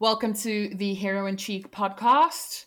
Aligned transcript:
Welcome 0.00 0.32
to 0.32 0.70
the 0.76 0.94
Heroin 0.94 1.36
Cheek 1.36 1.70
podcast, 1.70 2.64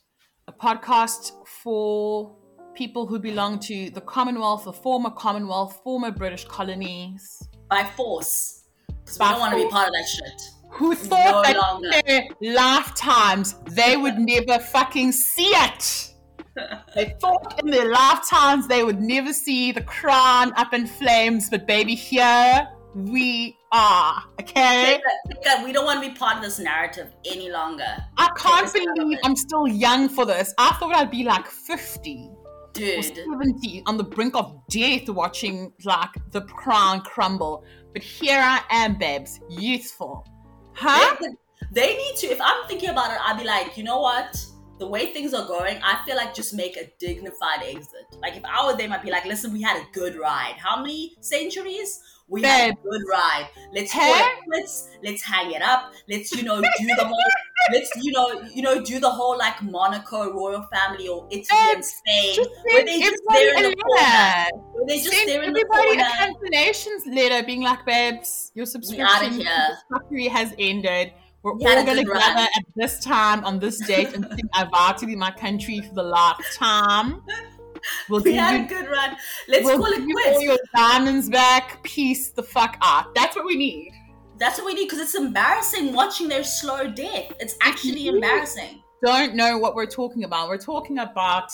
a 0.47 0.53
podcast 0.53 1.31
for 1.47 2.37
people 2.75 3.07
who 3.07 3.17
belong 3.17 3.57
to 3.61 3.89
the 3.89 4.01
Commonwealth, 4.01 4.65
the 4.65 4.71
former 4.71 5.09
Commonwealth, 5.09 5.81
former 5.83 6.11
British 6.11 6.45
colonies. 6.45 7.41
By 7.71 7.85
force. 7.85 8.65
Because 8.87 9.17
we 9.17 9.25
don't 9.25 9.39
want 9.39 9.53
to 9.53 9.63
be 9.63 9.67
part 9.67 9.87
of 9.87 9.93
that 9.95 10.07
shit. 10.07 10.41
Who 10.73 10.93
thought 10.93 11.51
No 11.51 11.89
that 11.89 12.05
their 12.05 12.53
lifetimes 12.53 13.55
they 13.71 13.97
would 13.97 14.19
never 14.19 14.59
fucking 14.59 15.11
see 15.11 15.49
it. 15.55 16.13
They 16.93 17.15
thought 17.19 17.59
in 17.63 17.71
their 17.71 17.89
lifetimes 17.89 18.67
they 18.67 18.83
would 18.83 19.01
never 19.01 19.33
see 19.33 19.71
the 19.71 19.81
crown 19.81 20.53
up 20.53 20.71
in 20.71 20.85
flames, 20.85 21.49
but 21.49 21.65
baby, 21.65 21.95
here 21.95 22.67
we 22.93 23.57
are. 23.73 24.23
Okay? 24.39 25.01
That- 25.03 25.33
take 25.33 25.43
that. 25.43 25.65
We 25.65 25.73
don't 25.73 25.85
want 25.85 26.01
to 26.01 26.09
be 26.09 26.15
part 26.15 26.37
of 26.37 26.43
this 26.43 26.59
narrative 26.59 27.13
any 27.25 27.49
longer. 27.51 27.97
I 28.17 28.29
can't 28.37 28.71
Take 28.71 28.83
us 28.83 28.87
out 28.87 28.89
of 28.89 28.95
believe. 28.95 29.19
I'm 29.23 29.35
still 29.35 29.67
young 29.67 30.07
for 30.07 30.25
this. 30.25 30.53
I 30.57 30.71
thought 30.73 30.95
I'd 30.95 31.11
be 31.11 31.23
like 31.23 31.47
50 31.47 32.29
Dude. 32.73 33.03
70 33.03 33.83
on 33.85 33.97
the 33.97 34.03
brink 34.03 34.35
of 34.35 34.59
death 34.69 35.07
watching 35.09 35.71
like 35.83 36.09
the 36.31 36.41
crown 36.41 37.01
crumble. 37.01 37.63
But 37.93 38.01
here 38.01 38.39
I 38.39 38.61
am, 38.71 38.97
babes, 38.97 39.39
youthful. 39.49 40.25
Huh? 40.73 41.15
They, 41.21 41.27
they 41.71 41.97
need 41.97 42.15
to, 42.17 42.27
if 42.27 42.41
I'm 42.41 42.67
thinking 42.67 42.89
about 42.89 43.11
it, 43.11 43.17
I'd 43.23 43.37
be 43.37 43.45
like, 43.45 43.77
you 43.77 43.83
know 43.83 43.99
what? 43.99 44.43
The 44.79 44.87
way 44.87 45.13
things 45.13 45.35
are 45.35 45.45
going, 45.45 45.79
I 45.83 46.03
feel 46.03 46.15
like 46.15 46.33
just 46.33 46.55
make 46.55 46.77
a 46.77 46.89
dignified 46.99 47.61
exit. 47.63 48.17
Like 48.21 48.35
if 48.35 48.43
I 48.43 48.65
were 48.65 48.75
them, 48.75 48.91
I'd 48.91 49.03
be 49.03 49.11
like, 49.11 49.25
listen, 49.25 49.53
we 49.53 49.61
had 49.61 49.77
a 49.77 49.85
good 49.93 50.15
ride. 50.15 50.55
How 50.57 50.81
many 50.81 51.15
centuries? 51.21 52.01
We 52.27 52.41
had 52.41 52.71
a 52.71 52.73
good 52.73 53.01
ride. 53.09 53.49
Let's 53.73 53.91
it 53.93 54.43
quits. 54.47 54.89
Let's 55.03 55.21
hang 55.21 55.51
it 55.51 55.61
up. 55.61 55.91
Let's, 56.09 56.31
you 56.31 56.43
know, 56.43 56.61
do 56.61 56.87
the 56.87 57.05
whole 57.05 57.23
let's, 57.71 57.91
you 58.01 58.11
know, 58.11 58.41
you 58.53 58.61
know, 58.61 58.83
do 58.83 58.99
the 58.99 59.09
whole 59.09 59.37
like 59.37 59.61
Monaco 59.61 60.31
royal 60.31 60.67
family 60.73 61.07
or 61.07 61.27
Italy 61.29 61.47
and 61.51 61.75
Babes, 61.75 61.87
Spain. 61.87 62.35
Just 62.35 62.49
Where 62.63 62.85
they 62.85 62.99
just 62.99 63.21
there 63.29 63.57
in 63.57 63.69
the 63.69 63.75
corner. 63.75 64.47
Where 64.71 64.85
they 64.87 65.01
just 65.01 65.25
there 65.25 65.43
in 65.43 65.53
the 65.53 65.65
everybody 65.71 65.99
a 65.99 66.03
corner. 66.03 66.33
cancellations 66.51 67.13
letter 67.13 67.45
being 67.45 67.61
like, 67.61 67.85
babes, 67.85 68.51
your 68.55 68.65
subscription 68.65 69.31
to 69.31 70.09
here. 70.09 70.29
has 70.31 70.53
ended. 70.57 71.13
We're 71.43 71.55
We 71.55 71.65
all 71.65 71.83
going 71.83 71.97
to 71.97 72.05
gather 72.05 72.43
at 72.43 72.63
this 72.77 73.03
time 73.03 73.43
on 73.43 73.59
this 73.59 73.85
date 73.85 74.13
and 74.13 74.25
sing 74.25 74.49
I 74.53 74.63
vow 74.63 74.93
to 74.93 75.05
be 75.05 75.13
my 75.13 75.31
country 75.31 75.81
for 75.81 75.93
the 75.93 76.03
last 76.03 76.57
time. 76.57 77.21
We'll 78.09 78.21
We 78.21 78.33
had 78.35 78.57
you 78.57 78.65
a 78.65 78.67
good 78.67 78.89
run. 78.89 79.15
Let's 79.47 79.65
we'll 79.65 79.77
call 79.77 79.87
it 79.87 80.03
quits. 80.03 80.27
all 80.37 80.41
your 80.41 80.57
diamonds 80.75 81.29
back. 81.29 81.81
Peace 81.83 82.29
the 82.29 82.43
fuck 82.43 82.77
out. 82.81 83.13
That's 83.15 83.35
what 83.35 83.45
we 83.45 83.55
need. 83.55 83.91
That's 84.37 84.57
what 84.57 84.65
we 84.65 84.73
need 84.73 84.85
because 84.85 84.99
it's 84.99 85.15
embarrassing 85.15 85.93
watching 85.93 86.27
their 86.27 86.43
slow 86.43 86.89
death. 86.89 87.33
It's 87.39 87.55
actually 87.61 88.07
embarrassing. 88.07 88.83
Don't 89.05 89.35
know 89.35 89.57
what 89.57 89.75
we're 89.75 89.85
talking 89.85 90.23
about. 90.23 90.47
We're 90.47 90.57
talking 90.57 90.99
about 90.99 91.51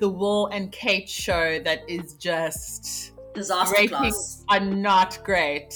the 0.00 0.08
Will 0.08 0.46
and 0.48 0.72
Kate 0.72 1.08
show 1.08 1.60
that 1.60 1.88
is 1.88 2.14
just 2.14 3.12
Disaster 3.34 3.74
ratings 3.76 3.90
class. 3.90 4.44
are 4.48 4.60
not 4.60 5.22
great. 5.24 5.74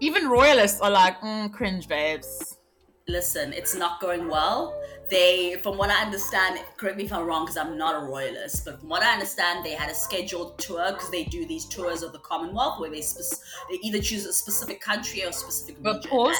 Even 0.00 0.28
royalists 0.28 0.80
are 0.80 0.90
like, 0.90 1.20
mm, 1.20 1.52
cringe, 1.52 1.86
babes. 1.86 2.58
Listen, 3.06 3.52
it's 3.52 3.74
not 3.74 4.00
going 4.00 4.28
well. 4.28 4.80
They, 5.10 5.56
from 5.62 5.76
what 5.76 5.90
I 5.90 6.02
understand, 6.02 6.60
correct 6.76 6.96
me 6.96 7.04
if 7.04 7.12
I'm 7.12 7.26
wrong 7.26 7.44
because 7.44 7.56
I'm 7.56 7.76
not 7.76 8.00
a 8.00 8.06
royalist, 8.06 8.64
but 8.64 8.78
from 8.78 8.88
what 8.88 9.02
I 9.02 9.12
understand, 9.12 9.64
they 9.64 9.72
had 9.72 9.90
a 9.90 9.94
scheduled 9.94 10.56
tour 10.58 10.92
because 10.92 11.10
they 11.10 11.24
do 11.24 11.44
these 11.46 11.66
tours 11.66 12.04
of 12.04 12.12
the 12.12 12.20
Commonwealth 12.20 12.78
where 12.78 12.90
they 12.90 13.02
spec- 13.02 13.40
they 13.68 13.78
either 13.82 14.00
choose 14.00 14.24
a 14.24 14.32
specific 14.32 14.80
country 14.80 15.24
or 15.24 15.30
a 15.30 15.32
specific 15.32 15.82
But 15.82 15.96
region. 15.96 16.10
pause. 16.10 16.36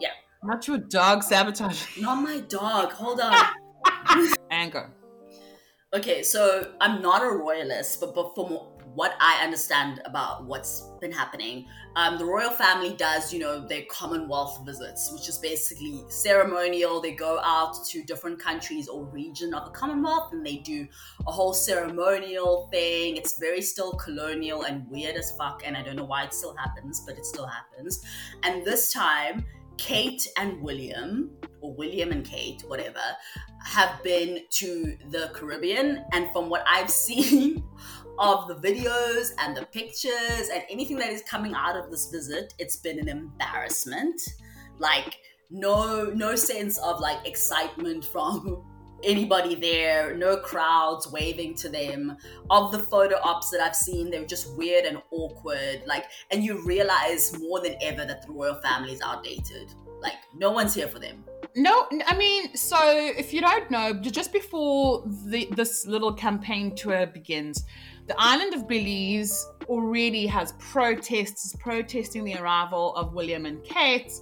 Yeah. 0.00 0.08
Not 0.42 0.66
your 0.66 0.78
dog 0.78 1.22
sabotage. 1.22 1.98
Not 2.00 2.22
my 2.22 2.40
dog. 2.40 2.92
Hold 2.92 3.20
on. 3.20 3.34
Anger. 4.50 4.90
Okay, 5.92 6.22
so 6.22 6.72
I'm 6.80 7.02
not 7.02 7.22
a 7.22 7.28
royalist, 7.28 8.00
but, 8.00 8.14
but 8.14 8.34
from 8.34 8.58
what 8.96 9.14
I 9.20 9.44
understand 9.44 10.00
about 10.06 10.46
what's 10.46 10.88
been 11.02 11.12
happening, 11.12 11.66
um, 11.96 12.16
the 12.16 12.24
royal 12.24 12.50
family 12.50 12.94
does, 12.94 13.30
you 13.30 13.38
know, 13.38 13.60
their 13.60 13.82
Commonwealth 13.90 14.62
visits, 14.64 15.12
which 15.12 15.28
is 15.28 15.36
basically 15.36 16.02
ceremonial. 16.08 17.02
They 17.02 17.12
go 17.12 17.38
out 17.44 17.84
to 17.88 18.02
different 18.04 18.38
countries 18.38 18.88
or 18.88 19.04
region 19.04 19.52
of 19.52 19.66
the 19.66 19.70
Commonwealth 19.70 20.32
and 20.32 20.44
they 20.44 20.56
do 20.56 20.88
a 21.26 21.30
whole 21.30 21.52
ceremonial 21.52 22.70
thing. 22.72 23.18
It's 23.18 23.38
very 23.38 23.60
still 23.60 23.92
colonial 23.92 24.62
and 24.62 24.88
weird 24.88 25.16
as 25.16 25.30
fuck, 25.32 25.62
and 25.66 25.76
I 25.76 25.82
don't 25.82 25.96
know 25.96 26.04
why 26.04 26.24
it 26.24 26.32
still 26.32 26.56
happens, 26.56 27.00
but 27.00 27.18
it 27.18 27.26
still 27.26 27.46
happens. 27.46 28.02
And 28.44 28.64
this 28.64 28.94
time, 28.94 29.44
Kate 29.76 30.26
and 30.38 30.60
William, 30.62 31.30
or 31.60 31.74
William 31.74 32.12
and 32.12 32.24
Kate, 32.24 32.62
whatever, 32.66 33.02
have 33.64 34.02
been 34.02 34.40
to 34.50 34.96
the 35.10 35.30
Caribbean, 35.34 36.04
and 36.12 36.30
from 36.32 36.48
what 36.48 36.64
I've 36.66 36.90
seen 37.06 37.62
of 38.18 38.48
the 38.48 38.54
videos 38.54 39.32
and 39.38 39.56
the 39.56 39.66
pictures 39.66 40.48
and 40.52 40.62
anything 40.70 40.96
that 40.98 41.10
is 41.10 41.22
coming 41.22 41.54
out 41.54 41.76
of 41.76 41.90
this 41.90 42.10
visit, 42.10 42.54
it's 42.58 42.76
been 42.76 42.98
an 42.98 43.08
embarrassment. 43.08 44.20
Like 44.78 45.18
no 45.50 46.06
no 46.14 46.34
sense 46.34 46.78
of 46.78 47.00
like 47.00 47.26
excitement 47.26 48.04
from 48.04 48.64
anybody 49.04 49.54
there, 49.54 50.16
no 50.16 50.36
crowds 50.38 51.10
waving 51.12 51.54
to 51.56 51.68
them. 51.68 52.16
Of 52.50 52.72
the 52.72 52.78
photo 52.78 53.16
ops 53.22 53.50
that 53.50 53.60
I've 53.60 53.76
seen, 53.76 54.10
they're 54.10 54.24
just 54.24 54.56
weird 54.56 54.84
and 54.84 55.00
awkward. 55.10 55.82
Like 55.86 56.04
and 56.30 56.42
you 56.42 56.64
realize 56.64 57.38
more 57.38 57.60
than 57.60 57.76
ever 57.82 58.04
that 58.04 58.26
the 58.26 58.32
royal 58.32 58.56
family 58.56 58.92
is 58.92 59.00
outdated. 59.02 59.72
Like 60.00 60.14
no 60.34 60.50
one's 60.50 60.74
here 60.74 60.88
for 60.88 60.98
them. 60.98 61.24
No, 61.58 61.86
I 62.06 62.14
mean, 62.16 62.54
so 62.54 62.76
if 62.82 63.32
you 63.32 63.40
don't 63.40 63.70
know, 63.70 63.94
just 63.94 64.30
before 64.30 65.02
the, 65.06 65.48
this 65.52 65.86
little 65.86 66.12
campaign 66.12 66.74
tour 66.74 67.06
begins, 67.06 67.64
the 68.06 68.14
island 68.18 68.54
of 68.54 68.68
Belize 68.68 69.46
already 69.68 70.26
has 70.26 70.52
protests 70.58 71.54
protesting 71.58 72.24
the 72.24 72.36
arrival 72.36 72.94
of 72.94 73.14
William 73.14 73.46
and 73.46 73.62
Kate. 73.64 74.12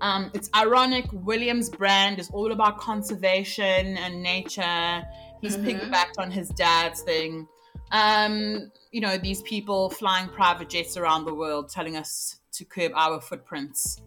Um, 0.00 0.30
it's 0.34 0.50
ironic. 0.54 1.06
William's 1.12 1.70
brand 1.70 2.18
is 2.18 2.30
all 2.30 2.52
about 2.52 2.78
conservation 2.78 3.96
and 3.96 4.22
nature. 4.22 5.02
He's 5.40 5.56
Mhm. 5.56 5.64
piggybacked 5.64 6.18
on 6.18 6.30
his 6.30 6.48
dad's 6.50 7.02
thing. 7.02 7.46
Um, 7.92 8.70
you 8.90 9.00
know, 9.00 9.16
these 9.16 9.42
people 9.42 9.90
flying 9.90 10.28
private 10.28 10.68
jets 10.68 10.96
around 10.96 11.24
the 11.24 11.34
world 11.34 11.68
telling 11.70 11.96
us 11.96 12.40
to 12.52 12.64
curb 12.64 12.92
our 12.94 13.20
footprints. 13.20 14.00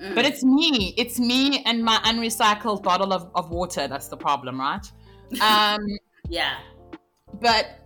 Mm. 0.00 0.14
But 0.14 0.26
it's 0.26 0.42
me. 0.44 0.94
It's 0.96 1.18
me 1.18 1.62
and 1.64 1.82
my 1.84 1.98
unrecycled 2.04 2.82
bottle 2.82 3.12
of, 3.12 3.30
of 3.34 3.50
water. 3.50 3.86
That's 3.88 4.08
the 4.08 4.16
problem, 4.16 4.60
right? 4.60 4.86
Um, 5.40 5.80
yeah. 6.28 6.56
but 7.40 7.81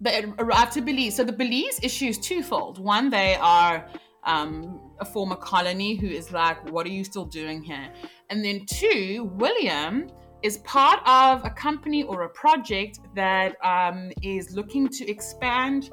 they 0.00 0.24
arrived 0.38 0.72
to 0.72 0.80
Belize. 0.80 1.16
So 1.16 1.24
the 1.24 1.32
Belize 1.32 1.80
issue 1.82 2.06
is 2.06 2.18
twofold. 2.18 2.78
One, 2.78 3.10
they 3.10 3.34
are 3.36 3.88
um, 4.24 4.80
a 5.00 5.04
former 5.04 5.36
colony 5.36 5.96
who 5.96 6.06
is 6.06 6.30
like, 6.32 6.70
what 6.70 6.86
are 6.86 6.90
you 6.90 7.04
still 7.04 7.24
doing 7.24 7.62
here? 7.62 7.92
And 8.30 8.44
then 8.44 8.66
two, 8.66 9.30
William 9.34 10.08
is 10.42 10.58
part 10.58 11.00
of 11.06 11.44
a 11.44 11.50
company 11.50 12.04
or 12.04 12.22
a 12.22 12.28
project 12.28 13.00
that 13.16 13.56
um, 13.64 14.12
is 14.22 14.52
looking 14.52 14.88
to 14.88 15.10
expand 15.10 15.90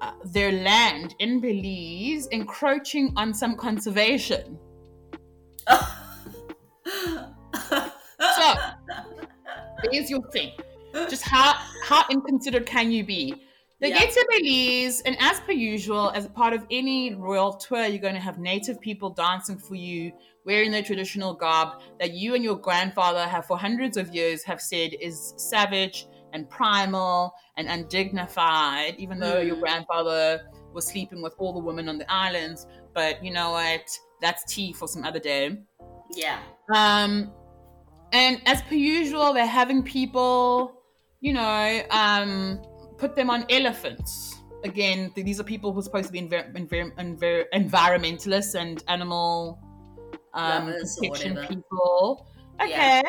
uh, 0.00 0.12
their 0.24 0.52
land 0.52 1.14
in 1.18 1.40
Belize, 1.40 2.26
encroaching 2.28 3.12
on 3.16 3.34
some 3.34 3.56
conservation. 3.56 4.58
So, 8.18 8.54
There's 9.90 10.10
your 10.10 10.22
thing. 10.30 10.52
Just 11.08 11.22
how 11.22 11.54
how 11.84 12.04
inconsiderate 12.10 12.66
can 12.66 12.90
you 12.90 13.04
be? 13.04 13.34
They 13.80 13.88
Yeah. 13.90 13.98
get 13.98 14.12
to 14.14 14.26
Belize, 14.30 15.00
and 15.02 15.16
as 15.20 15.40
per 15.40 15.52
usual, 15.52 16.10
as 16.10 16.24
a 16.24 16.30
part 16.30 16.52
of 16.54 16.64
any 16.70 17.14
royal 17.14 17.52
tour, 17.54 17.84
you're 17.86 17.98
going 17.98 18.14
to 18.14 18.20
have 18.20 18.38
native 18.38 18.80
people 18.80 19.10
dancing 19.10 19.58
for 19.58 19.74
you, 19.74 20.12
wearing 20.46 20.70
their 20.70 20.82
traditional 20.82 21.34
garb 21.34 21.80
that 22.00 22.12
you 22.12 22.34
and 22.34 22.42
your 22.44 22.56
grandfather 22.56 23.26
have 23.26 23.44
for 23.46 23.58
hundreds 23.58 23.96
of 23.96 24.14
years 24.14 24.42
have 24.44 24.60
said 24.60 24.94
is 25.00 25.34
savage 25.36 26.06
and 26.32 26.48
primal 26.48 27.34
and 27.56 27.68
undignified, 27.68 28.94
even 28.98 29.18
though 29.18 29.40
your 29.40 29.56
Mm. 29.56 29.60
grandfather 29.60 30.48
was 30.72 30.86
sleeping 30.86 31.20
with 31.20 31.34
all 31.38 31.52
the 31.52 31.58
women 31.60 31.88
on 31.88 31.98
the 31.98 32.10
islands. 32.10 32.66
But 32.94 33.22
you 33.24 33.32
know 33.32 33.50
what? 33.50 33.86
That's 34.20 34.44
tea 34.52 34.72
for 34.72 34.88
some 34.88 35.04
other 35.04 35.20
day. 35.20 35.58
yeah. 36.14 36.38
Um, 36.72 37.32
and 38.12 38.40
as 38.46 38.62
per 38.62 38.74
usual, 38.76 39.32
they're 39.32 39.46
having 39.46 39.82
people, 39.82 40.72
you 41.24 41.32
know, 41.32 41.82
um, 41.90 42.60
put 42.98 43.16
them 43.16 43.30
on 43.30 43.46
elephants. 43.48 44.42
Again, 44.62 45.10
th- 45.14 45.24
these 45.24 45.40
are 45.40 45.44
people 45.44 45.72
who 45.72 45.80
are 45.80 45.82
supposed 45.82 46.08
to 46.08 46.12
be 46.12 46.20
envir- 46.20 46.54
envir- 46.54 46.94
envir- 46.96 47.46
environmentalists 47.54 48.54
and 48.54 48.84
animal 48.88 49.58
um, 50.34 50.74
protection 50.74 51.38
people. 51.48 52.28
Yeah. 52.60 52.66
Okay. 52.66 53.02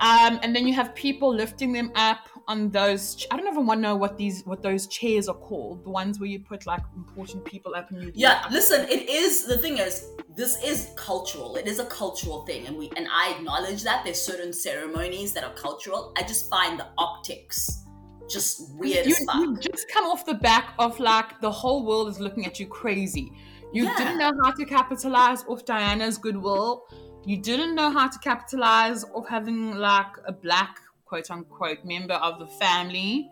Um, 0.00 0.38
and 0.44 0.54
then 0.54 0.68
you 0.68 0.74
have 0.74 0.94
people 0.94 1.34
lifting 1.34 1.72
them 1.72 1.90
up 1.96 2.28
on 2.48 2.70
those. 2.70 3.26
I 3.30 3.36
don't 3.36 3.48
even 3.48 3.66
want 3.66 3.78
to 3.78 3.82
know 3.82 3.96
what 3.96 4.16
these 4.16 4.42
what 4.44 4.62
those 4.62 4.86
chairs 4.86 5.28
are 5.28 5.34
called. 5.34 5.84
The 5.84 5.90
ones 5.90 6.18
where 6.20 6.28
you 6.28 6.40
put 6.40 6.66
like 6.66 6.82
important 6.96 7.44
people 7.44 7.74
up 7.74 7.90
and 7.90 8.02
you. 8.02 8.12
Yeah, 8.14 8.46
listen, 8.50 8.86
it 8.88 9.08
is 9.08 9.46
the 9.46 9.58
thing 9.58 9.78
is 9.78 10.10
this 10.36 10.62
is 10.62 10.90
cultural. 10.96 11.56
It 11.56 11.66
is 11.66 11.78
a 11.78 11.86
cultural 11.86 12.44
thing 12.46 12.66
and 12.66 12.76
we 12.76 12.90
and 12.96 13.08
I 13.12 13.34
acknowledge 13.36 13.82
that 13.84 14.04
there's 14.04 14.20
certain 14.20 14.52
ceremonies 14.52 15.32
that 15.32 15.44
are 15.44 15.54
cultural. 15.54 16.12
I 16.16 16.22
just 16.22 16.48
find 16.50 16.78
the 16.78 16.86
optics 16.98 17.82
just 18.28 18.74
weird 18.74 19.06
You, 19.06 19.12
as 19.12 19.24
fuck. 19.24 19.36
you 19.36 19.56
just 19.56 19.88
come 19.88 20.04
off 20.04 20.26
the 20.26 20.34
back 20.34 20.74
of 20.80 20.98
like 20.98 21.40
the 21.40 21.50
whole 21.50 21.86
world 21.86 22.08
is 22.08 22.18
looking 22.18 22.44
at 22.44 22.58
you 22.58 22.66
crazy. 22.66 23.32
You 23.72 23.84
Yeah. 23.84 23.96
didn't 23.96 24.18
know 24.18 24.32
how 24.42 24.50
to 24.52 24.64
capitalize 24.64 25.44
off 25.44 25.64
Diana's 25.64 26.18
goodwill. 26.18 26.86
You 27.24 27.36
didn't 27.36 27.74
know 27.74 27.90
how 27.90 28.08
to 28.08 28.18
capitalize 28.20 29.04
off 29.14 29.28
having 29.28 29.76
like 29.76 30.12
a 30.26 30.32
black 30.32 30.80
quote 31.06 31.30
unquote 31.30 31.84
member 31.84 32.14
of 32.14 32.38
the 32.38 32.46
family. 32.46 33.30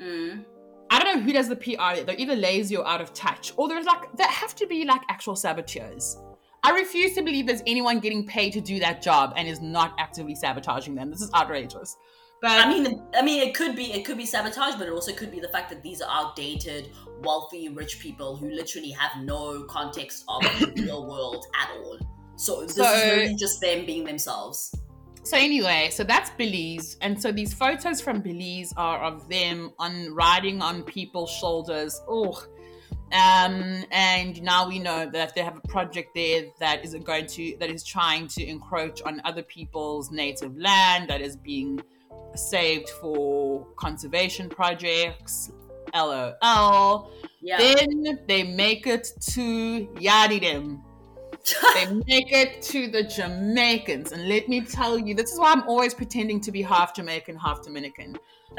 Mm. 0.00 0.44
I 0.90 0.98
don't 0.98 1.16
know 1.18 1.22
who 1.22 1.32
does 1.32 1.48
the 1.48 1.56
PR. 1.56 2.02
They're 2.04 2.18
either 2.18 2.34
lazy 2.34 2.76
or 2.76 2.86
out 2.86 3.00
of 3.00 3.14
touch, 3.14 3.52
or 3.56 3.68
there's 3.68 3.86
like 3.86 4.16
there 4.16 4.26
have 4.26 4.54
to 4.56 4.66
be 4.66 4.84
like 4.84 5.02
actual 5.08 5.36
saboteurs. 5.36 6.18
I 6.62 6.72
refuse 6.72 7.14
to 7.14 7.22
believe 7.22 7.46
there's 7.46 7.62
anyone 7.66 8.00
getting 8.00 8.26
paid 8.26 8.52
to 8.54 8.60
do 8.60 8.80
that 8.80 9.00
job 9.00 9.32
and 9.36 9.48
is 9.48 9.60
not 9.60 9.94
actively 9.98 10.34
sabotaging 10.34 10.94
them. 10.94 11.10
This 11.10 11.22
is 11.22 11.32
outrageous. 11.32 11.96
But 12.42 12.52
I 12.52 12.68
mean, 12.68 13.02
I 13.14 13.22
mean, 13.22 13.46
it 13.46 13.54
could 13.54 13.76
be 13.76 13.92
it 13.92 14.04
could 14.04 14.16
be 14.16 14.26
sabotage, 14.26 14.74
but 14.76 14.86
it 14.88 14.92
also 14.92 15.12
could 15.12 15.30
be 15.30 15.40
the 15.40 15.48
fact 15.48 15.68
that 15.70 15.82
these 15.82 16.00
are 16.02 16.10
outdated, 16.10 16.90
wealthy, 17.22 17.68
rich 17.68 18.00
people 18.00 18.34
who 18.36 18.50
literally 18.50 18.90
have 18.90 19.22
no 19.22 19.62
context 19.64 20.24
of 20.26 20.42
the 20.42 20.72
real 20.76 21.06
world 21.06 21.44
at 21.60 21.70
all. 21.76 21.98
So 22.36 22.62
this 22.62 22.74
So- 22.76 22.82
is 22.84 23.16
really 23.16 23.34
just 23.36 23.60
them 23.60 23.84
being 23.84 24.04
themselves. 24.04 24.74
So 25.22 25.36
anyway, 25.36 25.90
so 25.92 26.02
that's 26.02 26.30
Belize, 26.30 26.96
and 27.02 27.20
so 27.20 27.30
these 27.30 27.52
photos 27.52 28.00
from 28.00 28.20
Belize 28.20 28.72
are 28.76 29.00
of 29.00 29.28
them 29.28 29.72
on 29.78 30.14
riding 30.14 30.62
on 30.62 30.82
people's 30.82 31.30
shoulders. 31.30 32.00
Oh, 32.08 32.42
um, 33.12 33.84
and 33.90 34.40
now 34.42 34.68
we 34.68 34.78
know 34.78 35.10
that 35.10 35.34
they 35.34 35.42
have 35.42 35.56
a 35.56 35.68
project 35.68 36.14
there 36.14 36.44
that 36.60 36.84
is 36.84 36.94
going 36.94 37.26
to 37.26 37.56
that 37.58 37.68
is 37.68 37.84
trying 37.84 38.28
to 38.28 38.46
encroach 38.46 39.02
on 39.02 39.20
other 39.24 39.42
people's 39.42 40.10
native 40.10 40.56
land 40.56 41.10
that 41.10 41.20
is 41.20 41.36
being 41.36 41.80
saved 42.34 42.88
for 42.88 43.66
conservation 43.76 44.48
projects. 44.48 45.52
LOL. 45.94 47.10
Yeah. 47.40 47.58
Then 47.58 48.20
they 48.28 48.44
make 48.44 48.86
it 48.86 49.12
to 49.32 49.86
Yadidim 49.96 50.80
they 51.74 51.86
make 51.86 52.32
it 52.32 52.62
to 52.62 52.88
the 52.88 53.02
Jamaicans. 53.02 54.12
And 54.12 54.28
let 54.28 54.48
me 54.48 54.60
tell 54.60 54.98
you, 54.98 55.14
this 55.14 55.32
is 55.32 55.38
why 55.38 55.52
I'm 55.52 55.62
always 55.68 55.94
pretending 55.94 56.40
to 56.42 56.52
be 56.52 56.62
half 56.62 56.94
Jamaican, 56.94 57.36
half 57.36 57.62
Dominican. 57.62 58.18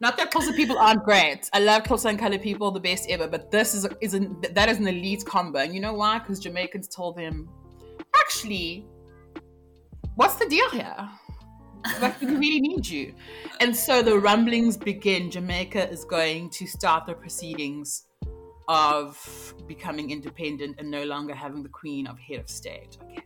Not 0.00 0.16
that 0.18 0.30
Tulsa 0.30 0.52
people 0.52 0.76
aren't 0.76 1.02
great. 1.04 1.48
I 1.52 1.60
love 1.60 1.84
Tulsa 1.84 2.08
and 2.08 2.18
colored 2.18 2.42
people, 2.42 2.70
the 2.70 2.80
best 2.80 3.08
ever. 3.08 3.26
But 3.26 3.50
this 3.50 3.74
is 3.74 3.86
is 4.00 4.12
an, 4.12 4.36
that 4.52 4.68
is 4.68 4.78
an 4.78 4.86
elite 4.86 5.24
combo. 5.24 5.60
And 5.60 5.74
you 5.74 5.80
know 5.80 5.94
why? 5.94 6.18
Because 6.18 6.40
Jamaicans 6.40 6.88
told 6.88 7.16
them, 7.16 7.48
actually, 8.14 8.86
what's 10.16 10.34
the 10.34 10.46
deal 10.46 10.68
here? 10.70 11.08
Like 12.00 12.20
we 12.20 12.28
really 12.28 12.60
need 12.60 12.86
you. 12.86 13.14
And 13.60 13.74
so 13.74 14.02
the 14.02 14.18
rumblings 14.18 14.76
begin. 14.76 15.30
Jamaica 15.30 15.88
is 15.90 16.04
going 16.04 16.50
to 16.50 16.66
start 16.66 17.06
the 17.06 17.14
proceedings 17.14 18.06
of 18.68 19.54
becoming 19.66 20.10
independent 20.10 20.76
and 20.78 20.90
no 20.90 21.04
longer 21.04 21.34
having 21.34 21.62
the 21.62 21.68
queen 21.68 22.06
of 22.06 22.18
head 22.18 22.40
of 22.40 22.48
state. 22.48 22.98
Okay. 23.02 23.22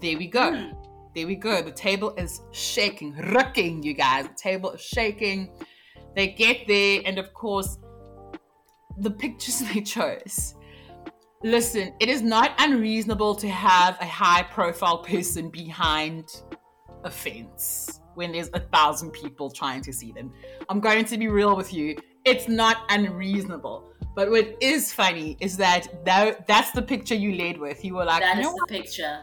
There 0.00 0.18
we 0.18 0.26
go. 0.26 0.54
Hmm. 0.54 0.72
There 1.14 1.26
we 1.26 1.36
go. 1.36 1.62
The 1.62 1.70
table 1.70 2.14
is 2.16 2.42
shaking, 2.52 3.16
rocking, 3.32 3.82
you 3.82 3.94
guys. 3.94 4.26
The 4.26 4.34
table 4.34 4.72
is 4.72 4.82
shaking. 4.82 5.50
They 6.14 6.28
get 6.28 6.66
there, 6.66 7.00
and 7.06 7.18
of 7.18 7.32
course, 7.32 7.78
the 8.98 9.10
pictures 9.10 9.60
they 9.72 9.80
chose. 9.80 10.54
Listen, 11.42 11.94
it 12.00 12.08
is 12.08 12.22
not 12.22 12.52
unreasonable 12.58 13.34
to 13.36 13.48
have 13.48 13.96
a 14.00 14.06
high 14.06 14.42
profile 14.42 14.98
person 14.98 15.48
behind 15.48 16.42
a 17.04 17.10
fence 17.10 18.00
when 18.14 18.32
there's 18.32 18.50
a 18.54 18.60
thousand 18.60 19.12
people 19.12 19.50
trying 19.50 19.82
to 19.82 19.92
see 19.92 20.12
them. 20.12 20.32
I'm 20.68 20.80
going 20.80 21.04
to 21.04 21.18
be 21.18 21.28
real 21.28 21.56
with 21.56 21.72
you. 21.72 21.96
It's 22.24 22.48
not 22.48 22.78
unreasonable. 22.88 23.92
But 24.16 24.30
what 24.30 24.56
is 24.62 24.94
funny 24.94 25.36
is 25.40 25.58
that, 25.58 26.04
that 26.06 26.46
that's 26.46 26.70
the 26.70 26.80
picture 26.80 27.14
you 27.14 27.34
laid 27.34 27.60
with. 27.60 27.84
You 27.84 27.96
were 27.96 28.06
like, 28.06 28.22
That 28.22 28.38
is 28.38 28.46
the 28.46 28.66
picture. 28.66 29.20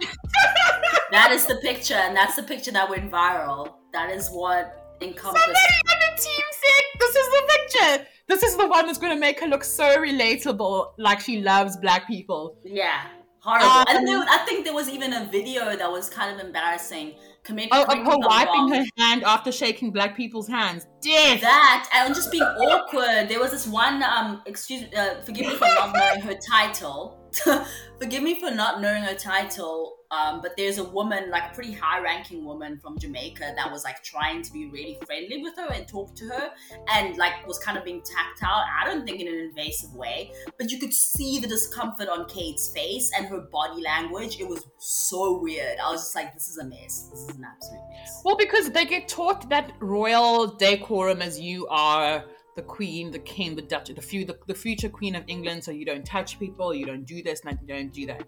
that 1.12 1.32
is 1.32 1.48
the 1.48 1.56
picture, 1.64 1.96
and 1.96 2.16
that's 2.16 2.36
the 2.36 2.44
picture 2.44 2.72
that 2.72 2.88
went 2.88 3.12
viral. 3.12 3.74
That 3.92 4.12
is 4.12 4.30
what 4.30 4.96
encompassed. 5.02 5.46
Somebody 5.46 5.60
on 5.92 6.00
the 6.00 6.22
team 6.22 6.46
said 6.62 6.84
this 7.00 7.16
is 7.16 7.28
the 7.28 7.42
picture. 7.58 8.08
This 8.28 8.44
is 8.44 8.56
the 8.56 8.68
one 8.68 8.86
that's 8.86 9.00
going 9.00 9.16
to 9.16 9.20
make 9.20 9.40
her 9.40 9.48
look 9.48 9.64
so 9.64 9.98
relatable, 9.98 10.94
like 11.00 11.20
she 11.20 11.42
loves 11.42 11.76
black 11.76 12.06
people. 12.08 12.56
Yeah, 12.64 13.02
horrible. 13.40 13.68
Um, 13.68 13.86
and 13.90 14.08
there, 14.08 14.24
I 14.30 14.46
think 14.46 14.64
there 14.64 14.76
was 14.76 14.90
even 14.90 15.12
a 15.14 15.26
video 15.26 15.76
that 15.76 15.92
was 15.92 16.08
kind 16.08 16.40
of 16.40 16.46
embarrassing. 16.46 17.16
Commit, 17.44 17.70
Oh, 17.74 17.84
of 17.84 17.98
her 17.98 18.18
wiping 18.20 18.70
her 18.70 18.86
hand 18.98 19.24
after 19.24 19.52
shaking 19.52 19.92
black 19.92 20.16
people's 20.16 20.48
hands. 20.48 20.88
Death. 21.02 21.42
that 21.42 21.90
and 21.94 22.16
just 22.16 22.32
being 22.32 22.44
awkward. 22.44 23.28
There 23.28 23.40
was 23.40 23.52
this 23.52 23.68
one. 23.68 24.02
Um, 24.02 24.42
excuse, 24.46 24.84
uh, 24.94 25.22
forgive 25.26 25.48
me 25.48 25.56
for 25.56 25.66
not 25.66 25.94
knowing 25.94 26.22
her 26.22 26.36
title. 26.36 27.20
forgive 28.00 28.24
me 28.24 28.40
for 28.40 28.50
not 28.50 28.82
knowing 28.82 29.04
her 29.04 29.16
title. 29.16 29.98
Um, 30.14 30.42
but 30.42 30.56
there's 30.58 30.78
a 30.78 30.84
woman, 30.84 31.32
like 31.32 31.52
a 31.52 31.56
pretty 31.56 31.72
high-ranking 31.72 32.46
woman 32.46 32.78
from 32.78 33.00
Jamaica, 33.00 33.54
that 33.56 33.72
was 33.72 33.84
like 33.84 34.04
trying 34.04 34.44
to 34.44 34.54
be 34.54 34.68
really 34.70 35.00
friendly 35.06 35.42
with 35.42 35.56
her 35.58 35.74
and 35.74 35.88
talk 35.88 36.14
to 36.16 36.26
her, 36.26 36.52
and 36.94 37.18
like 37.18 37.48
was 37.48 37.58
kind 37.58 37.78
of 37.78 37.84
being 37.84 38.02
tactile. 38.02 38.64
I 38.82 38.86
don't 38.86 39.06
think 39.06 39.20
in 39.22 39.28
an 39.28 39.40
invasive 39.50 39.94
way, 39.96 40.32
but 40.58 40.70
you 40.70 40.78
could 40.78 40.94
see 40.94 41.40
the 41.40 41.48
discomfort 41.48 42.10
on 42.10 42.28
Kate's 42.28 42.72
face 42.72 43.12
and 43.18 43.26
her 43.28 43.40
body 43.40 43.82
language. 43.82 44.40
It 44.40 44.48
was 44.48 44.66
so 44.78 45.40
weird. 45.40 45.80
I 45.80 45.90
was 45.90 46.02
just 46.02 46.16
like, 46.16 46.34
this 46.34 46.48
is 46.48 46.58
a 46.58 46.66
mess. 46.66 47.10
This 47.12 47.22
is 47.22 47.36
an 47.36 47.46
absolute 47.46 47.82
mess. 47.90 48.22
Well, 48.24 48.38
because 48.38 48.70
they 48.70 48.86
get 48.86 49.08
taught 49.08 49.50
that 49.50 49.72
royal 49.80 50.48
decorum 50.48 51.22
as 51.22 51.40
you 51.40 51.68
are 51.68 52.26
the 52.56 52.62
queen, 52.62 53.10
the 53.10 53.18
king, 53.18 53.56
the 53.56 53.64
duchess, 53.64 53.96
the, 53.96 54.02
few, 54.02 54.26
the, 54.26 54.38
the 54.46 54.54
future 54.54 54.90
queen 54.90 55.16
of 55.16 55.24
England. 55.28 55.64
So 55.64 55.72
you 55.72 55.86
don't 55.86 56.06
touch 56.06 56.38
people, 56.38 56.72
you 56.74 56.86
don't 56.86 57.04
do 57.04 57.24
this, 57.24 57.42
and 57.44 57.58
you 57.62 57.68
don't 57.68 57.92
do 57.92 58.06
that. 58.06 58.22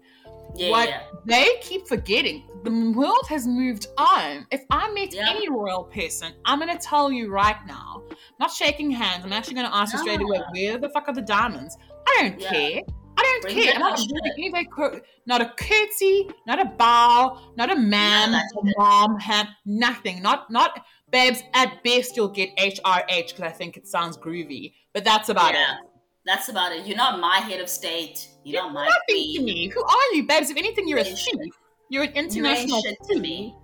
Yeah, 0.54 0.70
what 0.70 0.88
yeah. 0.88 1.02
they 1.24 1.46
keep 1.60 1.86
forgetting, 1.86 2.48
the 2.64 2.92
world 2.96 3.26
has 3.28 3.46
moved 3.46 3.88
on. 3.98 4.46
If 4.50 4.62
I 4.70 4.90
meet 4.92 5.14
Yeah. 5.14 5.30
any 5.30 5.48
royal 5.50 5.84
person, 5.84 6.32
I'm 6.44 6.58
gonna 6.58 6.78
tell 6.78 7.12
you 7.12 7.30
right 7.30 7.56
now, 7.66 8.02
not 8.40 8.50
shaking 8.50 8.90
hands. 8.90 9.24
I'm 9.24 9.32
actually 9.32 9.54
gonna 9.54 9.70
ask 9.72 9.92
you 9.92 9.98
straight 10.00 10.20
away, 10.20 10.40
where 10.52 10.78
the 10.78 10.88
fuck 10.90 11.08
are 11.08 11.14
the 11.14 11.22
diamonds? 11.22 11.76
I 12.08 12.22
don't 12.22 12.40
Yeah. 12.40 12.50
care. 12.50 12.82
I 13.18 13.22
don't 13.22 13.42
Bring 13.42 13.62
care. 13.62 13.74
I'm 13.74 13.80
not 13.80 13.96
doing 13.98 14.52
any 14.54 14.64
cur- 14.66 15.00
not 15.24 15.40
a 15.40 15.52
curtsy, 15.56 16.28
not 16.46 16.60
a 16.60 16.66
bow, 16.66 17.38
not 17.56 17.70
a 17.70 17.76
man, 17.76 18.34
of 18.34 18.40
a 18.66 18.72
mom, 18.78 19.18
ham, 19.18 19.48
nothing. 19.64 20.22
Not 20.22 20.50
not 20.50 20.84
babes. 21.10 21.42
At 21.54 21.82
best, 21.82 22.16
you'll 22.16 22.28
get 22.28 22.50
HRH 22.58 23.28
because 23.28 23.42
I 23.42 23.50
think 23.50 23.76
it 23.76 23.88
sounds 23.88 24.16
groovy, 24.18 24.74
but 24.92 25.02
that's 25.04 25.28
about 25.30 25.54
Yeah. 25.54 25.76
it. 25.76 25.78
That's 26.26 26.48
about 26.48 26.72
it. 26.72 26.86
You're 26.86 26.96
not 26.96 27.20
my 27.20 27.38
head 27.38 27.60
of 27.60 27.68
state. 27.68 28.28
You're 28.44 28.62
not 28.62 28.72
my 28.72 28.84
Nothing 28.84 29.34
to 29.36 29.42
me. 29.42 29.68
Who 29.68 29.82
are 29.84 30.14
you, 30.14 30.26
babes? 30.26 30.50
If 30.50 30.56
anything, 30.56 30.88
you're 30.88 30.98
a 30.98 31.04
You 31.04 31.10
ain't 31.10 31.18
thief. 31.18 31.54
You're 31.88 32.02
an 32.04 32.12
international 32.12 32.82
shit 32.82 32.98
to 33.10 33.18
me. 33.20 33.54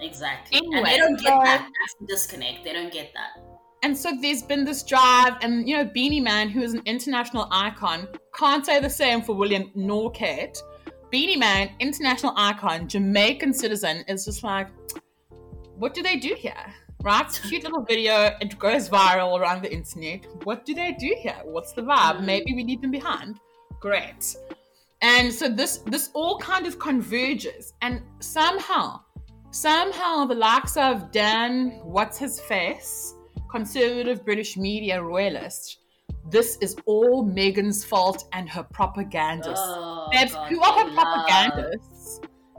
Exactly. 0.00 0.58
and 0.58 0.66
Anyway, 0.74 0.90
they 0.90 0.96
don't 0.98 1.18
get 1.18 1.28
so- 1.28 1.40
that. 1.42 1.60
That's 1.62 1.94
the 2.00 2.06
disconnect. 2.06 2.64
They 2.64 2.72
don't 2.72 2.92
get 2.92 3.12
that. 3.14 3.42
And 3.82 3.96
so 3.96 4.12
there's 4.20 4.42
been 4.42 4.64
this 4.66 4.82
drive, 4.82 5.36
and 5.40 5.66
you 5.66 5.74
know, 5.74 5.84
Beenie 5.86 6.20
Man, 6.20 6.50
who 6.50 6.60
is 6.60 6.74
an 6.74 6.82
international 6.84 7.48
icon, 7.50 8.06
can't 8.34 8.64
say 8.66 8.78
the 8.78 8.90
same 8.90 9.22
for 9.22 9.34
William 9.34 9.70
nor 9.74 10.10
Kate. 10.10 10.62
Beenie 11.10 11.36
Man, 11.38 11.70
international 11.80 12.34
icon, 12.36 12.86
Jamaican 12.86 13.54
citizen, 13.54 14.04
is 14.06 14.26
just 14.26 14.42
like, 14.44 14.68
what 15.76 15.94
do 15.94 16.02
they 16.02 16.16
do 16.16 16.34
here? 16.36 16.74
Right? 17.02 17.40
Cute 17.48 17.64
little 17.64 17.82
video, 17.82 18.36
it 18.40 18.58
goes 18.58 18.88
viral 18.90 19.38
around 19.40 19.62
the 19.62 19.72
internet. 19.72 20.26
What 20.44 20.66
do 20.66 20.74
they 20.74 20.92
do 20.92 21.14
here? 21.18 21.40
What's 21.44 21.72
the 21.72 21.82
vibe? 21.82 22.18
Mhm. 22.18 22.24
Maybe 22.24 22.54
we 22.54 22.62
leave 22.64 22.82
them 22.82 22.90
behind. 22.90 23.40
Great. 23.80 24.36
And 25.00 25.32
so 25.32 25.48
this 25.48 25.78
this 25.86 26.10
all 26.12 26.38
kind 26.38 26.66
of 26.66 26.78
converges, 26.78 27.72
and 27.80 28.02
somehow, 28.20 29.00
somehow 29.50 30.26
the 30.26 30.34
likes 30.34 30.76
of 30.76 31.10
Dan, 31.10 31.80
what's 31.84 32.18
his 32.18 32.38
face, 32.38 33.14
conservative 33.50 34.22
British 34.26 34.58
media 34.58 35.02
royalist, 35.02 35.78
this 36.28 36.58
is 36.60 36.76
all 36.84 37.24
Meghan's 37.24 37.82
fault 37.82 38.28
and 38.32 38.46
her 38.50 38.62
propagandists. 38.62 39.64
Oh, 39.66 40.08
Babes, 40.12 40.34
God, 40.34 40.48
who 40.50 40.60
are 40.60 40.74
her 40.80 40.90
propagandists? 40.94 41.99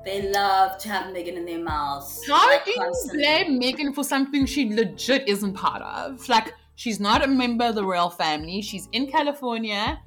They 0.03 0.31
love 0.31 0.77
to 0.79 0.89
have 0.89 1.13
Meghan 1.13 1.35
in 1.37 1.45
their 1.45 1.59
mouths. 1.59 2.23
How 2.27 2.47
like, 2.49 2.65
do 2.65 2.71
you 2.71 2.77
constantly. 2.77 3.23
blame 3.23 3.61
Meghan 3.61 3.93
for 3.93 4.03
something 4.03 4.45
she 4.45 4.73
legit 4.73 5.27
isn't 5.27 5.53
part 5.53 5.81
of? 5.83 6.27
Like, 6.27 6.55
she's 6.75 6.99
not 6.99 7.23
a 7.23 7.27
member 7.27 7.65
of 7.65 7.75
the 7.75 7.83
royal 7.85 8.09
family. 8.09 8.61
She's 8.61 8.89
in 8.93 9.05
California, 9.11 9.99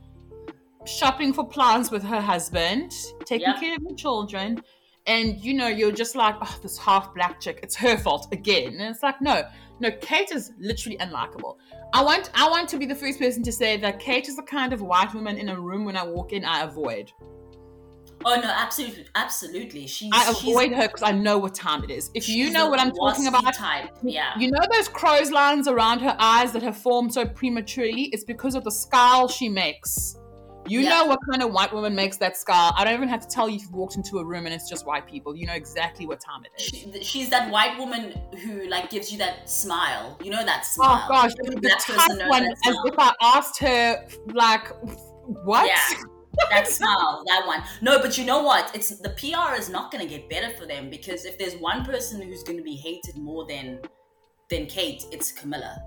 shopping 0.84 1.32
for 1.32 1.46
plants 1.46 1.90
with 1.90 2.02
her 2.02 2.20
husband, 2.20 2.92
taking 3.24 3.48
Yeah. 3.48 3.60
care 3.60 3.76
of 3.76 3.82
her 3.88 3.94
children. 3.96 4.62
and 5.06 5.38
you 5.44 5.52
know 5.52 5.66
you're 5.68 5.92
just 5.92 6.16
like 6.16 6.34
oh 6.40 6.58
this 6.62 6.78
half 6.78 7.12
black 7.14 7.38
chick 7.38 7.60
it's 7.62 7.76
her 7.76 7.94
fault 7.98 8.26
again 8.32 8.68
and 8.68 8.80
it's 8.80 9.02
like 9.02 9.20
no 9.20 9.42
no 9.78 9.90
kate 10.00 10.30
is 10.32 10.52
literally 10.58 10.96
unlikable 10.96 11.58
i 11.92 12.02
want 12.02 12.30
i 12.34 12.48
want 12.48 12.66
to 12.66 12.78
be 12.78 12.86
the 12.86 12.94
first 12.94 13.18
person 13.18 13.42
to 13.42 13.52
say 13.52 13.76
that 13.76 13.98
kate 14.00 14.28
is 14.30 14.36
the 14.36 14.42
kind 14.42 14.72
of 14.72 14.80
white 14.80 15.12
woman 15.12 15.36
in 15.36 15.50
a 15.50 15.60
room 15.60 15.84
when 15.84 15.94
i 15.94 16.02
walk 16.02 16.32
in 16.32 16.42
i 16.42 16.62
avoid 16.62 17.12
Oh 18.26 18.40
no, 18.40 18.48
absolutely, 18.48 19.06
absolutely. 19.14 19.86
She's 19.86 20.10
i 20.12 20.32
she's 20.32 20.50
avoid 20.50 20.72
her 20.72 20.82
because 20.88 21.02
i 21.02 21.12
know 21.12 21.38
what 21.38 21.54
time 21.54 21.84
it 21.84 21.90
is 21.90 22.10
if 22.14 22.28
you 22.28 22.50
know 22.50 22.68
what 22.68 22.80
i'm 22.80 22.92
talking 22.92 23.26
about 23.26 23.54
Type, 23.54 23.90
yeah. 24.02 24.38
you 24.38 24.50
know 24.50 24.60
those 24.72 24.88
crow's 24.88 25.30
lines 25.30 25.68
around 25.68 26.00
her 26.00 26.16
eyes 26.18 26.52
that 26.52 26.62
have 26.62 26.76
formed 26.76 27.12
so 27.12 27.24
prematurely 27.26 28.04
it's 28.12 28.24
because 28.24 28.54
of 28.54 28.64
the 28.64 28.70
scowl 28.70 29.28
she 29.28 29.48
makes 29.48 30.16
you 30.66 30.80
Yeah. 30.80 30.88
know 30.90 31.06
what 31.06 31.18
kind 31.30 31.42
of 31.42 31.52
white 31.52 31.72
woman 31.72 31.94
makes 31.94 32.16
that 32.18 32.36
scowl 32.36 32.72
i 32.76 32.84
don't 32.84 32.94
even 32.94 33.08
have 33.08 33.20
to 33.20 33.28
tell 33.28 33.48
you 33.48 33.56
if 33.56 33.62
you've 33.62 33.72
walked 33.72 33.96
into 33.96 34.18
a 34.18 34.24
room 34.24 34.46
and 34.46 34.54
it's 34.54 34.68
just 34.68 34.86
white 34.86 35.06
people 35.06 35.36
you 35.36 35.46
know 35.46 35.52
exactly 35.52 36.06
what 36.06 36.20
time 36.20 36.42
it 36.44 36.60
is 36.60 36.66
She, 36.66 37.02
she's 37.02 37.30
that 37.30 37.50
white 37.50 37.78
woman 37.78 38.14
who 38.42 38.66
like 38.68 38.90
gives 38.90 39.12
you 39.12 39.18
that 39.18 39.48
smile. 39.48 40.18
You 40.22 40.30
know 40.30 40.44
that 40.44 40.60
oh, 40.62 40.74
smile. 40.74 41.02
Oh 41.04 41.08
gosh, 41.08 41.32
the 41.34 41.80
person 41.86 42.18
knows 42.18 42.28
one. 42.28 42.44
As 42.44 42.56
if 42.64 42.94
I 42.98 43.12
asked 43.20 43.58
her, 43.60 44.06
like, 44.32 44.68
what? 45.44 45.66
Yeah. 45.66 46.02
That 46.50 46.68
smile, 46.68 47.22
that 47.26 47.46
one. 47.46 47.62
No, 47.82 48.00
but 48.00 48.16
you 48.18 48.24
know 48.24 48.42
what? 48.42 48.70
It's 48.74 48.90
the 48.98 49.10
PR 49.10 49.54
is 49.54 49.68
not 49.68 49.90
going 49.90 50.06
to 50.06 50.08
get 50.08 50.28
better 50.28 50.54
for 50.56 50.66
them 50.66 50.90
because 50.90 51.24
if 51.24 51.38
there's 51.38 51.56
one 51.56 51.84
person 51.84 52.20
who's 52.20 52.42
going 52.42 52.58
to 52.58 52.64
be 52.64 52.76
hated 52.76 53.16
more 53.16 53.46
than 53.46 53.80
than 54.50 54.66
Kate, 54.66 55.04
it's 55.10 55.32
Camilla, 55.32 55.82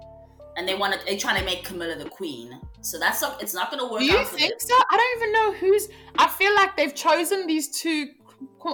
and 0.57 0.67
they 0.67 0.75
want 0.75 0.93
to. 0.93 0.99
They're 1.05 1.17
trying 1.17 1.39
to 1.39 1.45
make 1.45 1.63
Camilla 1.63 1.95
the 1.95 2.09
queen. 2.09 2.59
So 2.81 2.99
that's 2.99 3.21
not. 3.21 3.41
It's 3.41 3.53
not 3.53 3.71
going 3.71 3.83
to 3.83 3.91
work 3.91 3.99
Do 3.99 4.05
you 4.05 4.25
think 4.25 4.51
them. 4.51 4.59
so? 4.59 4.75
I 4.89 4.97
don't 4.97 5.21
even 5.21 5.31
know 5.33 5.53
who's. 5.53 5.87
I 6.17 6.27
feel 6.27 6.53
like 6.55 6.75
they've 6.75 6.95
chosen 6.95 7.47
these 7.47 7.69
two, 7.69 8.07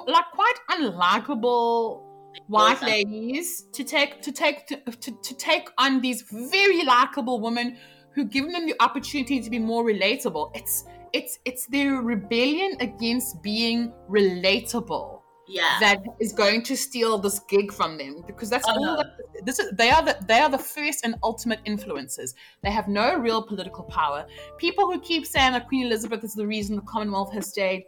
like, 0.08 0.25
quite 0.34 0.56
unlikable 0.72 2.03
white 2.48 2.82
ladies 2.82 3.68
to 3.72 3.84
take 3.84 4.22
to 4.22 4.32
take 4.32 4.65
to, 4.68 4.77
to, 4.77 5.12
to 5.12 5.36
take 5.36 5.70
on 5.77 6.01
these 6.01 6.24
very 6.32 6.84
likable 6.84 7.39
women 7.39 7.77
who 8.13 8.25
give 8.25 8.51
them 8.51 8.65
the 8.65 8.75
opportunity 8.80 9.39
to 9.42 9.50
be 9.50 9.60
more 9.60 9.84
relatable. 9.84 10.51
It's 10.56 10.86
it's 11.13 11.39
it's 11.46 11.65
their 11.67 12.01
rebellion 12.01 12.75
against 12.79 13.41
being 13.41 13.93
relatable. 14.10 15.20
Yeah. 15.46 15.77
that 15.82 16.00
is 16.22 16.32
going 16.32 16.63
to 16.63 16.75
steal 16.77 17.17
this 17.17 17.39
gig 17.50 17.74
from 17.74 17.98
them 17.98 18.24
because 18.25 18.50
that's 18.50 18.65
Oh, 18.65 18.72
all 18.75 18.86
no. 18.86 18.96
that 18.96 19.08
this 19.46 19.60
is 19.60 19.74
they 19.77 19.89
are 19.89 20.01
the 20.01 20.17
they 20.25 20.39
are 20.39 20.50
the 20.50 20.58
first 20.58 21.03
and 21.03 21.15
ultimate 21.22 21.60
influencers 21.65 22.34
they 22.63 22.72
have 22.72 22.88
no 22.88 23.17
real 23.17 23.43
political 23.43 23.84
power 23.84 24.25
people 24.58 24.86
who 24.89 25.01
keep 25.01 25.25
saying 25.27 25.51
that 25.51 25.67
queen 25.67 25.86
elizabeth 25.86 26.24
is 26.24 26.34
the 26.34 26.48
reason 26.48 26.77
the 26.77 26.82
commonwealth 26.84 27.34
has 27.34 27.50
stayed 27.50 27.84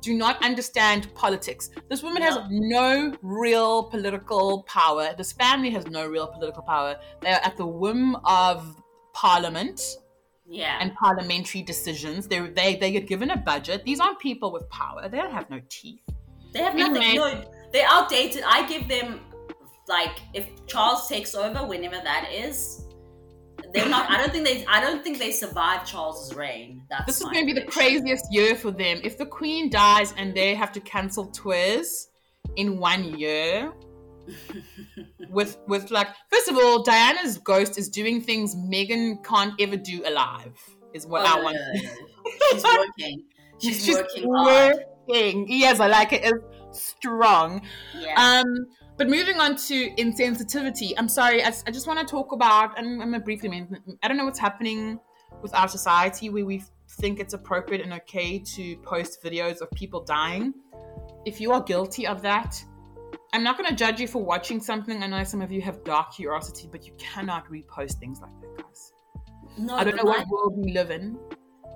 do 0.00 0.14
not 0.14 0.44
understand 0.44 1.06
politics 1.14 1.70
this 1.88 2.02
woman 2.02 2.22
has 2.22 2.38
no 2.50 3.14
real 3.22 3.84
political 3.84 4.64
power 4.64 5.14
this 5.16 5.32
family 5.32 5.70
has 5.70 5.86
no 5.86 6.08
real 6.08 6.26
political 6.26 6.62
power 6.64 6.96
they 7.22 7.30
are 7.30 7.40
at 7.44 7.56
the 7.56 7.64
whim 7.66 8.16
of 8.24 8.74
parliament 9.14 9.80
yeah. 10.48 10.78
and 10.80 10.94
parliamentary 10.94 11.62
decisions 11.62 12.28
they 12.28 12.40
they 12.40 12.76
they 12.76 12.92
get 12.92 13.06
given 13.06 13.30
a 13.30 13.36
budget 13.36 13.84
these 13.84 14.00
aren't 14.00 14.18
people 14.18 14.52
with 14.52 14.68
power 14.70 15.08
they 15.08 15.18
don't 15.18 15.32
have 15.32 15.48
no 15.50 15.60
teeth 15.68 16.00
They 16.56 16.62
have 16.62 16.74
nothing. 16.74 17.02
Anyway. 17.02 17.44
No, 17.44 17.50
they're 17.72 17.88
outdated. 17.88 18.42
I 18.46 18.66
give 18.66 18.88
them 18.88 19.20
like 19.88 20.20
if 20.32 20.48
Charles 20.66 21.06
takes 21.08 21.34
over, 21.34 21.66
whenever 21.66 21.96
that 21.96 22.30
is, 22.32 22.84
they're 23.72 23.88
not. 23.88 24.10
I 24.10 24.16
don't 24.16 24.32
think 24.32 24.46
they. 24.46 24.64
I 24.66 24.80
don't 24.80 25.04
think 25.04 25.18
they 25.18 25.32
survive 25.32 25.86
Charles's 25.86 26.34
reign. 26.34 26.82
That's 26.88 27.04
This 27.06 27.16
is 27.18 27.24
going 27.24 27.46
to 27.46 27.54
be 27.54 27.60
the 27.60 27.66
craziest 27.66 28.26
year 28.30 28.54
for 28.54 28.70
them. 28.70 29.00
If 29.04 29.18
the 29.18 29.26
queen 29.26 29.68
dies 29.68 30.14
and 30.16 30.34
they 30.34 30.54
have 30.54 30.72
to 30.72 30.80
cancel 30.80 31.26
tours 31.26 32.08
in 32.56 32.78
one 32.78 33.18
year, 33.18 33.72
with 35.30 35.58
with 35.66 35.90
like 35.90 36.08
first 36.30 36.48
of 36.48 36.56
all, 36.56 36.82
Diana's 36.82 37.38
ghost 37.38 37.78
is 37.78 37.88
doing 37.88 38.20
things 38.20 38.54
Meghan 38.54 39.24
can't 39.24 39.54
ever 39.60 39.76
do 39.76 40.02
alive. 40.06 40.58
Is 40.94 41.06
what 41.06 41.22
Oh, 41.26 41.38
I 41.40 41.42
want. 41.42 41.56
no, 41.56 41.82
no, 41.82 41.90
no. 41.92 42.50
She's 42.52 42.64
working. 42.64 43.24
She's, 43.58 43.88
working 43.94 44.28
working. 44.28 45.46
Yes, 45.48 45.80
I 45.80 45.88
like 45.88 46.12
it. 46.12 46.22
It's 46.24 46.82
strong. 46.82 47.62
Yeah. 47.98 48.14
Um, 48.44 48.66
but 48.96 49.08
moving 49.08 49.38
on 49.40 49.56
to 49.56 49.90
insensitivity, 49.96 50.92
I'm 50.96 51.08
sorry. 51.08 51.42
I, 51.44 51.52
I 51.66 51.70
just 51.70 51.86
want 51.86 51.98
to 52.00 52.06
talk 52.06 52.32
about, 52.32 52.78
and 52.78 53.02
I'm 53.02 53.10
gonna 53.10 53.20
briefly 53.20 53.48
mention. 53.50 53.78
I 54.02 54.08
don't 54.08 54.16
know 54.16 54.24
what's 54.24 54.38
happening 54.38 54.98
with 55.42 55.54
our 55.54 55.68
society 55.68 56.30
where 56.30 56.46
we 56.46 56.62
think 56.88 57.20
it's 57.20 57.34
appropriate 57.34 57.82
and 57.82 57.92
okay 57.92 58.38
to 58.38 58.76
post 58.78 59.22
videos 59.22 59.60
of 59.60 59.70
people 59.72 60.02
dying. 60.02 60.54
If 61.26 61.40
you 61.40 61.52
are 61.52 61.62
guilty 61.62 62.06
of 62.06 62.22
that, 62.22 62.62
I'm 63.36 63.42
not 63.42 63.58
gonna 63.58 63.76
judge 63.76 64.00
you 64.00 64.08
for 64.08 64.24
watching 64.24 64.60
something. 64.60 65.02
I 65.02 65.08
know 65.08 65.22
some 65.22 65.42
of 65.42 65.52
you 65.52 65.60
have 65.60 65.84
dark 65.84 66.14
curiosity, 66.14 66.70
but 66.72 66.86
you 66.86 66.94
cannot 66.96 67.44
repost 67.50 67.98
things 67.98 68.18
like 68.18 68.30
that, 68.40 68.64
guys. 68.64 68.92
no, 69.58 69.76
I 69.76 69.84
don't 69.84 69.94
know 69.94 70.04
my- 70.04 70.20
what 70.20 70.28
world 70.28 70.54
we 70.56 70.72
live 70.72 70.90
in. 70.90 71.18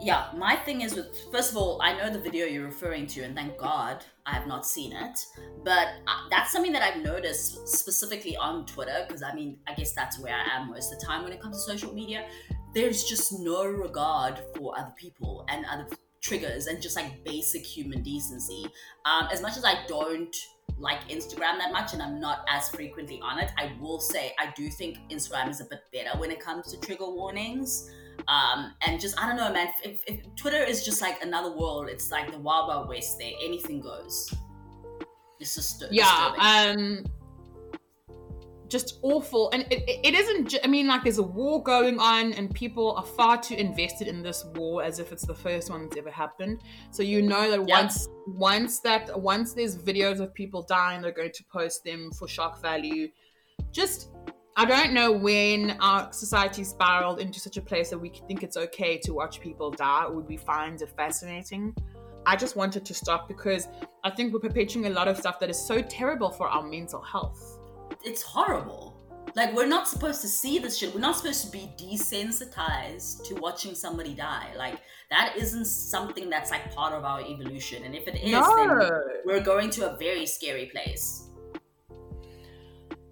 yeah, 0.00 0.30
my 0.34 0.56
thing 0.56 0.80
is 0.80 0.94
with 0.94 1.14
first 1.30 1.50
of 1.50 1.58
all, 1.58 1.82
I 1.82 1.92
know 1.92 2.08
the 2.08 2.18
video 2.18 2.46
you're 2.46 2.64
referring 2.64 3.06
to, 3.08 3.20
and 3.20 3.36
thank 3.36 3.58
God 3.58 4.02
I 4.24 4.32
have 4.32 4.46
not 4.46 4.64
seen 4.64 4.94
it. 4.94 5.18
But 5.62 5.88
uh, 6.06 6.28
that's 6.30 6.50
something 6.50 6.72
that 6.72 6.80
I've 6.82 7.02
noticed 7.02 7.68
specifically 7.68 8.38
on 8.38 8.64
Twitter, 8.64 9.04
because 9.06 9.22
I 9.22 9.34
mean, 9.34 9.58
I 9.68 9.74
guess 9.74 9.92
that's 9.92 10.18
where 10.18 10.34
I 10.34 10.56
am 10.56 10.70
most 10.70 10.90
of 10.94 10.98
the 10.98 11.04
time 11.04 11.24
when 11.24 11.32
it 11.34 11.42
comes 11.42 11.58
to 11.58 11.62
social 11.72 11.92
media. 11.92 12.24
There's 12.72 13.04
just 13.04 13.38
no 13.38 13.66
regard 13.66 14.40
for 14.56 14.78
other 14.78 14.94
people 14.96 15.44
and 15.50 15.66
other 15.66 15.86
triggers 16.22 16.66
and 16.68 16.80
just 16.80 16.96
like 16.96 17.22
basic 17.24 17.66
human 17.66 18.02
decency. 18.02 18.64
Um, 19.04 19.28
as 19.30 19.42
much 19.42 19.58
as 19.58 19.64
I 19.66 19.84
don't 19.86 20.34
like 20.78 21.08
Instagram 21.08 21.58
that 21.58 21.72
much 21.72 21.92
and 21.92 22.02
I'm 22.02 22.20
not 22.20 22.44
as 22.48 22.68
frequently 22.68 23.20
on 23.22 23.38
it, 23.38 23.50
I 23.56 23.72
will 23.80 24.00
say 24.00 24.34
I 24.38 24.52
do 24.56 24.68
think 24.68 24.98
Instagram 25.10 25.48
is 25.50 25.60
a 25.60 25.64
bit 25.64 25.80
better 25.92 26.18
when 26.18 26.30
it 26.30 26.40
comes 26.40 26.70
to 26.72 26.80
trigger 26.80 27.08
warnings 27.08 27.90
um, 28.28 28.74
and 28.86 29.00
just 29.00 29.20
I 29.20 29.26
don't 29.26 29.36
know, 29.36 29.52
man. 29.52 29.68
If, 29.82 30.02
if 30.06 30.34
Twitter 30.36 30.62
is 30.62 30.84
just 30.84 31.00
like 31.00 31.22
another 31.22 31.56
world, 31.56 31.88
it's 31.88 32.10
like 32.10 32.30
the 32.30 32.38
wild 32.38 32.68
wild 32.68 32.88
west. 32.88 33.18
There, 33.18 33.30
anything 33.42 33.80
goes. 33.80 34.32
It's 35.38 35.54
just 35.54 35.84
yeah 35.90 36.32
disturbing. 36.36 37.00
um 37.00 37.04
just 38.70 38.98
awful. 39.02 39.50
And 39.52 39.66
it, 39.70 39.82
it, 39.86 40.14
isn't 40.14 40.54
i 40.64 40.66
mean 40.66 40.86
like 40.86 41.02
there's 41.02 41.18
a 41.18 41.22
war 41.22 41.62
going 41.62 41.98
on 41.98 42.32
and 42.34 42.52
people 42.54 42.92
are 42.96 43.04
far 43.04 43.40
too 43.42 43.54
invested 43.54 44.08
in 44.08 44.22
this 44.22 44.44
war 44.54 44.82
as 44.82 44.98
if 44.98 45.12
it's 45.12 45.26
the 45.26 45.34
first 45.34 45.68
one 45.70 45.82
that's 45.84 45.96
ever 45.96 46.10
happened. 46.10 46.62
So 46.90 47.02
you 47.02 47.20
know 47.22 47.50
that 47.50 47.68
Yeah. 47.68 47.80
once 47.80 48.08
once 48.26 48.80
that 48.80 49.20
once 49.20 49.52
there's 49.52 49.76
videos 49.76 50.20
of 50.20 50.32
people 50.32 50.62
dying 50.62 51.02
they're 51.02 51.12
going 51.12 51.32
to 51.32 51.44
post 51.52 51.84
them 51.84 52.10
for 52.12 52.28
shock 52.28 52.62
value. 52.62 53.08
Just 53.72 54.10
i 54.56 54.64
don't 54.64 54.92
know 54.92 55.10
when 55.12 55.76
our 55.80 56.12
society 56.12 56.64
spiraled 56.64 57.20
into 57.20 57.38
such 57.40 57.56
a 57.56 57.62
place 57.62 57.90
that 57.90 57.98
we 57.98 58.10
think 58.28 58.42
it's 58.42 58.56
okay 58.56 58.98
to 58.98 59.12
watch 59.12 59.40
people 59.40 59.70
die. 59.70 60.04
Or 60.04 60.20
we 60.20 60.36
find 60.36 60.80
it 60.80 60.90
fascinating. 60.96 61.74
I 62.26 62.36
just 62.36 62.54
wanted 62.54 62.84
to 62.84 62.94
stop 62.94 63.26
because 63.28 63.66
I 64.04 64.10
think 64.10 64.32
we're 64.32 64.40
perpetuating 64.40 64.86
a 64.86 64.90
lot 64.90 65.08
of 65.08 65.16
stuff 65.16 65.40
that 65.40 65.48
is 65.50 65.58
so 65.58 65.80
terrible 65.80 66.30
for 66.30 66.48
our 66.48 66.62
mental 66.62 67.00
health. 67.00 67.59
It's 68.04 68.22
horrible. 68.22 68.96
Like 69.36 69.54
we're 69.54 69.66
not 69.66 69.86
supposed 69.88 70.20
to 70.22 70.28
see 70.28 70.58
this 70.58 70.78
shit. 70.78 70.92
We're 70.94 71.00
not 71.00 71.16
supposed 71.16 71.44
to 71.46 71.50
be 71.52 71.70
desensitized 71.78 73.24
to 73.28 73.34
watching 73.36 73.74
somebody 73.74 74.14
die. 74.14 74.48
Like 74.56 74.80
that 75.10 75.34
isn't 75.36 75.66
something 75.66 76.28
that's 76.28 76.50
like 76.50 76.74
part 76.74 76.92
of 76.92 77.04
our 77.04 77.20
evolution. 77.20 77.84
And 77.84 77.94
if 77.94 78.08
it 78.08 78.16
is, 78.16 78.32
then 78.32 78.90
we're 79.24 79.40
going 79.40 79.70
to 79.70 79.92
a 79.92 79.96
very 79.96 80.26
scary 80.26 80.66
place. 80.66 81.28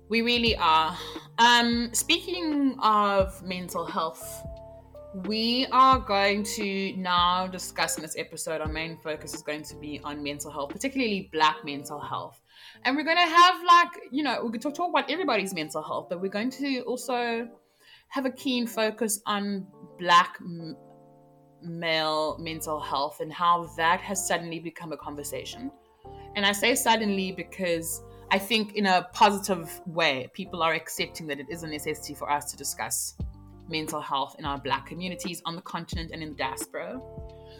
we 0.08 0.22
really 0.22 0.56
are. 0.56 0.96
Um, 1.38 1.90
speaking 1.92 2.76
of 2.82 3.42
mental 3.42 3.84
health, 3.84 4.42
we 5.26 5.66
are 5.72 5.98
going 5.98 6.44
to 6.44 6.94
now 6.96 7.46
discuss 7.46 7.96
in 7.96 8.02
this 8.02 8.16
episode. 8.16 8.60
Our 8.60 8.68
main 8.68 8.96
focus 8.98 9.34
is 9.34 9.42
going 9.42 9.62
to 9.64 9.76
be 9.76 10.00
on 10.04 10.22
mental 10.22 10.50
health, 10.50 10.70
particularly 10.70 11.28
Black 11.32 11.64
mental 11.64 12.00
health, 12.00 12.40
and 12.88 12.96
we're 12.96 13.04
going 13.04 13.18
to 13.18 13.22
have 13.22 13.62
like 13.64 14.08
you 14.10 14.22
know 14.22 14.42
we 14.42 14.50
could 14.50 14.62
talk, 14.62 14.74
talk 14.74 14.88
about 14.88 15.10
everybody's 15.10 15.54
mental 15.54 15.82
health, 15.82 16.06
but 16.08 16.20
we're 16.22 16.30
going 16.30 16.50
to 16.50 16.80
also 16.80 17.46
have 18.08 18.24
a 18.24 18.30
keen 18.30 18.66
focus 18.66 19.20
on 19.26 19.66
Black 19.98 20.38
m- 20.40 20.74
male 21.62 22.38
mental 22.38 22.80
health 22.80 23.20
and 23.20 23.30
how 23.30 23.68
that 23.76 24.00
has 24.00 24.26
suddenly 24.26 24.58
become 24.58 24.92
a 24.92 24.96
conversation. 24.96 25.70
And 26.34 26.46
I 26.46 26.52
say 26.52 26.74
suddenly 26.74 27.30
because 27.30 28.00
I 28.30 28.38
think 28.38 28.74
in 28.74 28.86
a 28.86 29.06
positive 29.12 29.68
way, 29.86 30.30
people 30.32 30.62
are 30.62 30.72
accepting 30.72 31.26
that 31.26 31.38
it 31.38 31.46
is 31.50 31.64
a 31.64 31.66
necessity 31.66 32.14
for 32.14 32.30
us 32.30 32.50
to 32.52 32.56
discuss 32.56 33.18
mental 33.68 34.00
health 34.00 34.36
in 34.38 34.46
our 34.46 34.58
black 34.58 34.86
communities 34.86 35.42
on 35.44 35.56
the 35.56 35.62
continent 35.62 36.10
and 36.14 36.22
in 36.22 36.30
the 36.30 36.36
diaspora. 36.36 36.98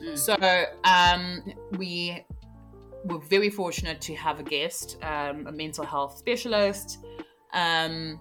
Mm. 0.03 0.17
So 0.17 0.37
um, 0.85 1.43
we 1.77 2.25
were 3.09 3.19
very 3.19 3.51
fortunate 3.51 4.01
to 4.03 4.15
have 4.15 4.39
a 4.39 4.43
guest, 4.43 4.99
um, 5.03 5.47
a 5.47 5.53
mental 5.53 5.85
health 5.85 6.19
specialist, 6.19 6.99
um, 7.53 8.21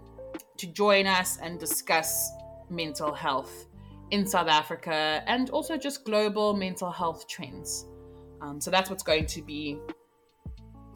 to 0.58 0.68
join 0.68 1.06
us 1.06 1.38
and 1.42 1.60
discuss 1.60 2.32
mental 2.70 3.14
health 3.14 3.66
in 4.12 4.26
South 4.26 4.48
Africa 4.48 5.22
and 5.28 5.50
also 5.50 5.78
just 5.78 6.06
global 6.06 6.56
mental 6.56 6.90
health 6.90 7.28
trends. 7.28 7.86
Um, 8.42 8.62
so 8.62 8.72
that's 8.72 8.90
what's 8.90 9.04
going 9.04 9.26
to 9.28 9.42
be 9.42 9.80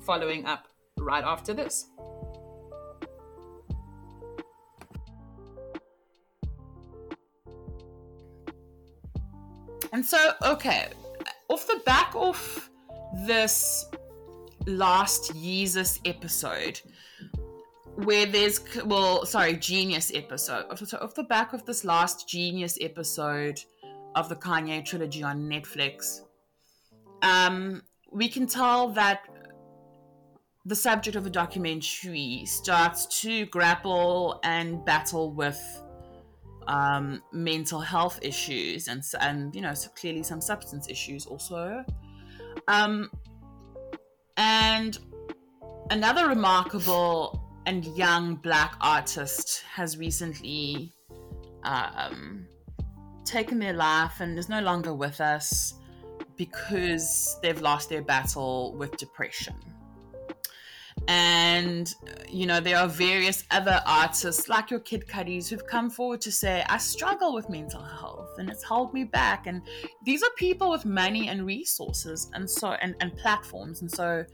following 0.01 0.45
up 0.45 0.67
right 0.98 1.24
after 1.24 1.53
this. 1.53 1.88
And 9.93 10.05
so, 10.05 10.31
okay, 10.45 10.88
off 11.50 11.67
the 11.67 11.81
back 11.86 12.13
of 12.15 12.71
this 13.25 13.86
last 14.65 15.34
Jesus 15.36 16.00
episode, 16.06 16.80
where 17.96 18.25
there's 18.25 18.62
well, 18.86 19.25
sorry, 19.25 19.56
Genius 19.56 20.12
episode. 20.13 20.65
So 20.77 20.98
off 20.98 21.15
the 21.15 21.24
back 21.24 21.53
of 21.53 21.65
this 21.65 21.84
last 21.84 22.27
Genius 22.27 22.77
episode 22.82 23.60
of 24.15 24.30
the 24.30 24.36
Kanye 24.36 24.86
trilogy 24.86 25.24
on 25.24 25.50
Netflix, 25.50 26.22
um, 27.22 27.82
we 28.12 28.27
can 28.27 28.48
tell 28.48 28.89
that 28.89 29.22
the 30.65 30.75
subject 30.75 31.15
of 31.15 31.24
the 31.24 31.30
documentary 31.30 32.44
starts 32.46 33.22
to 33.22 33.46
grapple 33.48 34.39
and 34.44 34.86
battle 34.86 35.34
with 35.34 35.60
um, 36.68 37.22
mental 37.34 37.80
health 37.80 38.20
issues 38.22 38.88
and 38.88 39.03
and 39.20 39.56
you 39.56 39.62
know 39.62 39.74
so 39.74 39.89
clearly 39.89 40.24
some 40.24 40.41
substance 40.41 40.88
issues 40.89 41.25
also. 41.25 41.84
Um, 42.68 43.10
and 44.38 44.98
another 45.89 46.27
remarkable 46.27 47.41
and 47.65 47.86
young 47.98 48.36
black 48.36 48.75
artist 48.82 49.63
has 49.74 49.98
recently 49.98 50.94
um, 51.63 52.48
taken 53.25 53.60
their 53.60 53.74
life 53.74 54.20
and 54.20 54.38
is 54.38 54.50
no 54.50 54.62
longer 54.62 54.94
with 54.94 55.22
us 55.22 55.75
because 56.38 57.38
they've 57.41 57.62
lost 57.62 57.89
their 57.89 58.01
battle 58.01 58.74
with 58.77 58.98
depression. 58.98 59.56
And, 61.08 61.93
you 62.29 62.46
know, 62.46 62.60
there 62.60 62.77
are 62.77 62.88
various 62.88 63.43
other 63.51 63.81
artists 63.86 64.48
like 64.48 64.70
your 64.70 64.79
Kid 64.79 65.08
Cudis 65.08 65.50
who've 65.50 65.65
come 65.65 65.89
forward 65.89 66.22
to 66.22 66.31
say, 66.31 66.63
I 66.67 66.77
struggle 66.77 67.34
with 67.34 67.50
mental 67.50 67.81
health 67.81 68.29
and 68.38 68.50
it's 68.50 68.63
held 68.63 68.93
me 68.93 69.03
back. 69.03 69.48
And 69.48 69.62
these 70.03 70.24
are 70.24 70.29
people 70.38 70.70
with 70.70 70.86
money 70.86 71.27
and 71.27 71.46
resources 71.46 72.29
and 72.34 72.50
so, 72.50 72.72
and, 72.81 72.96
and 73.01 73.15
platforms. 73.17 73.81
And 73.81 73.91
so, 73.91 74.25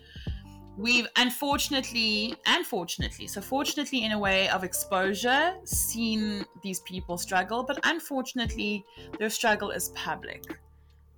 we've 0.78 1.08
unfortunately, 1.16 2.36
unfortunately, 2.46 3.28
so 3.28 3.42
fortunately 3.42 4.06
in 4.06 4.12
a 4.12 4.20
way 4.20 4.48
of 4.50 4.64
exposure, 4.64 5.56
seen 5.64 6.46
these 6.62 6.82
people 6.82 7.18
struggle, 7.18 7.64
but 7.64 7.80
unfortunately, 7.84 8.86
their 9.18 9.30
struggle 9.30 9.72
is 9.72 9.90
public 9.90 10.44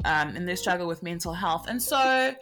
um, 0.06 0.36
and 0.36 0.48
their 0.48 0.56
struggle 0.56 0.88
with 0.88 1.04
mental 1.04 1.34
health. 1.34 1.68
And 1.68 1.82
so, 1.82 2.34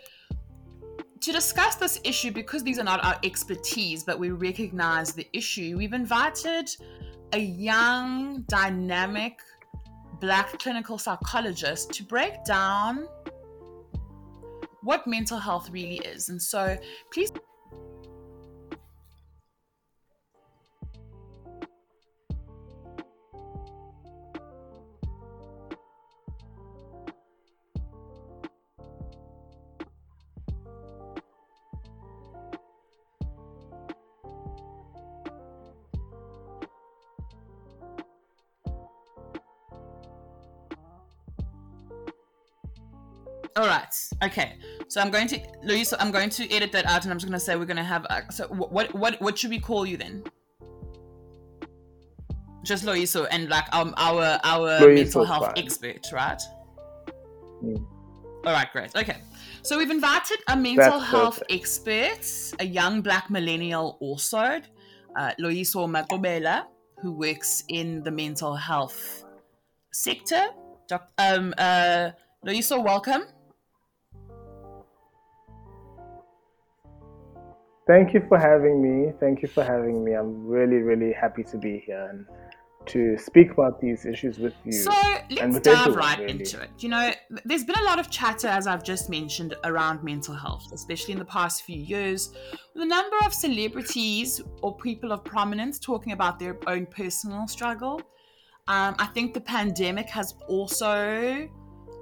to 1.22 1.32
discuss 1.32 1.76
this 1.76 2.00
issue, 2.04 2.32
because 2.32 2.64
these 2.64 2.80
are 2.80 2.84
not 2.84 3.04
our 3.04 3.18
expertise, 3.24 4.04
but 4.04 4.20
we 4.20 4.32
recognize 4.32 5.14
the 5.14 5.28
issue, 5.34 5.76
we've 5.78 5.94
invited 5.94 6.70
a 7.34 7.40
young, 7.40 8.44
dynamic 8.48 9.40
black 10.20 10.58
clinical 10.60 10.98
psychologist 10.98 11.92
to 11.94 12.04
break 12.04 12.44
down 12.46 13.08
what 14.82 15.06
mental 15.06 15.38
health 15.38 15.70
really 15.70 15.98
is. 15.98 16.30
And 16.30 16.42
so, 16.42 16.78
please 17.12 17.32
All 43.58 43.66
right. 43.66 43.94
Okay. 44.24 44.60
So 44.88 45.02
I'm 45.02 45.10
going 45.10 45.28
to 45.30 45.42
Louise. 45.64 45.92
I'm 46.00 46.12
going 46.12 46.30
to 46.30 46.50
edit 46.54 46.72
that 46.74 46.86
out, 46.86 47.04
and 47.04 47.12
I'm 47.12 47.18
just 47.18 47.28
going 47.28 47.40
to 47.40 47.44
say 47.44 47.56
we're 47.56 47.66
going 47.66 47.78
to 47.78 47.84
have. 47.84 48.06
Uh, 48.08 48.22
so 48.30 48.48
what 48.50 48.94
what 48.94 49.20
what 49.20 49.38
should 49.38 49.50
we 49.50 49.60
call 49.60 49.84
you 49.84 49.98
then? 49.98 50.24
Just 52.64 52.86
Loiso 52.86 53.28
and 53.32 53.50
like 53.50 53.66
um 53.74 53.96
our 53.98 54.40
our 54.44 54.88
mental 54.88 55.26
health 55.26 55.48
fine. 55.48 55.66
expert, 55.66 56.06
right? 56.14 56.40
Mm. 57.64 57.84
All 58.46 58.54
right, 58.54 58.72
great. 58.72 58.96
Okay. 58.96 59.18
So 59.64 59.80
we've 59.80 59.90
invited 59.90 60.38
a 60.48 60.56
mental 60.56 61.00
That's 61.00 61.12
health 61.12 61.40
perfect. 61.40 61.52
expert, 61.52 62.56
a 62.60 62.66
young 62.66 63.02
black 63.02 63.30
millennial 63.32 63.98
also, 64.00 64.62
uh, 65.18 65.32
Loiso 65.42 65.90
Makobela, 65.90 66.66
who 67.02 67.12
works 67.12 67.64
in 67.70 68.04
the 68.04 68.12
mental 68.12 68.56
health 68.56 69.26
sector. 69.92 70.46
Doc, 70.88 71.10
um, 71.18 71.54
uh, 71.58 72.12
Loiso, 72.46 72.82
welcome. 72.84 73.24
Thank 77.88 78.14
you 78.14 78.22
for 78.28 78.38
having 78.38 78.82
me. 78.82 79.14
Thank 79.20 79.42
you 79.42 79.48
for 79.48 79.64
having 79.64 80.04
me. 80.04 80.14
I'm 80.14 80.46
really, 80.46 80.78
really 80.78 81.14
happy 81.14 81.44
to 81.46 81.58
be 81.58 81.82
here 81.86 82.10
and 82.10 82.26
to 82.88 83.18
speak 83.18 83.52
about 83.52 83.80
these 83.80 84.06
issues 84.06 84.40
with 84.40 84.54
you. 84.66 84.72
So 84.72 84.92
let's 85.30 85.60
dive 85.60 85.88
everyone, 85.88 86.00
right 86.00 86.20
really. 86.20 86.32
into 86.32 86.62
it. 86.62 86.70
You 86.80 86.90
know, 86.90 87.12
there's 87.46 87.64
been 87.64 87.78
a 87.80 87.84
lot 87.84 88.00
of 88.00 88.10
chatter, 88.10 88.48
as 88.48 88.68
I've 88.68 88.84
just 88.84 89.10
mentioned, 89.10 89.56
around 89.64 90.04
mental 90.04 90.34
health, 90.34 90.66
especially 90.74 91.14
in 91.14 91.20
the 91.20 91.26
past 91.26 91.64
few 91.64 91.80
years, 91.80 92.34
with 92.74 92.84
a 92.84 92.86
number 92.86 93.16
of 93.26 93.34
celebrities 93.34 94.42
or 94.62 94.76
people 94.78 95.12
of 95.12 95.24
prominence 95.24 95.80
talking 95.80 96.14
about 96.14 96.40
their 96.40 96.58
own 96.68 96.86
personal 96.86 97.48
struggle. 97.48 98.02
Um, 98.68 98.96
I 99.00 99.06
think 99.08 99.34
the 99.34 99.42
pandemic 99.42 100.10
has 100.10 100.36
also 100.50 101.48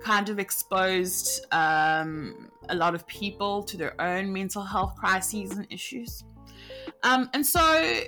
kind 0.05 0.29
of 0.29 0.37
exposed 0.37 1.47
um, 1.51 2.47
a 2.69 2.75
lot 2.75 2.93
of 2.93 3.07
people 3.07 3.63
to 3.63 3.75
their 3.75 3.99
own 3.99 4.31
mental 4.31 4.61
health 4.61 4.95
crises 4.95 5.49
and 5.51 5.65
issues. 5.71 6.23
Um, 7.01 7.27
and 7.33 7.43
so, 7.43 8.01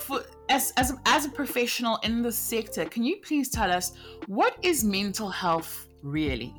for, 0.00 0.24
as, 0.48 0.72
as, 0.76 0.92
as 1.06 1.26
a 1.26 1.28
professional 1.28 1.98
in 2.02 2.22
the 2.22 2.32
sector, 2.32 2.84
can 2.86 3.04
you 3.04 3.18
please 3.18 3.48
tell 3.48 3.70
us 3.70 3.92
what 4.26 4.56
is 4.62 4.82
mental 4.82 5.28
health 5.28 5.86
really? 6.02 6.52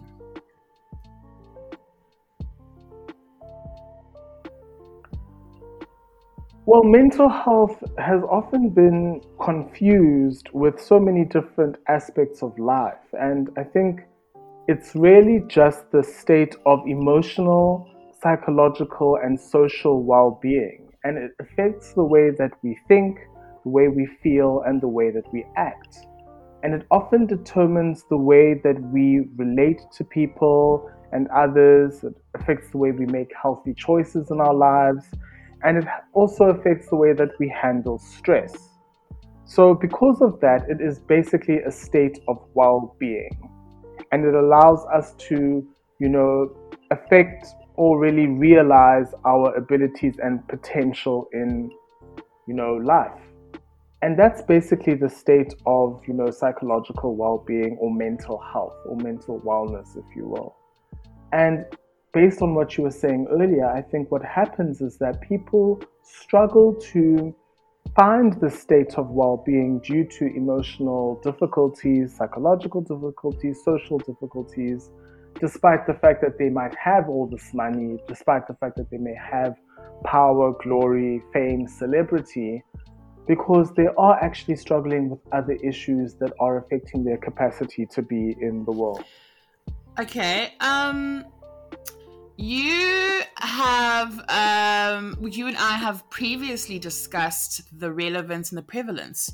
Well, 6.71 6.83
mental 6.83 7.29
health 7.29 7.83
has 7.97 8.21
often 8.29 8.69
been 8.69 9.21
confused 9.41 10.49
with 10.53 10.79
so 10.79 10.99
many 10.99 11.25
different 11.25 11.77
aspects 11.87 12.43
of 12.43 12.59
life. 12.59 13.01
And 13.13 13.49
I 13.57 13.63
think 13.63 14.01
it's 14.67 14.93
really 14.93 15.41
just 15.47 15.91
the 15.91 16.03
state 16.03 16.55
of 16.67 16.85
emotional, 16.85 17.89
psychological, 18.21 19.15
and 19.15 19.39
social 19.39 20.03
well 20.03 20.37
being. 20.43 20.91
And 21.03 21.17
it 21.17 21.31
affects 21.39 21.93
the 21.93 22.03
way 22.03 22.29
that 22.37 22.51
we 22.61 22.77
think, 22.87 23.17
the 23.63 23.69
way 23.71 23.87
we 23.87 24.05
feel, 24.21 24.61
and 24.67 24.79
the 24.79 24.87
way 24.87 25.09
that 25.09 25.25
we 25.33 25.47
act. 25.57 26.05
And 26.61 26.75
it 26.75 26.85
often 26.91 27.25
determines 27.25 28.05
the 28.11 28.17
way 28.17 28.61
that 28.63 28.79
we 28.93 29.27
relate 29.37 29.81
to 29.97 30.03
people 30.03 30.87
and 31.11 31.29
others. 31.29 32.03
It 32.03 32.13
affects 32.35 32.69
the 32.69 32.77
way 32.77 32.91
we 32.91 33.07
make 33.07 33.31
healthy 33.41 33.73
choices 33.73 34.29
in 34.29 34.39
our 34.39 34.53
lives. 34.53 35.05
And 35.63 35.77
it 35.77 35.85
also 36.13 36.45
affects 36.45 36.89
the 36.89 36.95
way 36.95 37.13
that 37.13 37.29
we 37.39 37.49
handle 37.49 37.99
stress. 37.99 38.53
So, 39.45 39.73
because 39.73 40.21
of 40.21 40.39
that, 40.41 40.69
it 40.69 40.79
is 40.79 40.99
basically 40.99 41.57
a 41.59 41.71
state 41.71 42.19
of 42.27 42.37
well 42.53 42.95
being 42.99 43.31
and 44.11 44.25
it 44.25 44.33
allows 44.33 44.85
us 44.93 45.13
to, 45.29 45.65
you 45.99 46.09
know, 46.09 46.55
affect 46.91 47.47
or 47.75 47.99
really 47.99 48.27
realize 48.27 49.13
our 49.25 49.55
abilities 49.55 50.15
and 50.21 50.45
potential 50.47 51.29
in, 51.33 51.71
you 52.47 52.53
know, 52.53 52.73
life. 52.73 53.21
And 54.01 54.17
that's 54.17 54.41
basically 54.41 54.95
the 54.95 55.09
state 55.09 55.53
of, 55.65 56.01
you 56.07 56.13
know, 56.13 56.29
psychological 56.29 57.15
well-being 57.15 57.77
or 57.81 57.93
mental 57.93 58.37
health 58.37 58.75
or 58.85 58.95
mental 58.97 59.41
wellness, 59.41 59.97
if 59.97 60.05
you 60.15 60.25
will. 60.25 60.55
And 61.33 61.65
based 62.13 62.41
on 62.41 62.55
what 62.55 62.77
you 62.77 62.83
were 62.83 62.91
saying 62.91 63.27
earlier, 63.31 63.65
I 63.65 63.81
think 63.81 64.11
what 64.11 64.23
happens 64.23 64.81
is 64.81 64.97
that 64.97 65.21
people 65.21 65.81
struggle 66.03 66.73
to 66.93 67.35
find 67.95 68.39
the 68.39 68.49
state 68.49 68.95
of 68.95 69.09
well 69.09 69.41
being 69.45 69.79
due 69.79 70.05
to 70.05 70.25
emotional 70.25 71.19
difficulties, 71.23 72.15
psychological 72.17 72.81
difficulties, 72.81 73.61
social 73.63 73.97
difficulties, 73.99 74.89
despite 75.39 75.85
the 75.87 75.93
fact 75.93 76.21
that 76.21 76.37
they 76.37 76.49
might 76.49 76.75
have 76.75 77.09
all 77.09 77.27
this 77.27 77.53
money, 77.53 77.97
despite 78.07 78.47
the 78.47 78.53
fact 78.55 78.75
that 78.77 78.89
they 78.89 78.97
may 78.97 79.15
have 79.15 79.55
power, 80.03 80.53
glory, 80.63 81.21
fame, 81.33 81.67
celebrity, 81.67 82.63
because 83.27 83.73
they 83.75 83.87
are 83.97 84.15
actually 84.23 84.55
struggling 84.55 85.09
with 85.09 85.19
other 85.31 85.53
issues 85.63 86.15
that 86.15 86.33
are 86.39 86.57
affecting 86.57 87.03
their 87.03 87.17
capacity 87.17 87.85
to 87.85 88.01
be 88.01 88.35
in 88.41 88.65
the 88.65 88.71
world. 88.71 89.03
Okay. 89.99 90.53
Um 90.59 91.25
you 92.41 93.21
have 93.35 94.17
um, 94.29 95.17
you 95.29 95.47
and 95.47 95.57
I 95.57 95.73
have 95.73 96.09
previously 96.09 96.79
discussed 96.79 97.63
the 97.77 97.91
relevance 97.91 98.51
and 98.51 98.57
the 98.57 98.63
prevalence, 98.63 99.33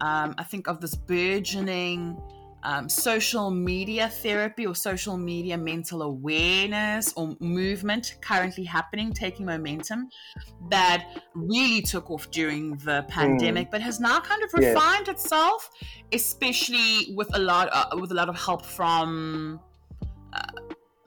um, 0.00 0.34
I 0.38 0.42
think, 0.42 0.66
of 0.66 0.80
this 0.80 0.94
burgeoning 0.94 2.16
um, 2.62 2.88
social 2.88 3.50
media 3.50 4.08
therapy 4.08 4.66
or 4.66 4.74
social 4.74 5.18
media 5.18 5.58
mental 5.58 6.00
awareness 6.00 7.12
or 7.14 7.36
movement 7.40 8.16
currently 8.22 8.64
happening, 8.64 9.12
taking 9.12 9.44
momentum, 9.44 10.08
that 10.70 11.06
really 11.34 11.82
took 11.82 12.10
off 12.10 12.30
during 12.30 12.78
the 12.78 13.04
pandemic, 13.08 13.68
mm. 13.68 13.70
but 13.70 13.82
has 13.82 14.00
now 14.00 14.18
kind 14.18 14.42
of 14.42 14.54
refined 14.54 15.08
itself, 15.08 15.70
especially 16.10 17.14
with 17.14 17.28
a 17.36 17.38
lot 17.38 17.68
uh, 17.70 17.96
with 18.00 18.12
a 18.12 18.14
lot 18.14 18.30
of 18.30 18.36
help 18.40 18.64
from. 18.64 19.60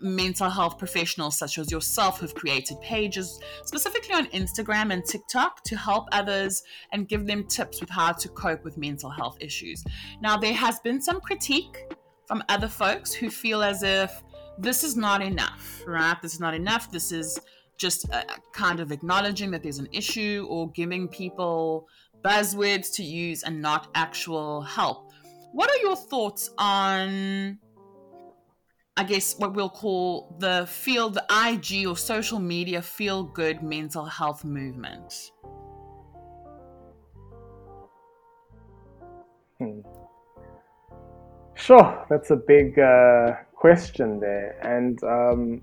Uh, 0.02 0.10
mental 0.10 0.50
health 0.50 0.78
professionals 0.78 1.38
such 1.38 1.58
as 1.58 1.72
yourself 1.72 2.20
who've 2.20 2.34
created 2.36 2.80
pages 2.82 3.40
specifically 3.66 4.14
on 4.14 4.26
Instagram 4.28 4.92
and 4.94 5.06
TikTok 5.06 5.64
to 5.64 5.76
help 5.76 6.08
others 6.12 6.64
and 6.92 7.08
give 7.08 7.26
them 7.26 7.44
tips 7.46 7.82
with 7.82 7.90
how 7.90 8.12
to 8.12 8.30
cope 8.30 8.64
with 8.64 8.78
mental 8.78 9.10
health 9.10 9.38
issues. 9.40 9.84
Now, 10.22 10.38
there 10.38 10.54
has 10.54 10.80
been 10.80 11.02
some 11.02 11.22
critique 11.22 11.78
from 12.26 12.44
other 12.50 12.68
folks 12.68 13.14
who 13.14 13.30
feel 13.30 13.62
as 13.64 13.84
if 13.84 14.24
this 14.58 14.84
is 14.84 14.96
not 14.96 15.22
enough, 15.22 15.82
right? 15.88 16.22
This 16.22 16.34
is 16.34 16.40
not 16.40 16.54
enough. 16.54 16.92
This 16.92 17.12
is 17.12 17.40
just 17.78 18.10
a, 18.10 18.26
kind 18.52 18.80
of 18.80 18.92
acknowledging 18.92 19.52
that 19.52 19.64
there's 19.64 19.80
an 19.80 19.88
issue 19.92 20.46
or 20.50 20.70
giving 20.72 21.08
people 21.08 21.88
buzzwords 22.24 22.94
to 22.96 23.04
use 23.04 23.44
and 23.44 23.62
not 23.62 23.88
actual 23.96 24.62
help. 24.62 25.12
What 25.54 25.72
are 25.72 25.78
your 25.78 25.96
thoughts 25.96 26.52
on 26.58 27.58
I 29.00 29.04
guess 29.04 29.40
what 29.40 29.54
we'll 29.54 29.70
call 29.70 30.36
the 30.40 30.68
feel 30.68 31.10
the 31.10 31.24
IG 31.48 31.88
or 31.88 31.96
social 31.96 32.38
media 32.38 32.82
feel 32.82 33.24
good 33.24 33.64
mental 33.64 34.04
health 34.04 34.44
movement? 34.44 35.32
Hmm. 39.58 39.80
Sure, 41.56 42.06
that's 42.10 42.32
a 42.32 42.36
big 42.36 42.78
uh, 42.78 43.36
question 43.56 44.20
there, 44.20 44.60
and 44.64 45.02
um, 45.06 45.62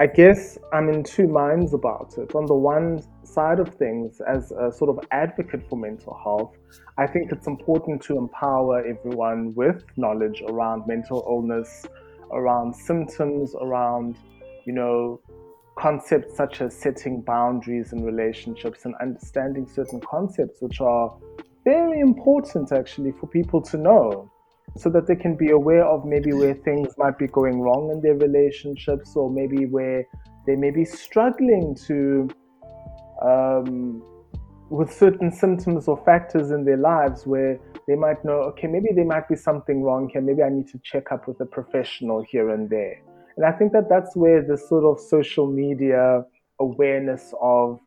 I 0.00 0.06
guess 0.06 0.56
I'm 0.72 0.88
in 0.88 1.04
two 1.04 1.28
minds 1.28 1.74
about 1.74 2.14
it. 2.16 2.34
On 2.34 2.46
the 2.46 2.54
one 2.54 3.02
side 3.22 3.60
of 3.60 3.74
things, 3.74 4.22
as 4.26 4.50
a 4.52 4.72
sort 4.72 4.88
of 4.88 5.04
advocate 5.10 5.68
for 5.68 5.76
mental 5.76 6.18
health, 6.24 6.56
I 6.96 7.06
think 7.06 7.32
it's 7.32 7.48
important 7.48 8.00
to 8.04 8.16
empower 8.16 8.82
everyone 8.82 9.54
with 9.54 9.84
knowledge 9.98 10.42
around 10.48 10.86
mental 10.86 11.22
illness 11.28 11.84
around 12.32 12.74
symptoms, 12.74 13.54
around, 13.60 14.16
you 14.66 14.72
know, 14.72 15.20
concepts 15.76 16.36
such 16.36 16.60
as 16.60 16.74
setting 16.74 17.20
boundaries 17.20 17.92
in 17.92 18.02
relationships 18.02 18.84
and 18.84 18.94
understanding 19.00 19.66
certain 19.66 20.00
concepts, 20.00 20.60
which 20.60 20.80
are 20.80 21.14
very 21.64 22.00
important 22.00 22.72
actually 22.72 23.12
for 23.12 23.26
people 23.26 23.60
to 23.60 23.76
know 23.76 24.30
so 24.76 24.90
that 24.90 25.06
they 25.06 25.16
can 25.16 25.34
be 25.36 25.50
aware 25.50 25.84
of 25.84 26.04
maybe 26.04 26.32
where 26.32 26.54
things 26.54 26.94
might 26.98 27.18
be 27.18 27.26
going 27.26 27.60
wrong 27.60 27.90
in 27.90 28.00
their 28.00 28.14
relationships 28.14 29.16
or 29.16 29.30
maybe 29.30 29.66
where 29.66 30.04
they 30.46 30.56
may 30.56 30.70
be 30.70 30.84
struggling 30.84 31.74
to 31.86 32.28
um, 33.22 34.02
with 34.68 34.92
certain 34.92 35.30
symptoms 35.30 35.86
or 35.88 36.02
factors 36.04 36.50
in 36.50 36.64
their 36.64 36.76
lives 36.76 37.26
where 37.26 37.58
they 37.86 37.94
might 37.94 38.24
know, 38.24 38.40
okay, 38.50 38.66
maybe 38.66 38.88
there 38.94 39.04
might 39.04 39.28
be 39.28 39.36
something 39.36 39.82
wrong 39.82 40.08
here. 40.12 40.20
Maybe 40.20 40.42
I 40.42 40.48
need 40.48 40.68
to 40.68 40.80
check 40.82 41.12
up 41.12 41.28
with 41.28 41.40
a 41.40 41.46
professional 41.46 42.22
here 42.22 42.50
and 42.50 42.68
there. 42.68 43.00
And 43.36 43.44
I 43.44 43.52
think 43.52 43.72
that 43.72 43.88
that's 43.88 44.16
where 44.16 44.42
the 44.42 44.56
sort 44.56 44.84
of 44.84 44.98
social 44.98 45.46
media 45.46 46.24
awareness 46.58 47.32
of 47.40 47.78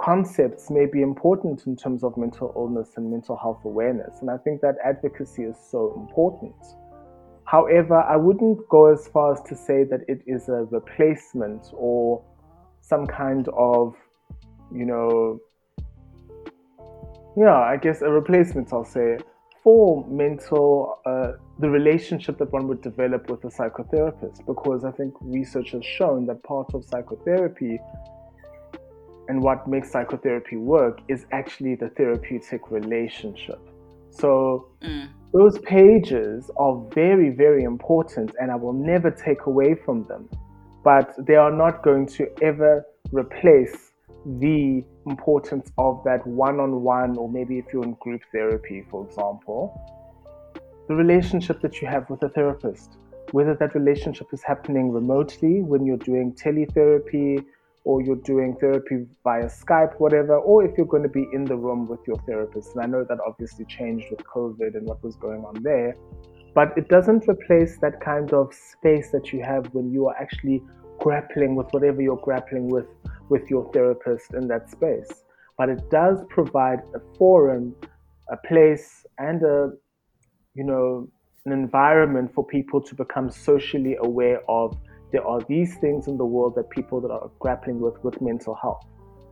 concepts 0.00 0.70
may 0.70 0.86
be 0.86 1.02
important 1.02 1.66
in 1.66 1.76
terms 1.76 2.02
of 2.02 2.16
mental 2.16 2.52
illness 2.56 2.92
and 2.96 3.10
mental 3.10 3.36
health 3.36 3.60
awareness. 3.64 4.20
And 4.20 4.30
I 4.30 4.38
think 4.38 4.62
that 4.62 4.76
advocacy 4.84 5.42
is 5.42 5.56
so 5.70 5.94
important. 5.96 6.56
However, 7.44 8.00
I 8.00 8.16
wouldn't 8.16 8.66
go 8.68 8.86
as 8.86 9.06
far 9.08 9.32
as 9.32 9.42
to 9.42 9.54
say 9.54 9.84
that 9.84 10.00
it 10.08 10.22
is 10.26 10.48
a 10.48 10.66
replacement 10.70 11.66
or 11.74 12.24
some 12.80 13.06
kind 13.06 13.48
of, 13.48 13.94
you 14.72 14.86
know, 14.86 15.38
yeah, 17.40 17.58
I 17.58 17.78
guess 17.78 18.02
a 18.02 18.10
replacement, 18.10 18.70
I'll 18.70 18.84
say, 18.84 19.16
for 19.62 20.06
mental, 20.08 20.98
uh, 21.06 21.32
the 21.58 21.70
relationship 21.70 22.36
that 22.36 22.52
one 22.52 22.68
would 22.68 22.82
develop 22.82 23.30
with 23.30 23.42
a 23.44 23.48
psychotherapist. 23.48 24.44
Because 24.46 24.84
I 24.84 24.90
think 24.90 25.14
research 25.22 25.70
has 25.70 25.82
shown 25.82 26.26
that 26.26 26.42
part 26.42 26.74
of 26.74 26.84
psychotherapy 26.84 27.78
and 29.28 29.40
what 29.40 29.66
makes 29.66 29.90
psychotherapy 29.90 30.56
work 30.56 31.00
is 31.08 31.24
actually 31.32 31.76
the 31.76 31.88
therapeutic 31.90 32.70
relationship. 32.70 33.60
So, 34.10 34.68
mm. 34.82 35.08
those 35.32 35.58
pages 35.60 36.50
are 36.58 36.84
very, 36.92 37.30
very 37.30 37.62
important, 37.62 38.32
and 38.38 38.50
I 38.50 38.56
will 38.56 38.74
never 38.74 39.10
take 39.10 39.46
away 39.46 39.76
from 39.76 40.04
them. 40.08 40.28
But 40.84 41.14
they 41.26 41.36
are 41.36 41.52
not 41.52 41.82
going 41.82 42.06
to 42.18 42.28
ever 42.42 42.84
replace 43.12 43.89
the 44.24 44.84
importance 45.06 45.70
of 45.78 46.02
that 46.04 46.26
one 46.26 46.60
on 46.60 46.82
one, 46.82 47.16
or 47.16 47.28
maybe 47.28 47.58
if 47.58 47.66
you're 47.72 47.84
in 47.84 47.94
group 47.94 48.22
therapy, 48.32 48.84
for 48.90 49.06
example, 49.06 49.72
the 50.88 50.94
relationship 50.94 51.60
that 51.62 51.80
you 51.80 51.88
have 51.88 52.08
with 52.10 52.22
a 52.22 52.28
therapist, 52.30 52.98
whether 53.32 53.54
that 53.54 53.74
relationship 53.74 54.26
is 54.32 54.42
happening 54.42 54.90
remotely 54.90 55.62
when 55.62 55.86
you're 55.86 55.96
doing 55.96 56.32
teletherapy 56.34 57.44
or 57.84 58.02
you're 58.02 58.16
doing 58.16 58.56
therapy 58.56 59.06
via 59.24 59.46
Skype, 59.46 59.98
whatever, 59.98 60.36
or 60.36 60.64
if 60.64 60.76
you're 60.76 60.86
going 60.86 61.02
to 61.02 61.08
be 61.08 61.26
in 61.32 61.44
the 61.44 61.56
room 61.56 61.86
with 61.86 62.00
your 62.06 62.16
therapist. 62.26 62.74
And 62.74 62.82
I 62.82 62.86
know 62.86 63.04
that 63.04 63.18
obviously 63.26 63.64
changed 63.64 64.06
with 64.10 64.20
COVID 64.24 64.74
and 64.74 64.86
what 64.86 65.02
was 65.02 65.16
going 65.16 65.44
on 65.44 65.62
there, 65.62 65.96
but 66.54 66.76
it 66.76 66.88
doesn't 66.88 67.26
replace 67.28 67.78
that 67.78 68.00
kind 68.00 68.32
of 68.32 68.52
space 68.52 69.10
that 69.12 69.32
you 69.32 69.42
have 69.42 69.66
when 69.72 69.90
you 69.90 70.08
are 70.08 70.16
actually 70.16 70.62
grappling 71.00 71.56
with 71.56 71.66
whatever 71.72 72.00
you're 72.00 72.16
grappling 72.16 72.68
with 72.68 72.86
with 73.28 73.48
your 73.48 73.70
therapist 73.72 74.34
in 74.34 74.48
that 74.48 74.70
space. 74.70 75.24
But 75.56 75.68
it 75.68 75.90
does 75.90 76.18
provide 76.28 76.80
a 76.94 77.00
forum, 77.16 77.74
a 78.30 78.36
place, 78.36 79.06
and 79.18 79.42
a, 79.42 79.72
you 80.54 80.64
know, 80.64 81.08
an 81.46 81.52
environment 81.52 82.32
for 82.34 82.44
people 82.44 82.80
to 82.80 82.94
become 82.94 83.30
socially 83.30 83.96
aware 84.00 84.40
of. 84.48 84.76
There 85.12 85.26
are 85.26 85.40
these 85.48 85.76
things 85.76 86.06
in 86.06 86.16
the 86.16 86.24
world 86.24 86.54
that 86.56 86.70
people 86.70 87.00
that 87.02 87.10
are 87.10 87.30
grappling 87.38 87.80
with 87.80 88.02
with 88.04 88.20
mental 88.20 88.54
health 88.54 88.86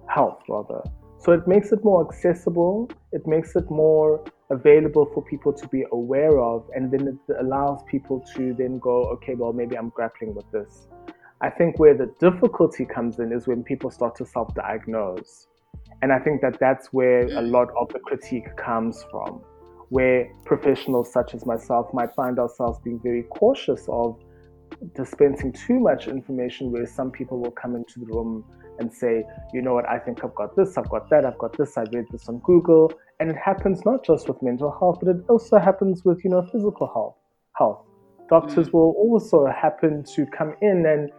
health 0.09 0.41
rather. 0.49 0.83
So 1.21 1.33
it 1.33 1.47
makes 1.49 1.73
it 1.73 1.85
more 1.85 2.07
accessible. 2.07 2.91
It 3.13 3.27
makes 3.27 3.57
it 3.57 3.69
more 3.71 4.25
available 4.51 5.11
for 5.13 5.23
people 5.23 5.53
to 5.53 5.69
be 5.69 5.85
aware 5.93 6.39
of. 6.39 6.69
And 6.75 6.91
then 6.91 7.09
it 7.09 7.37
allows 7.41 7.83
people 7.91 8.25
to 8.35 8.55
then 8.55 8.79
go 8.79 9.05
okay 9.15 9.35
well 9.35 9.53
maybe 9.53 9.77
i'm 9.77 9.91
grappling 9.91 10.35
with 10.35 10.51
this 10.51 10.89
I 11.41 11.51
think 11.51 11.79
where 11.79 11.95
the 11.95 12.13
difficulty 12.19 12.85
comes 12.85 13.21
in 13.21 13.33
is 13.33 13.47
when 13.47 13.63
people 13.63 13.91
start 13.91 14.17
to 14.17 14.27
self 14.27 14.53
diagnose. 14.55 15.47
And 16.03 16.13
I 16.13 16.19
think 16.19 16.41
that 16.43 16.59
that's 16.59 16.89
where 16.93 17.23
a 17.23 17.43
mm. 17.43 17.51
lot 17.51 17.69
of 17.77 17.89
the 17.93 17.99
critique 18.01 18.57
comes 18.57 19.05
from, 19.11 19.41
where 19.89 20.29
professionals 20.45 21.13
such 21.13 21.35
as 21.35 21.47
myself 21.47 21.93
might 21.93 22.13
find 22.15 22.39
ourselves 22.39 22.79
being 22.83 23.01
very 23.03 23.23
cautious 23.25 23.87
of 23.89 24.19
dispensing 24.95 25.53
too 25.53 25.79
much 25.81 26.09
information, 26.09 26.73
where 26.73 26.87
some 26.87 27.11
people 27.11 27.39
will 27.41 27.51
come 27.53 27.75
into 27.77 28.01
the 28.01 28.07
room 28.07 28.45
and 28.81 28.93
say, 28.93 29.25
you 29.53 29.61
know 29.61 29.75
what, 29.75 29.89
I 29.89 29.99
think 29.99 30.25
I've 30.25 30.35
got 30.35 30.55
this, 30.57 30.77
I've 30.79 30.89
got 30.89 31.11
that, 31.11 31.25
I've 31.25 31.39
got 31.39 31.57
this, 31.57 31.77
I 31.77 31.83
read 31.93 32.07
this 32.11 32.29
on 32.29 32.39
Google. 32.39 32.93
And 33.21 33.31
it 33.31 33.37
happens 33.37 33.85
not 33.85 34.05
just 34.05 34.29
with 34.29 34.41
mental 34.43 34.71
health, 34.79 34.99
but 35.03 35.17
it 35.17 35.25
also 35.29 35.59
happens 35.59 36.05
with, 36.05 36.23
you 36.23 36.31
know, 36.31 36.43
physical 36.43 36.87
health. 36.93 37.17
Health. 37.57 37.85
Doctors 38.29 38.69
mm. 38.69 38.73
will 38.75 38.95
also 38.97 39.47
happen 39.47 40.05
to 40.15 40.27
come 40.27 40.55
in 40.63 40.87
and 40.87 41.11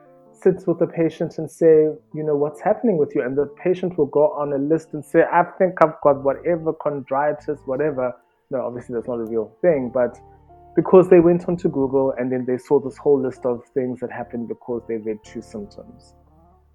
sits 0.41 0.65
with 0.67 0.79
the 0.79 0.87
patient 0.87 1.37
and 1.37 1.49
say, 1.49 1.87
you 2.13 2.23
know, 2.23 2.35
what's 2.35 2.61
happening 2.61 2.97
with 2.97 3.13
you? 3.15 3.21
And 3.21 3.37
the 3.37 3.45
patient 3.63 3.97
will 3.97 4.07
go 4.07 4.31
on 4.31 4.53
a 4.53 4.57
list 4.57 4.89
and 4.93 5.03
say, 5.03 5.23
I 5.31 5.43
think 5.57 5.75
I've 5.81 5.99
got 6.03 6.23
whatever 6.23 6.73
chondritis, 6.73 7.59
whatever. 7.65 8.13
No, 8.51 8.65
obviously 8.65 8.95
that's 8.95 9.07
not 9.07 9.19
a 9.19 9.25
real 9.25 9.55
thing, 9.61 9.91
but 9.93 10.17
because 10.75 11.09
they 11.09 11.19
went 11.19 11.47
onto 11.47 11.69
Google 11.69 12.13
and 12.17 12.31
then 12.31 12.45
they 12.45 12.57
saw 12.57 12.79
this 12.79 12.97
whole 12.97 13.21
list 13.21 13.45
of 13.45 13.63
things 13.73 13.99
that 13.99 14.11
happened 14.11 14.47
because 14.47 14.81
they 14.87 14.97
read 14.97 15.17
two 15.23 15.41
symptoms. 15.41 16.15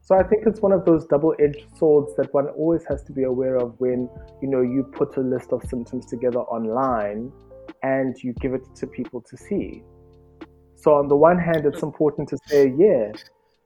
So 0.02 0.14
I 0.14 0.22
think 0.22 0.42
it's 0.46 0.60
one 0.60 0.72
of 0.72 0.84
those 0.84 1.06
double-edged 1.06 1.78
swords 1.78 2.14
that 2.16 2.32
one 2.34 2.48
always 2.48 2.84
has 2.88 3.02
to 3.04 3.12
be 3.12 3.22
aware 3.22 3.56
of 3.56 3.74
when, 3.78 4.10
you 4.42 4.48
know, 4.48 4.60
you 4.60 4.82
put 4.92 5.16
a 5.16 5.20
list 5.20 5.52
of 5.52 5.62
symptoms 5.64 6.04
together 6.04 6.40
online 6.40 7.32
and 7.82 8.14
you 8.22 8.34
give 8.34 8.52
it 8.52 8.62
to 8.76 8.86
people 8.86 9.22
to 9.22 9.36
see. 9.36 9.82
So 10.76 10.92
on 10.92 11.08
the 11.08 11.16
one 11.16 11.38
hand, 11.38 11.64
it's 11.64 11.80
mm. 11.80 11.84
important 11.84 12.28
to 12.28 12.38
say, 12.46 12.74
yeah, 12.76 13.12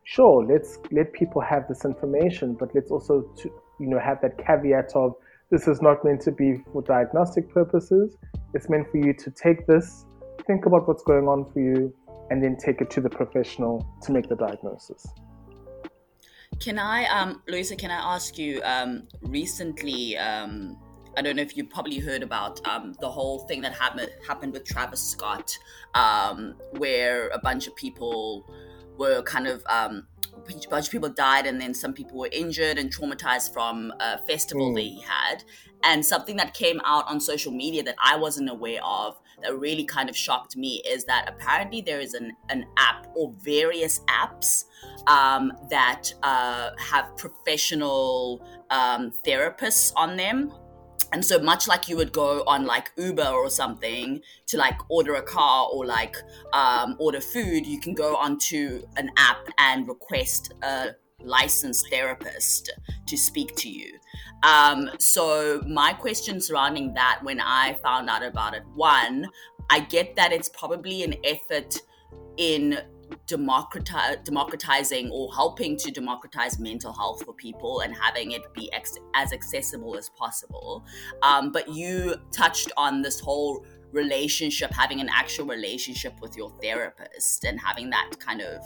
sure, 0.08 0.42
let's 0.46 0.78
let 0.90 1.12
people 1.12 1.42
have 1.42 1.68
this 1.68 1.84
information, 1.84 2.54
but 2.54 2.70
let's 2.74 2.90
also 2.90 3.20
to, 3.36 3.52
you 3.78 3.86
know 3.86 3.98
have 3.98 4.18
that 4.22 4.38
caveat 4.38 4.90
of 4.94 5.14
this 5.50 5.68
is 5.68 5.82
not 5.82 6.02
meant 6.02 6.22
to 6.22 6.32
be 6.32 6.62
for 6.72 6.82
diagnostic 6.82 7.50
purposes. 7.50 8.16
It's 8.54 8.70
meant 8.70 8.90
for 8.90 8.96
you 8.96 9.12
to 9.12 9.30
take 9.30 9.66
this, 9.66 10.06
think 10.46 10.64
about 10.64 10.88
what's 10.88 11.02
going 11.02 11.28
on 11.28 11.44
for 11.52 11.60
you, 11.60 11.94
and 12.30 12.42
then 12.42 12.56
take 12.56 12.80
it 12.80 12.90
to 12.90 13.02
the 13.02 13.10
professional 13.10 13.86
to 14.02 14.12
make 14.12 14.28
the 14.28 14.36
diagnosis. 14.36 15.06
Can 16.58 16.78
I, 16.78 17.04
um, 17.04 17.42
Loiso? 17.46 17.76
Can 17.78 17.90
I 17.90 18.14
ask 18.14 18.38
you? 18.38 18.62
Um, 18.64 19.08
recently, 19.22 20.16
um, 20.16 20.78
I 21.18 21.22
don't 21.22 21.36
know 21.36 21.42
if 21.42 21.54
you 21.56 21.64
probably 21.64 21.98
heard 21.98 22.22
about 22.22 22.66
um, 22.66 22.94
the 23.00 23.10
whole 23.10 23.40
thing 23.40 23.60
that 23.60 23.74
happened 23.74 24.10
happened 24.26 24.54
with 24.54 24.64
Travis 24.64 25.02
Scott, 25.02 25.56
um, 25.94 26.54
where 26.78 27.28
a 27.28 27.38
bunch 27.38 27.66
of 27.66 27.76
people 27.76 28.48
were 28.98 29.22
kind 29.22 29.46
of 29.46 29.62
um, 29.68 30.06
a 30.48 30.68
bunch 30.68 30.86
of 30.86 30.92
people 30.92 31.08
died, 31.08 31.46
and 31.46 31.60
then 31.60 31.74
some 31.74 31.92
people 31.92 32.18
were 32.18 32.28
injured 32.32 32.78
and 32.78 32.94
traumatized 32.94 33.52
from 33.52 33.92
a 34.00 34.18
festival 34.26 34.70
mm. 34.70 34.74
that 34.74 34.80
he 34.80 35.00
had. 35.00 35.44
And 35.84 36.04
something 36.04 36.36
that 36.36 36.54
came 36.54 36.80
out 36.84 37.08
on 37.08 37.20
social 37.20 37.52
media 37.52 37.82
that 37.84 37.94
I 38.04 38.16
wasn't 38.16 38.50
aware 38.50 38.82
of 38.84 39.20
that 39.42 39.56
really 39.56 39.84
kind 39.84 40.08
of 40.08 40.16
shocked 40.16 40.56
me 40.56 40.82
is 40.88 41.04
that 41.04 41.28
apparently 41.28 41.80
there 41.80 42.00
is 42.00 42.14
an, 42.14 42.32
an 42.48 42.66
app 42.76 43.06
or 43.14 43.32
various 43.38 44.00
apps 44.08 44.64
um, 45.06 45.52
that 45.70 46.12
uh, 46.22 46.70
have 46.78 47.16
professional 47.16 48.44
um, 48.70 49.12
therapists 49.24 49.92
on 49.96 50.16
them 50.16 50.52
and 51.12 51.24
so 51.24 51.38
much 51.38 51.68
like 51.68 51.88
you 51.88 51.96
would 51.96 52.12
go 52.12 52.42
on 52.46 52.66
like 52.66 52.90
uber 52.96 53.26
or 53.26 53.50
something 53.50 54.20
to 54.46 54.56
like 54.56 54.78
order 54.88 55.14
a 55.14 55.22
car 55.22 55.68
or 55.72 55.86
like 55.86 56.16
um, 56.52 56.96
order 56.98 57.20
food 57.20 57.66
you 57.66 57.80
can 57.80 57.94
go 57.94 58.16
onto 58.16 58.82
an 58.96 59.10
app 59.16 59.48
and 59.58 59.88
request 59.88 60.54
a 60.62 60.88
licensed 61.20 61.88
therapist 61.90 62.72
to 63.06 63.16
speak 63.16 63.56
to 63.56 63.68
you. 63.68 63.98
Um, 64.44 64.90
so 64.98 65.62
my 65.66 65.92
question 65.92 66.40
surrounding 66.40 66.94
that 66.94 67.20
when 67.22 67.40
i 67.40 67.76
found 67.82 68.08
out 68.08 68.22
about 68.22 68.54
it 68.54 68.62
one 68.74 69.28
i 69.68 69.80
get 69.80 70.14
that 70.14 70.32
it's 70.32 70.48
probably 70.48 71.02
an 71.02 71.14
effort 71.24 71.80
in 72.36 72.78
democratize, 73.26 74.18
democratizing 74.24 75.10
or 75.10 75.32
helping 75.34 75.76
to 75.76 75.90
democratize 75.90 76.58
mental 76.58 76.92
health 76.92 77.24
for 77.24 77.32
people 77.32 77.80
and 77.80 77.94
having 77.94 78.32
it 78.32 78.42
be 78.54 78.72
ex- 78.72 78.98
as 79.14 79.32
accessible 79.32 79.96
as 79.96 80.10
possible. 80.10 80.84
Um, 81.22 81.52
but 81.52 81.68
you 81.68 82.16
touched 82.32 82.72
on 82.76 83.02
this 83.02 83.20
whole 83.20 83.64
relationship, 83.92 84.72
having 84.72 85.00
an 85.00 85.08
actual 85.10 85.46
relationship 85.46 86.20
with 86.20 86.36
your 86.36 86.50
therapist 86.62 87.44
and 87.44 87.58
having 87.58 87.90
that 87.90 88.10
kind 88.18 88.40
of 88.40 88.62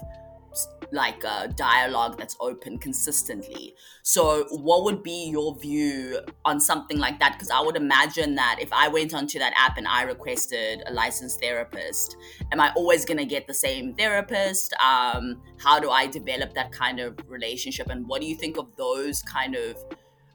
like 0.93 1.25
a 1.25 1.49
dialogue 1.49 2.19
that's 2.19 2.37
open 2.41 2.79
consistently. 2.79 3.75
So, 4.03 4.45
what 4.51 4.85
would 4.85 5.03
be 5.03 5.31
your 5.31 5.57
view 5.57 6.21
on 6.45 6.61
something 6.61 6.99
like 6.99 7.19
that? 7.21 7.33
Because 7.33 7.51
I 7.51 7.61
would 7.61 7.77
imagine 7.77 8.35
that 8.37 8.59
if 8.61 8.73
I 8.73 8.89
went 8.89 9.15
onto 9.15 9.39
that 9.39 9.53
app 9.57 9.79
and 9.79 9.89
I 9.89 10.03
requested 10.03 10.83
a 10.87 10.93
licensed 10.93 11.41
therapist, 11.41 12.17
am 12.53 12.61
I 12.61 12.73
always 12.77 13.05
going 13.05 13.19
to 13.19 13.25
get 13.25 13.47
the 13.47 13.55
same 13.55 13.95
therapist? 13.95 14.75
Um, 14.75 15.41
how 15.59 15.81
do 15.81 15.91
I 15.91 16.07
develop 16.07 16.55
that 16.55 16.73
kind 16.73 17.01
of 17.01 17.19
relationship? 17.29 17.89
And 17.89 18.07
what 18.07 18.21
do 18.21 18.27
you 18.27 18.37
think 18.37 18.59
of 18.59 18.77
those 18.77 19.23
kind 19.23 19.57
of 19.57 19.77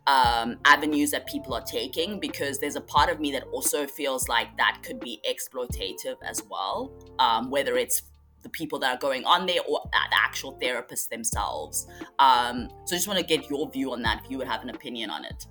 um, 0.08 0.58
avenues 0.66 1.12
that 1.12 1.28
people 1.28 1.54
are 1.54 1.62
taking 1.62 2.20
because 2.20 2.60
there's 2.60 2.78
a 2.78 2.82
part 2.82 3.10
of 3.10 3.20
me 3.20 3.32
that 3.34 3.44
also 3.52 3.86
feels 3.86 4.30
like 4.30 4.56
that 4.58 4.80
could 4.82 5.00
be 5.00 5.22
exploitative 5.30 6.16
as 6.24 6.42
well, 6.50 6.94
um, 7.20 7.52
whether 7.52 7.78
it's 7.78 8.04
the 8.44 8.50
people 8.50 8.80
that 8.80 8.96
are 8.96 9.00
going 9.00 9.26
on 9.26 9.46
there 9.46 9.62
or 9.68 9.82
the 9.92 10.18
actual 10.18 10.58
therapists 10.62 11.10
themselves. 11.10 11.88
Um, 12.20 12.70
so 12.86 12.96
I 12.96 12.98
just 12.98 13.08
want 13.08 13.20
to 13.20 13.26
get 13.26 13.50
your 13.50 13.70
view 13.70 13.92
on 13.94 14.02
that 14.04 14.24
if 14.24 14.32
you 14.32 14.38
would 14.38 14.48
have 14.48 14.62
an 14.64 14.70
opinion 14.70 15.10
on 15.10 15.26
it. 15.26 15.46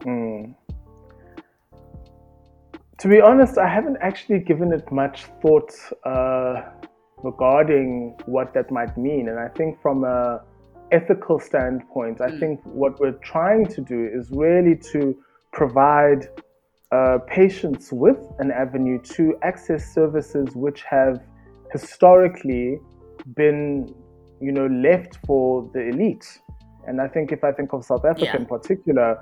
Mm. 0.00 0.54
To 2.98 3.08
be 3.08 3.20
honest, 3.20 3.58
I 3.58 3.68
haven't 3.68 3.98
actually 4.00 4.40
given 4.40 4.72
it 4.72 4.90
much 4.90 5.24
thought 5.40 5.72
uh, 6.04 6.62
regarding 7.22 8.16
what 8.26 8.52
that 8.54 8.70
might 8.70 8.96
mean. 8.96 9.28
And 9.28 9.38
I 9.38 9.48
think 9.48 9.80
from 9.80 10.04
a 10.04 10.42
ethical 10.90 11.38
standpoint, 11.38 12.20
I 12.20 12.30
mm. 12.30 12.40
think 12.40 12.60
what 12.64 12.98
we're 13.00 13.20
trying 13.22 13.66
to 13.66 13.80
do 13.80 14.08
is 14.12 14.30
really 14.30 14.76
to 14.92 15.16
provide 15.52 16.28
uh, 16.90 17.18
patients 17.26 17.92
with 17.92 18.18
an 18.38 18.50
avenue 18.50 19.00
to 19.02 19.36
access 19.42 19.92
services 19.92 20.54
which 20.54 20.82
have 20.82 21.20
historically 21.72 22.78
been, 23.34 23.94
you 24.40 24.52
know, 24.52 24.66
left 24.66 25.18
for 25.26 25.68
the 25.74 25.88
elite. 25.88 26.40
And 26.86 27.00
I 27.00 27.08
think 27.08 27.32
if 27.32 27.44
I 27.44 27.52
think 27.52 27.72
of 27.72 27.84
South 27.84 28.04
Africa 28.04 28.30
yeah. 28.32 28.36
in 28.36 28.46
particular, 28.46 29.18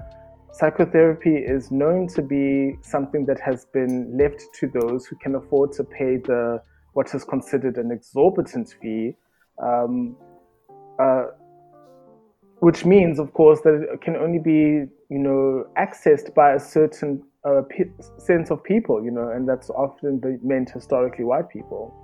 psychotherapy 0.52 1.36
is 1.36 1.70
known 1.70 2.08
to 2.08 2.22
be 2.22 2.76
something 2.82 3.26
that 3.26 3.40
has 3.40 3.66
been 3.66 4.16
left 4.16 4.42
to 4.54 4.68
those 4.68 5.06
who 5.06 5.16
can 5.16 5.34
afford 5.34 5.72
to 5.72 5.84
pay 5.84 6.16
the 6.16 6.60
what 6.92 7.14
is 7.14 7.24
considered 7.24 7.76
an 7.76 7.90
exorbitant 7.90 8.74
fee, 8.80 9.14
um, 9.62 10.16
uh, 10.98 11.24
which 12.60 12.86
means, 12.86 13.18
of 13.18 13.34
course, 13.34 13.60
that 13.60 13.86
it 13.92 14.00
can 14.00 14.16
only 14.16 14.38
be 14.38 14.86
you 15.10 15.18
know 15.18 15.66
accessed 15.76 16.34
by 16.34 16.52
a 16.54 16.60
certain 16.60 17.22
uh, 17.44 17.62
p- 17.68 17.84
sense 18.18 18.50
of 18.50 18.62
people, 18.64 19.04
you 19.04 19.10
know, 19.10 19.28
and 19.28 19.46
that's 19.48 19.68
often 19.70 20.20
meant 20.42 20.70
historically 20.70 21.24
white 21.24 21.48
people. 21.50 21.94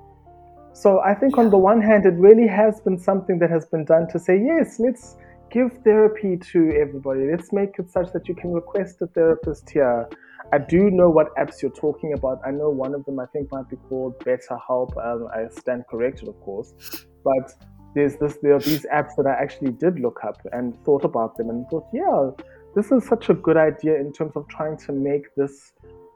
So 0.74 1.00
I 1.00 1.14
think 1.14 1.38
on 1.38 1.50
the 1.50 1.58
one 1.58 1.82
hand, 1.82 2.06
it 2.06 2.14
really 2.14 2.48
has 2.48 2.80
been 2.80 2.98
something 2.98 3.38
that 3.40 3.50
has 3.50 3.66
been 3.66 3.85
done 3.85 4.08
to 4.08 4.18
say, 4.18 4.40
yes, 4.42 4.80
let's 4.80 5.16
give 5.50 5.70
therapy 5.85 6.38
to 6.52 6.72
everybody. 6.80 7.30
Let's 7.30 7.52
make 7.52 7.78
it 7.78 7.90
such 7.90 8.12
that 8.12 8.26
you 8.26 8.35
can 8.35 8.52
request 8.52 9.02
a 9.02 9.06
therapist 9.06 9.68
here. 9.68 10.08
I 10.52 10.58
do 10.58 10.90
know 10.90 11.11
what 11.11 11.35
apps 11.37 11.62
you're 11.62 11.70
talking 11.70 12.14
about. 12.14 12.40
I 12.44 12.50
know 12.50 12.70
one 12.70 12.94
of 12.94 13.04
them 13.04 13.20
I 13.20 13.26
think 13.26 13.52
might 13.52 13.68
be 13.68 13.76
called 13.88 14.18
BetterHelp. 14.20 14.96
Um, 15.04 15.28
I 15.35 15.48
stand 15.48 15.85
corrected, 15.90 16.28
of 16.28 16.40
course, 16.40 16.74
but 17.22 17.52
there's 17.94 18.16
this 18.16 18.38
there 18.42 18.54
are 18.54 18.61
these 18.61 18.87
apps 18.87 19.16
that 19.16 19.26
I 19.26 19.32
actually 19.42 19.72
did 19.72 20.00
look 20.00 20.20
up 20.26 20.38
and 20.52 20.82
thought 20.85 21.04
about 21.04 21.37
them 21.37 21.50
and 21.50 21.66
thought, 21.68 21.87
yeah, 21.92 22.30
this 22.74 22.90
is 22.90 23.06
such 23.06 23.28
a 23.28 23.35
good 23.35 23.56
idea 23.56 23.96
in 23.96 24.12
terms 24.12 24.32
of 24.37 24.48
trying 24.48 24.78
to 24.78 24.92
make 24.92 25.35
this 25.37 25.72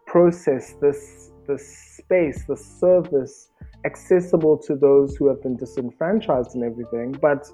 process, 0.06 0.74
this 0.80 1.30
this 1.46 1.96
space, 1.98 2.44
this 2.46 2.64
service 2.80 3.48
accessible 3.86 4.58
to 4.66 4.74
those 4.74 5.16
who 5.16 5.28
have 5.28 5.40
been 5.42 5.56
disenfranchised 5.56 6.54
and 6.54 6.64
everything. 6.64 7.12
But 7.12 7.48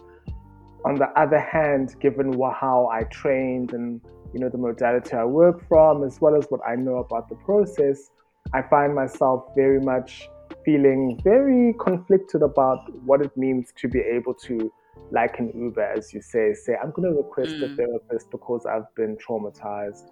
on 0.85 0.97
the 0.97 1.09
other 1.17 1.39
hand, 1.39 1.95
given 2.01 2.33
how 2.33 2.89
I 2.93 3.05
trained 3.05 3.73
and 3.73 4.01
you 4.33 4.41
know 4.41 4.49
the 4.49 4.59
modality 4.59 5.15
I 5.15 5.25
work 5.25 5.57
from, 5.69 6.03
as 6.05 6.21
well 6.21 6.35
as 6.35 6.47
what 6.49 6.61
I 6.67 6.75
know 6.75 6.97
about 6.97 7.29
the 7.29 7.37
process, 7.37 8.11
I 8.53 8.63
find 8.63 8.95
myself 8.95 9.45
very 9.55 9.81
much 9.81 10.29
feeling 10.65 11.21
very 11.23 11.75
conflicted 11.81 12.43
about 12.43 12.81
what 13.05 13.21
it 13.21 13.37
means 13.37 13.73
to 13.77 13.89
be 13.89 14.01
able 14.01 14.35
to, 14.35 14.73
like 15.11 15.39
an 15.39 15.51
Uber, 15.55 15.83
as 15.83 16.13
you 16.13 16.23
say, 16.23 16.55
say 16.55 16.77
I'm 16.83 16.91
going 16.93 17.09
to 17.11 17.17
request 17.17 17.53
mm. 17.53 17.73
a 17.73 17.77
therapist 17.77 18.31
because 18.31 18.65
I've 18.67 18.93
been 18.95 19.17
traumatized, 19.17 20.11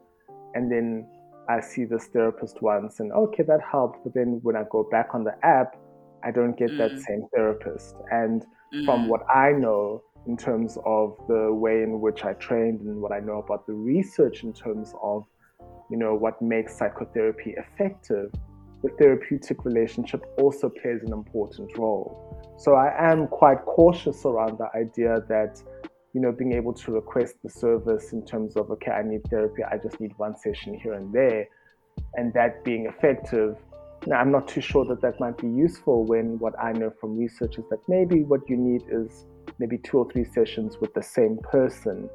and 0.55 0.71
then 0.71 1.07
I 1.49 1.61
see 1.61 1.85
this 1.85 2.07
therapist 2.13 2.63
once, 2.63 3.01
and 3.01 3.11
okay, 3.13 3.43
that 3.45 3.61
helped. 3.61 4.05
But 4.05 4.15
then 4.15 4.41
when 4.43 4.57
I 4.57 4.65
go 4.71 4.87
back 4.91 5.09
on 5.15 5.25
the 5.25 5.35
app, 5.43 5.77
I 6.25 6.31
don't 6.31 6.57
get 6.57 6.71
mm. 6.71 6.79
that 6.79 7.01
same 7.01 7.27
therapist. 7.35 7.95
And 8.11 8.45
mm. 8.75 8.85
from 8.85 9.09
what 9.09 9.23
I 9.29 9.53
know 9.53 10.03
in 10.27 10.37
terms 10.37 10.77
of 10.85 11.17
the 11.29 11.53
way 11.53 11.83
in 11.83 12.01
which 12.01 12.25
I 12.25 12.35
trained 12.35 12.81
and 12.81 13.01
what 13.01 13.13
I 13.13 13.21
know 13.21 13.39
about 13.39 13.67
the 13.67 13.73
research 13.73 14.45
in 14.45 14.53
terms 14.53 14.95
of, 15.03 15.25
you 15.91 15.97
know, 15.97 16.15
what 16.15 16.41
makes 16.43 16.77
psychotherapy 16.77 17.55
effective, 17.57 18.31
the 18.83 18.91
therapeutic 18.99 19.65
relationship 19.65 20.25
also 20.39 20.69
plays 20.69 21.03
an 21.03 21.13
important 21.13 21.77
role. 21.77 22.55
So 22.59 22.75
I 22.75 22.93
am 22.99 23.27
quite 23.29 23.65
cautious 23.65 24.25
around 24.25 24.59
the 24.59 24.69
idea 24.77 25.25
that, 25.29 25.63
you 26.13 26.21
know, 26.21 26.33
being 26.33 26.53
able 26.53 26.75
to 26.75 26.93
request 26.93 27.37
the 27.43 27.51
service 27.51 28.13
in 28.13 28.25
terms 28.25 28.57
of, 28.57 28.71
okay, 28.71 28.91
I 28.91 29.03
need 29.03 29.23
therapy, 29.31 29.63
I 29.65 29.79
just 29.79 30.01
need 30.01 30.13
one 30.19 30.37
session 30.37 30.79
here 30.79 30.95
and 30.95 31.13
there, 31.13 31.47
and 32.15 32.33
that 32.35 32.65
being 32.65 32.87
effective 32.87 33.57
now, 34.07 34.19
I'm 34.19 34.31
not 34.31 34.49
too 34.49 34.63
sure 34.63 34.85
that 34.87 35.03
that 35.03 35.21
might 35.21 35.37
be 35.37 35.47
useful 35.47 36.05
when 36.05 36.39
what 36.39 36.59
I 36.59 36.73
know 36.73 36.91
from 37.01 37.19
research 37.19 37.59
is 37.59 37.65
that 37.71 37.81
maybe 37.87 38.25
what 38.25 38.41
you 38.49 38.57
need 38.57 38.83
is 38.91 39.27
maybe 39.59 39.77
two 39.77 39.99
or 39.99 40.11
three 40.11 40.25
sessions 40.25 40.79
with 40.81 40.95
the 40.95 41.03
same 41.03 41.39
person, 41.43 42.09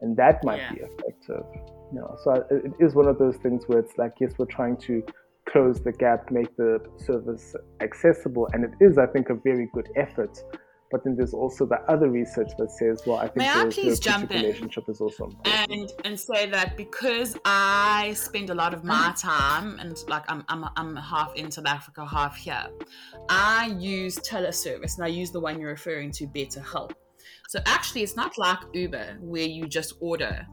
and 0.00 0.16
that 0.16 0.44
might 0.44 0.58
yeah. 0.58 0.72
be 0.72 0.80
effective. 0.80 1.44
You 1.92 1.98
know, 1.98 2.16
so 2.22 2.30
uh, 2.30 2.44
it 2.50 2.72
is 2.78 2.94
one 2.94 3.08
of 3.08 3.18
those 3.18 3.36
things 3.38 3.64
where 3.66 3.80
it's 3.80 3.98
like, 3.98 4.12
yes, 4.20 4.34
we're 4.38 4.46
trying 4.46 4.76
to 4.78 5.02
close 5.48 5.80
the 5.80 5.92
gap, 5.92 6.30
make 6.30 6.56
the 6.56 6.80
service 6.96 7.56
accessible, 7.80 8.48
and 8.52 8.64
it 8.64 8.70
is, 8.80 8.96
I 8.96 9.06
think, 9.06 9.28
a 9.28 9.34
very 9.34 9.68
good 9.74 9.88
effort. 9.96 10.38
But 10.92 11.04
then 11.04 11.16
there's 11.16 11.32
also 11.32 11.64
the 11.64 11.80
other 11.88 12.10
research 12.10 12.50
that 12.58 12.70
says, 12.70 13.02
well, 13.06 13.16
I 13.16 13.22
think 13.22 13.36
May 13.36 13.52
the 13.52 13.60
I 13.60 13.64
please 13.70 13.98
jump 13.98 14.30
relationship 14.30 14.84
in 14.86 14.92
is 14.92 15.00
also 15.00 15.24
important. 15.24 15.70
And 15.72 15.92
and 16.04 16.20
say 16.20 16.50
that 16.50 16.76
because 16.76 17.36
I 17.46 18.12
spend 18.12 18.50
a 18.50 18.54
lot 18.54 18.74
of 18.74 18.84
my 18.84 19.14
time 19.16 19.78
and 19.80 19.96
like 20.06 20.24
I'm 20.28 20.44
I'm 20.48 20.66
I'm 20.76 20.94
half 20.96 21.34
in 21.34 21.50
South 21.50 21.66
Africa, 21.66 22.06
half 22.06 22.36
here, 22.36 22.66
I 23.30 23.74
use 23.78 24.18
teleservice 24.18 24.96
and 24.98 25.04
I 25.04 25.08
use 25.08 25.30
the 25.30 25.40
one 25.40 25.58
you're 25.58 25.70
referring 25.70 26.10
to, 26.12 26.26
BetterHelp. 26.26 26.92
So 27.48 27.60
actually, 27.64 28.02
it's 28.02 28.16
not 28.16 28.36
like 28.36 28.58
Uber 28.74 29.16
where 29.20 29.46
you 29.46 29.66
just 29.66 29.94
order. 30.00 30.46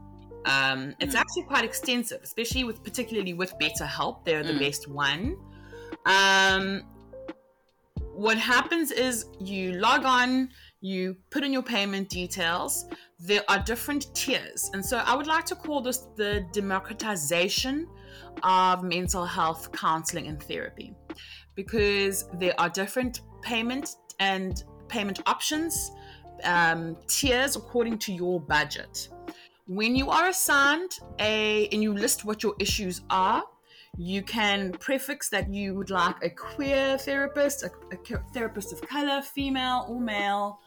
Um, 0.46 0.94
it's 1.00 1.14
mm. 1.14 1.20
actually 1.20 1.42
quite 1.42 1.64
extensive, 1.66 2.22
especially 2.22 2.64
with 2.64 2.82
particularly 2.82 3.34
with 3.34 3.52
BetterHelp. 3.58 4.24
They're 4.24 4.42
the 4.42 4.54
mm. 4.54 4.58
best 4.58 4.88
one. 4.88 5.36
Um, 6.06 6.82
what 8.20 8.36
happens 8.36 8.90
is 8.90 9.24
you 9.38 9.72
log 9.72 10.04
on, 10.04 10.50
you 10.82 11.16
put 11.30 11.42
in 11.42 11.54
your 11.54 11.62
payment 11.62 12.10
details, 12.10 12.84
there 13.18 13.42
are 13.48 13.58
different 13.60 14.14
tiers. 14.14 14.70
And 14.74 14.84
so 14.84 14.98
I 14.98 15.16
would 15.16 15.26
like 15.26 15.46
to 15.46 15.54
call 15.54 15.80
this 15.80 16.06
the 16.16 16.46
democratization 16.52 17.88
of 18.42 18.82
mental 18.82 19.24
health 19.24 19.72
counseling 19.72 20.26
and 20.26 20.38
therapy 20.42 20.94
because 21.54 22.28
there 22.34 22.52
are 22.60 22.68
different 22.68 23.22
payment 23.40 23.96
and 24.18 24.64
payment 24.88 25.20
options, 25.24 25.90
um, 26.44 26.98
tiers 27.06 27.56
according 27.56 27.96
to 28.00 28.12
your 28.12 28.38
budget. 28.38 29.08
When 29.66 29.96
you 29.96 30.10
are 30.10 30.28
assigned 30.28 30.98
a 31.20 31.68
and 31.68 31.82
you 31.82 31.94
list 31.94 32.26
what 32.26 32.42
your 32.42 32.54
issues 32.58 33.00
are, 33.08 33.44
you 34.00 34.22
can 34.22 34.72
prefix 34.72 35.28
that 35.28 35.52
you 35.52 35.74
would 35.74 35.90
like 35.90 36.16
a 36.22 36.30
queer 36.30 36.96
therapist, 36.96 37.62
a, 37.64 37.70
a 37.92 38.18
therapist 38.32 38.72
of 38.72 38.80
color, 38.80 39.20
female 39.20 39.84
or 39.90 40.00
male, 40.00 40.58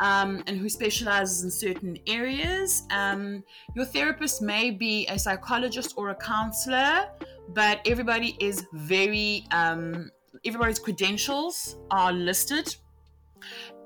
um, 0.00 0.42
and 0.46 0.58
who 0.58 0.68
specializes 0.68 1.44
in 1.44 1.50
certain 1.50 1.96
areas. 2.06 2.82
Um, 2.90 3.42
your 3.74 3.86
therapist 3.86 4.42
may 4.42 4.70
be 4.70 5.06
a 5.06 5.18
psychologist 5.18 5.94
or 5.96 6.10
a 6.10 6.14
counselor, 6.14 7.08
but 7.54 7.80
everybody 7.86 8.36
is 8.38 8.66
very, 8.74 9.46
um, 9.50 10.10
everybody's 10.44 10.78
credentials 10.78 11.76
are 11.90 12.12
listed. 12.12 12.76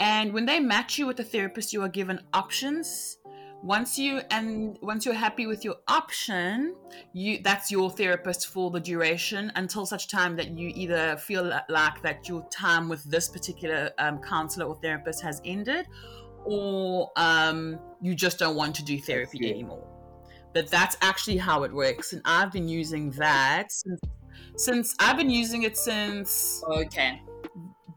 And 0.00 0.32
when 0.32 0.44
they 0.44 0.58
match 0.58 0.98
you 0.98 1.06
with 1.06 1.20
a 1.20 1.24
therapist, 1.24 1.72
you 1.72 1.82
are 1.82 1.88
given 1.88 2.20
options 2.32 3.17
once 3.62 3.98
you 3.98 4.20
and 4.30 4.78
once 4.82 5.04
you're 5.04 5.14
happy 5.14 5.46
with 5.46 5.64
your 5.64 5.74
option 5.88 6.76
you 7.12 7.40
that's 7.42 7.72
your 7.72 7.90
therapist 7.90 8.46
for 8.46 8.70
the 8.70 8.78
duration 8.78 9.50
until 9.56 9.84
such 9.84 10.06
time 10.06 10.36
that 10.36 10.50
you 10.50 10.70
either 10.74 11.16
feel 11.16 11.44
like 11.68 12.00
that 12.02 12.28
your 12.28 12.46
time 12.50 12.88
with 12.88 13.02
this 13.04 13.28
particular 13.28 13.90
um, 13.98 14.18
counselor 14.18 14.66
or 14.66 14.76
therapist 14.80 15.20
has 15.20 15.40
ended 15.44 15.86
or 16.44 17.10
um, 17.16 17.78
you 18.00 18.14
just 18.14 18.38
don't 18.38 18.54
want 18.56 18.74
to 18.76 18.84
do 18.84 18.98
therapy 18.98 19.50
anymore. 19.50 19.86
But 20.54 20.70
that's 20.70 20.96
actually 21.02 21.36
how 21.36 21.64
it 21.64 21.72
works 21.72 22.12
and 22.12 22.22
i've 22.24 22.52
been 22.52 22.68
using 22.68 23.10
that 23.12 23.70
since, 23.70 24.00
since 24.56 24.94
i've 24.98 25.16
been 25.16 25.30
using 25.30 25.62
it 25.62 25.76
since 25.76 26.62
okay. 26.70 27.20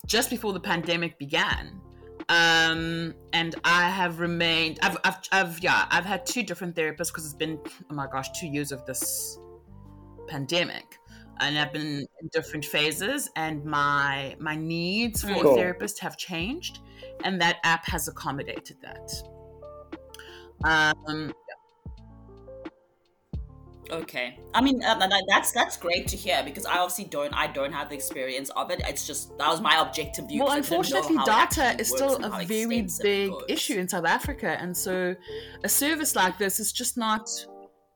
just 0.05 0.29
before 0.29 0.53
the 0.53 0.59
pandemic 0.59 1.17
began 1.17 1.80
um, 2.29 3.13
and 3.33 3.55
I 3.63 3.89
have 3.89 4.19
remained. 4.19 4.79
I've, 4.81 4.97
I've, 5.03 5.17
I've, 5.31 5.59
yeah, 5.63 5.85
I've 5.89 6.05
had 6.05 6.25
two 6.25 6.43
different 6.43 6.75
therapists 6.75 7.07
because 7.07 7.25
it's 7.25 7.33
been, 7.33 7.59
oh 7.89 7.93
my 7.93 8.07
gosh, 8.07 8.29
two 8.39 8.47
years 8.47 8.71
of 8.71 8.85
this 8.85 9.37
pandemic, 10.27 10.97
and 11.39 11.57
I've 11.57 11.73
been 11.73 12.05
in 12.21 12.27
different 12.31 12.65
phases, 12.65 13.29
and 13.35 13.63
my 13.65 14.35
my 14.39 14.55
needs 14.55 15.23
for 15.23 15.33
cool. 15.33 15.53
a 15.53 15.55
therapist 15.55 15.99
have 15.99 16.17
changed, 16.17 16.79
and 17.23 17.39
that 17.41 17.57
app 17.63 17.85
has 17.85 18.07
accommodated 18.07 18.77
that. 18.81 19.11
Um, 20.63 21.33
Okay, 23.89 24.39
I 24.53 24.61
mean 24.61 24.83
uh, 24.83 25.07
that's 25.27 25.51
that's 25.51 25.75
great 25.75 26.07
to 26.09 26.17
hear 26.17 26.43
because 26.45 26.65
I 26.65 26.77
obviously 26.77 27.05
don't 27.05 27.33
I 27.33 27.47
don't 27.47 27.73
have 27.73 27.89
the 27.89 27.95
experience 27.95 28.49
of 28.51 28.71
it. 28.71 28.81
It's 28.87 29.05
just 29.05 29.37
that 29.37 29.49
was 29.49 29.59
my 29.59 29.81
objective 29.81 30.27
view. 30.27 30.43
Well, 30.43 30.53
unfortunately, 30.53 31.17
data 31.25 31.75
is 31.79 31.89
still 31.89 32.15
a 32.23 32.45
very 32.45 32.87
big 33.01 33.31
issue 33.49 33.79
in 33.79 33.87
South 33.89 34.05
Africa, 34.05 34.57
and 34.59 34.75
so 34.75 35.15
a 35.63 35.69
service 35.69 36.15
like 36.15 36.37
this 36.37 36.59
is 36.59 36.71
just 36.71 36.97
not 36.97 37.27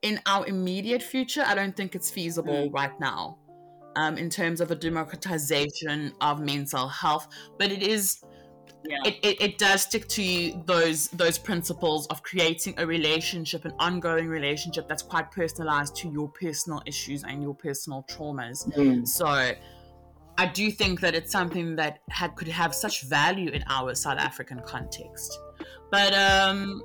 in 0.02 0.20
our 0.26 0.46
immediate 0.48 1.02
future. 1.02 1.44
I 1.46 1.56
don't 1.56 1.76
think 1.76 1.96
it's 1.96 2.12
feasible 2.12 2.70
mm. 2.70 2.74
right 2.74 2.98
now, 3.00 3.38
um, 3.96 4.18
in 4.18 4.30
terms 4.30 4.62
of 4.62 4.72
a 4.72 4.76
democratization 4.76 6.14
of 6.20 6.42
mental 6.42 6.88
health. 6.88 7.28
But 7.58 7.72
it 7.72 7.84
is 7.84 8.22
yeah. 8.88 8.98
it, 9.06 9.16
it, 9.24 9.42
it, 9.42 9.58
does 9.58 9.82
stick 9.84 10.08
to 10.08 10.54
those 10.66 11.08
those 11.10 11.38
principles 11.38 12.08
of 12.08 12.22
creating 12.24 12.74
a 12.78 12.86
relationship 12.86 13.66
an 13.66 13.74
ongoing 13.80 14.28
relationship 14.28 14.88
that's 14.88 15.04
quite 15.04 15.32
personalized 15.32 15.96
to 15.96 16.10
your 16.10 16.30
personal 16.30 16.82
issues 16.86 17.24
and 17.24 17.42
your 17.42 17.56
personal 17.56 18.06
traumas 18.10 18.68
mm. 18.74 19.08
so 19.08 19.26
i 19.26 20.46
do 20.54 20.72
think 20.72 21.00
that 21.00 21.16
it's 21.16 21.32
something 21.32 21.76
that 21.76 22.00
had, 22.10 22.36
could 22.36 22.48
have 22.48 22.74
such 22.74 23.04
value 23.04 23.50
in 23.52 23.64
our 23.68 23.96
south 23.96 24.18
african 24.18 24.60
context 24.66 25.40
but 25.92 26.14
um 26.14 26.82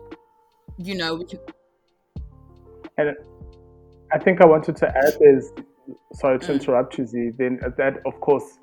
you 0.78 0.94
know 0.94 1.14
we 1.14 1.24
can 1.24 1.38
and 2.98 3.14
i 4.12 4.18
think 4.18 4.40
i 4.40 4.46
wanted 4.46 4.76
to 4.76 4.86
add 4.88 5.14
is 5.20 5.52
sorry 6.14 6.38
to 6.38 6.46
mm. 6.48 6.54
interrupt 6.54 6.98
you 6.98 7.06
z 7.06 7.30
then 7.38 7.58
that 7.76 7.98
of 8.06 8.20
course 8.20 8.58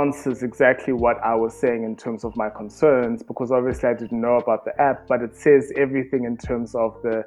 answers 0.00 0.42
exactly 0.42 0.92
what 0.92 1.16
I 1.22 1.34
was 1.34 1.54
saying 1.54 1.84
in 1.84 1.96
terms 1.96 2.24
of 2.24 2.36
my 2.36 2.50
concerns 2.50 3.22
because 3.22 3.50
obviously 3.50 3.88
I 3.88 3.94
didn't 3.94 4.20
know 4.20 4.36
about 4.36 4.64
the 4.64 4.78
app, 4.80 5.06
but 5.06 5.22
it 5.22 5.36
says 5.36 5.72
everything 5.76 6.24
in 6.24 6.36
terms 6.36 6.74
of 6.74 7.00
the 7.02 7.24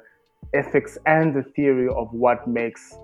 ethics 0.54 0.98
and 1.06 1.34
the 1.34 1.42
theory 1.42 1.88
of 1.88 2.12
what 2.12 2.46
makes 2.46 2.94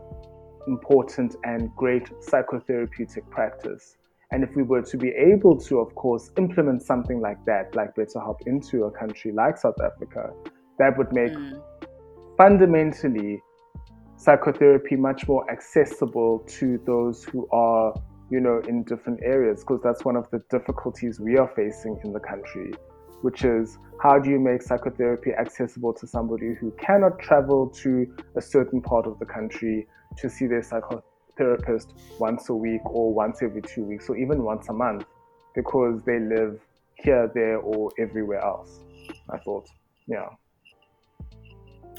important 0.66 1.36
and 1.44 1.74
great 1.76 2.10
psychotherapeutic 2.20 3.28
practice. 3.30 3.96
And 4.30 4.42
if 4.42 4.56
we 4.56 4.62
were 4.62 4.82
to 4.82 4.96
be 4.96 5.10
able 5.10 5.58
to, 5.60 5.78
of 5.78 5.94
course, 5.94 6.30
implement 6.38 6.82
something 6.82 7.20
like 7.20 7.44
that, 7.44 7.74
like 7.74 7.94
BetterHelp, 7.94 8.46
into 8.46 8.84
a 8.84 8.90
country 8.90 9.32
like 9.32 9.58
South 9.58 9.80
Africa, 9.80 10.32
that 10.78 10.96
would 10.98 11.12
make 11.12 11.32
mm. 11.32 11.62
fundamentally 12.36 13.40
psychotherapy 14.16 14.96
much 14.96 15.28
more 15.28 15.48
accessible 15.50 16.40
to 16.48 16.80
those 16.86 17.24
who 17.24 17.46
are 17.52 17.94
you 18.34 18.40
know, 18.40 18.60
in 18.66 18.82
different 18.82 19.20
areas, 19.22 19.60
because 19.60 19.80
that's 19.84 20.04
one 20.04 20.16
of 20.16 20.28
the 20.32 20.40
difficulties 20.50 21.20
we 21.20 21.38
are 21.38 21.46
facing 21.54 21.96
in 22.02 22.12
the 22.12 22.18
country, 22.18 22.72
which 23.22 23.44
is 23.44 23.78
how 24.02 24.18
do 24.18 24.28
you 24.28 24.40
make 24.40 24.60
psychotherapy 24.60 25.30
accessible 25.38 25.92
to 25.94 26.04
somebody 26.04 26.52
who 26.60 26.72
cannot 26.72 27.20
travel 27.20 27.68
to 27.68 28.12
a 28.34 28.42
certain 28.42 28.82
part 28.82 29.06
of 29.06 29.20
the 29.20 29.24
country 29.24 29.86
to 30.18 30.28
see 30.28 30.48
their 30.48 30.62
psychotherapist 30.62 31.92
once 32.18 32.48
a 32.48 32.54
week 32.54 32.84
or 32.86 33.14
once 33.14 33.40
every 33.40 33.62
two 33.62 33.84
weeks 33.84 34.08
or 34.08 34.16
even 34.16 34.42
once 34.42 34.68
a 34.68 34.72
month 34.72 35.04
because 35.54 36.02
they 36.02 36.18
live 36.18 36.58
here, 36.96 37.30
there, 37.34 37.58
or 37.58 37.92
everywhere 38.00 38.40
else. 38.40 38.80
I 39.30 39.38
thought, 39.38 39.68
yeah. 40.08 40.26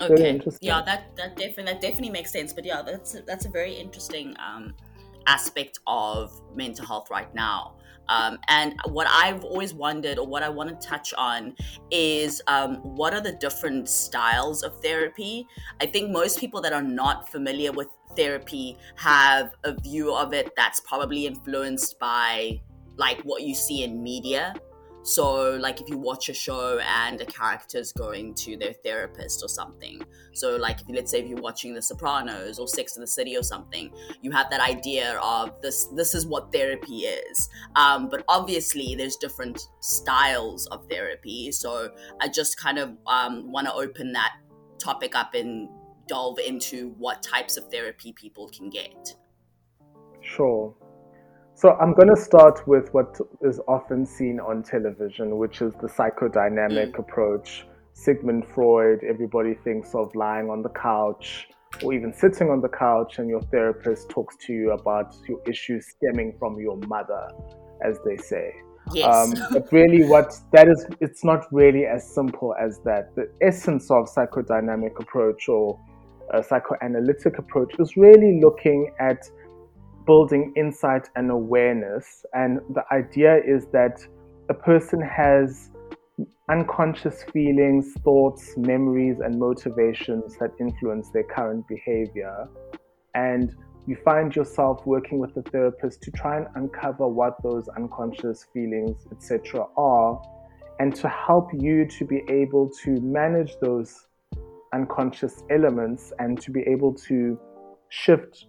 Okay. 0.02 0.41
Yeah, 0.60 0.82
that 0.82 1.15
that 1.15 1.38
definitely 1.38 1.71
that 1.71 1.80
definitely 1.80 2.10
makes 2.10 2.32
sense. 2.34 2.52
But 2.52 2.65
yeah, 2.65 2.82
that's 2.82 3.15
a, 3.15 3.21
that's 3.21 3.45
a 3.45 3.50
very 3.50 3.74
interesting 3.74 4.36
um, 4.45 4.74
aspect 5.28 5.80
of 5.88 6.42
mental 6.56 6.86
health 6.86 7.10
right 7.10 7.34
now. 7.34 7.76
Um, 8.08 8.38
and 8.50 8.76
what 8.90 9.08
I've 9.10 9.44
always 9.44 9.74
wondered, 9.74 10.20
or 10.20 10.28
what 10.28 10.44
I 10.44 10.50
want 10.50 10.70
to 10.70 10.88
touch 10.88 11.14
on, 11.16 11.56
is 11.92 12.42
um, 12.48 12.76
what 12.76 13.14
are 13.14 13.22
the 13.22 13.32
different 13.34 13.90
styles 13.90 14.64
of 14.64 14.80
therapy? 14.82 15.48
I 15.82 15.88
think 15.88 16.12
most 16.12 16.40
people 16.40 16.62
that 16.62 16.74
are 16.74 16.84
not 16.84 17.32
familiar 17.32 17.72
with 17.72 17.88
therapy 18.16 18.78
have 18.96 19.56
a 19.64 19.74
view 19.82 20.14
of 20.14 20.34
it 20.34 20.52
that's 20.56 20.80
probably 20.82 21.26
influenced 21.26 22.00
by 22.00 22.62
like 22.98 23.20
what 23.22 23.42
you 23.42 23.54
see 23.54 23.84
in 23.84 24.02
media 24.02 24.54
so, 25.06 25.56
like 25.58 25.82
if 25.82 25.88
you 25.88 26.00
watch 26.00 26.30
a 26.30 26.34
show 26.34 26.80
and 26.80 27.22
a 27.22 27.26
character's 27.28 27.91
going 27.91 28.34
to 28.34 28.58
their 28.58 28.74
therapist 28.74 29.44
or 29.44 29.48
something. 29.48 30.02
So, 30.34 30.56
like 30.56 30.82
if 30.82 30.88
let's 30.89 31.12
say 31.12 31.20
if 31.20 31.28
you're 31.28 31.39
watching 31.41 31.76
The 31.76 31.82
Sopranos 31.82 32.58
or 32.58 32.68
Sex 32.68 32.98
in 32.98 33.02
the 33.02 33.08
City 33.08 33.38
or 33.38 33.44
something, 33.44 33.91
you 34.24 34.32
have 34.32 34.50
that 34.50 34.62
idea 34.62 35.20
of 35.24 35.62
this. 35.62 35.86
This 35.96 36.15
is 36.15 36.26
what 36.26 36.52
therapy 36.52 37.02
is. 37.02 37.50
Um, 37.76 38.10
but 38.10 38.26
obviously, 38.28 38.96
there's 38.96 39.15
different 39.18 39.68
styles 39.80 40.65
of 40.68 40.88
therapy. 40.89 41.52
So, 41.52 41.91
I 42.20 42.28
just 42.28 42.58
kind 42.58 42.80
of 42.80 42.98
um, 43.06 43.52
want 43.52 43.68
to 43.68 43.74
open 43.76 44.12
that 44.13 44.34
topic 44.80 45.15
up 45.15 45.36
and 45.36 45.70
delve 46.08 46.39
into 46.39 46.96
what 46.98 47.22
types 47.22 47.58
of 47.58 47.65
therapy 47.70 48.12
people 48.12 48.50
can 48.50 48.72
get. 48.72 49.15
Sure. 50.22 50.74
So 51.58 51.72
I'm 51.80 51.94
going 51.94 52.14
to 52.14 52.22
start 52.22 52.68
with 52.68 52.93
what 52.93 53.18
is 53.41 53.62
often 53.70 54.06
seen 54.06 54.41
on 54.41 54.62
television, 54.62 55.38
which 55.38 55.62
is 55.62 55.74
the 55.76 55.88
psychodynamic 55.88 56.91
mm. 56.91 56.99
approach. 56.99 57.66
Sigmund 57.93 58.45
Freud, 58.53 58.99
everybody 59.08 59.53
thinks 59.64 59.95
of 59.95 60.14
lying 60.16 60.49
on 60.49 60.62
the 60.62 60.70
couch 60.70 61.47
or 61.82 61.93
even 61.93 62.14
sitting 62.14 62.49
on 62.49 62.60
the 62.60 62.68
couch, 62.68 63.20
and 63.20 63.30
your 63.30 63.41
therapist 63.43 64.10
talks 64.10 64.36
to 64.45 64.53
you 64.53 64.72
about 64.72 65.16
your 65.30 65.39
issues 65.47 65.86
stemming 65.95 66.36
from 66.38 66.60
your 66.60 66.76
mother, 66.88 67.30
as 67.86 67.99
they 68.06 68.18
say. 68.18 68.53
Yes. 68.93 69.08
Um, 69.08 69.34
but 69.53 69.72
really, 69.72 70.03
what 70.03 70.38
that 70.51 70.68
is, 70.68 70.86
it's 70.99 71.24
not 71.24 71.45
really 71.53 71.86
as 71.86 72.14
simple 72.14 72.53
as 72.62 72.80
that. 72.84 73.16
The 73.16 73.32
essence 73.41 73.89
of 73.89 74.14
psychodynamic 74.14 74.99
approach 74.99 75.47
or 75.47 75.80
a 76.34 76.43
psychoanalytic 76.43 77.38
approach 77.38 77.74
is 77.80 77.95
really 77.95 78.41
looking 78.41 78.91
at 78.99 79.30
building 80.06 80.53
insight 80.56 81.10
and 81.16 81.32
awareness. 81.32 82.26
And 82.34 82.60
the 82.74 82.84
idea 82.91 83.38
is 83.38 83.68
that 83.74 83.99
a 84.49 84.53
person 84.53 85.01
has 85.01 85.72
unconscious 86.49 87.24
feelings, 87.34 87.93
thoughts, 88.03 88.53
memories, 88.58 89.18
and 89.20 89.39
motivations 89.39 90.38
that 90.39 90.51
influence 90.60 91.10
their 91.12 91.24
current 91.24 91.68
behavior. 91.68 92.47
And 93.16 93.56
you 93.88 93.97
find 94.03 94.36
yourself 94.36 94.86
working 94.86 95.20
with 95.20 95.36
a 95.38 95.41
therapist 95.43 96.01
to 96.03 96.12
try 96.12 96.38
and 96.38 96.47
uncover 96.56 97.08
what 97.08 97.41
those 97.43 97.68
unconscious 97.70 98.45
feelings, 98.53 99.06
etc., 99.12 99.66
are, 99.78 100.22
and 100.80 100.93
to 100.95 101.08
help 101.08 101.49
you 101.53 101.88
to 101.88 102.06
be 102.06 102.22
able 102.30 102.70
to 102.84 102.99
manage 103.01 103.53
those 103.62 104.08
unconscious 104.74 105.43
elements 105.49 106.12
and 106.20 106.39
to 106.41 106.51
be 106.51 106.62
able 106.62 106.93
to 106.93 107.39
shift 107.89 108.47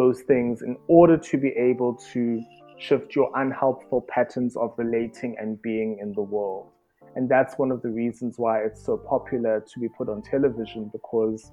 those 0.00 0.22
things 0.22 0.62
in 0.62 0.78
order 0.88 1.18
to 1.18 1.36
be 1.36 1.48
able 1.48 1.94
to 2.12 2.42
shift 2.78 3.14
your 3.14 3.30
unhelpful 3.34 4.00
patterns 4.08 4.56
of 4.56 4.72
relating 4.78 5.36
and 5.38 5.60
being 5.60 5.98
in 6.00 6.14
the 6.14 6.22
world. 6.22 6.68
And 7.16 7.28
that's 7.28 7.58
one 7.58 7.70
of 7.70 7.82
the 7.82 7.90
reasons 7.90 8.36
why 8.38 8.60
it's 8.60 8.82
so 8.82 8.96
popular 8.96 9.60
to 9.60 9.80
be 9.80 9.88
put 9.88 10.08
on 10.08 10.22
television 10.22 10.90
because, 10.90 11.50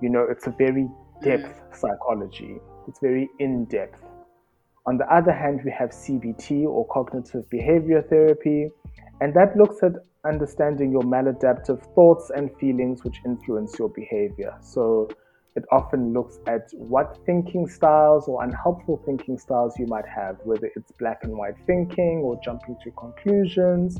you 0.00 0.10
know, 0.10 0.24
it's 0.30 0.46
a 0.46 0.54
very 0.56 0.86
depth 1.24 1.76
psychology, 1.76 2.58
it's 2.86 3.00
very 3.00 3.28
in 3.40 3.64
depth. 3.64 4.04
On 4.86 4.96
the 4.96 5.12
other 5.12 5.32
hand, 5.32 5.62
we 5.64 5.72
have 5.72 5.90
CBT 5.90 6.66
or 6.66 6.86
cognitive 6.86 7.50
behavior 7.50 8.02
therapy, 8.02 8.70
and 9.20 9.34
that 9.34 9.56
looks 9.56 9.82
at 9.82 9.92
understanding 10.24 10.92
your 10.92 11.02
maladaptive 11.02 11.82
thoughts 11.96 12.30
and 12.36 12.56
feelings 12.60 13.02
which 13.02 13.16
influence 13.24 13.76
your 13.76 13.88
behavior. 13.88 14.54
So 14.60 15.08
it 15.58 15.64
often 15.72 16.12
looks 16.12 16.38
at 16.46 16.70
what 16.72 17.18
thinking 17.26 17.66
styles 17.66 18.28
or 18.28 18.44
unhelpful 18.44 19.02
thinking 19.04 19.36
styles 19.36 19.76
you 19.76 19.86
might 19.86 20.06
have, 20.06 20.36
whether 20.44 20.70
it's 20.76 20.92
black 20.92 21.24
and 21.24 21.36
white 21.36 21.58
thinking 21.66 22.20
or 22.24 22.38
jumping 22.44 22.76
to 22.84 22.92
conclusions, 22.92 23.98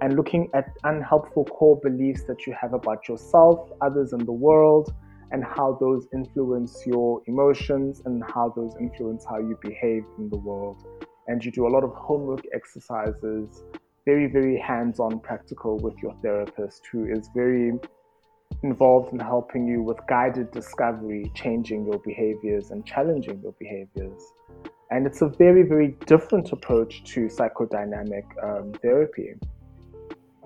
and 0.00 0.16
looking 0.16 0.48
at 0.54 0.66
unhelpful 0.84 1.44
core 1.44 1.78
beliefs 1.82 2.22
that 2.24 2.46
you 2.46 2.54
have 2.58 2.72
about 2.72 3.06
yourself, 3.06 3.70
others, 3.82 4.14
and 4.14 4.26
the 4.26 4.32
world, 4.48 4.94
and 5.30 5.44
how 5.44 5.76
those 5.78 6.06
influence 6.14 6.82
your 6.86 7.20
emotions 7.26 8.00
and 8.06 8.22
how 8.34 8.50
those 8.56 8.72
influence 8.80 9.26
how 9.28 9.38
you 9.38 9.58
behave 9.60 10.04
in 10.18 10.30
the 10.30 10.38
world. 10.38 10.78
And 11.28 11.44
you 11.44 11.50
do 11.50 11.66
a 11.66 11.72
lot 11.76 11.84
of 11.84 11.92
homework 11.94 12.44
exercises 12.54 13.62
very, 14.06 14.26
very 14.26 14.58
hands 14.58 15.00
on 15.00 15.20
practical 15.20 15.78
with 15.78 15.94
your 16.02 16.14
therapist 16.22 16.82
who 16.90 17.06
is 17.06 17.28
very 17.34 17.72
involved 18.62 19.12
in 19.12 19.18
helping 19.18 19.66
you 19.66 19.82
with 19.82 19.98
guided 20.08 20.50
discovery, 20.50 21.30
changing 21.34 21.86
your 21.86 21.98
behaviors 21.98 22.70
and 22.70 22.84
challenging 22.86 23.40
your 23.42 23.54
behaviors. 23.58 24.22
And 24.90 25.06
it's 25.06 25.22
a 25.22 25.28
very, 25.28 25.62
very 25.62 25.96
different 26.06 26.52
approach 26.52 27.04
to 27.12 27.26
psychodynamic 27.26 28.24
um, 28.42 28.72
therapy. 28.80 29.34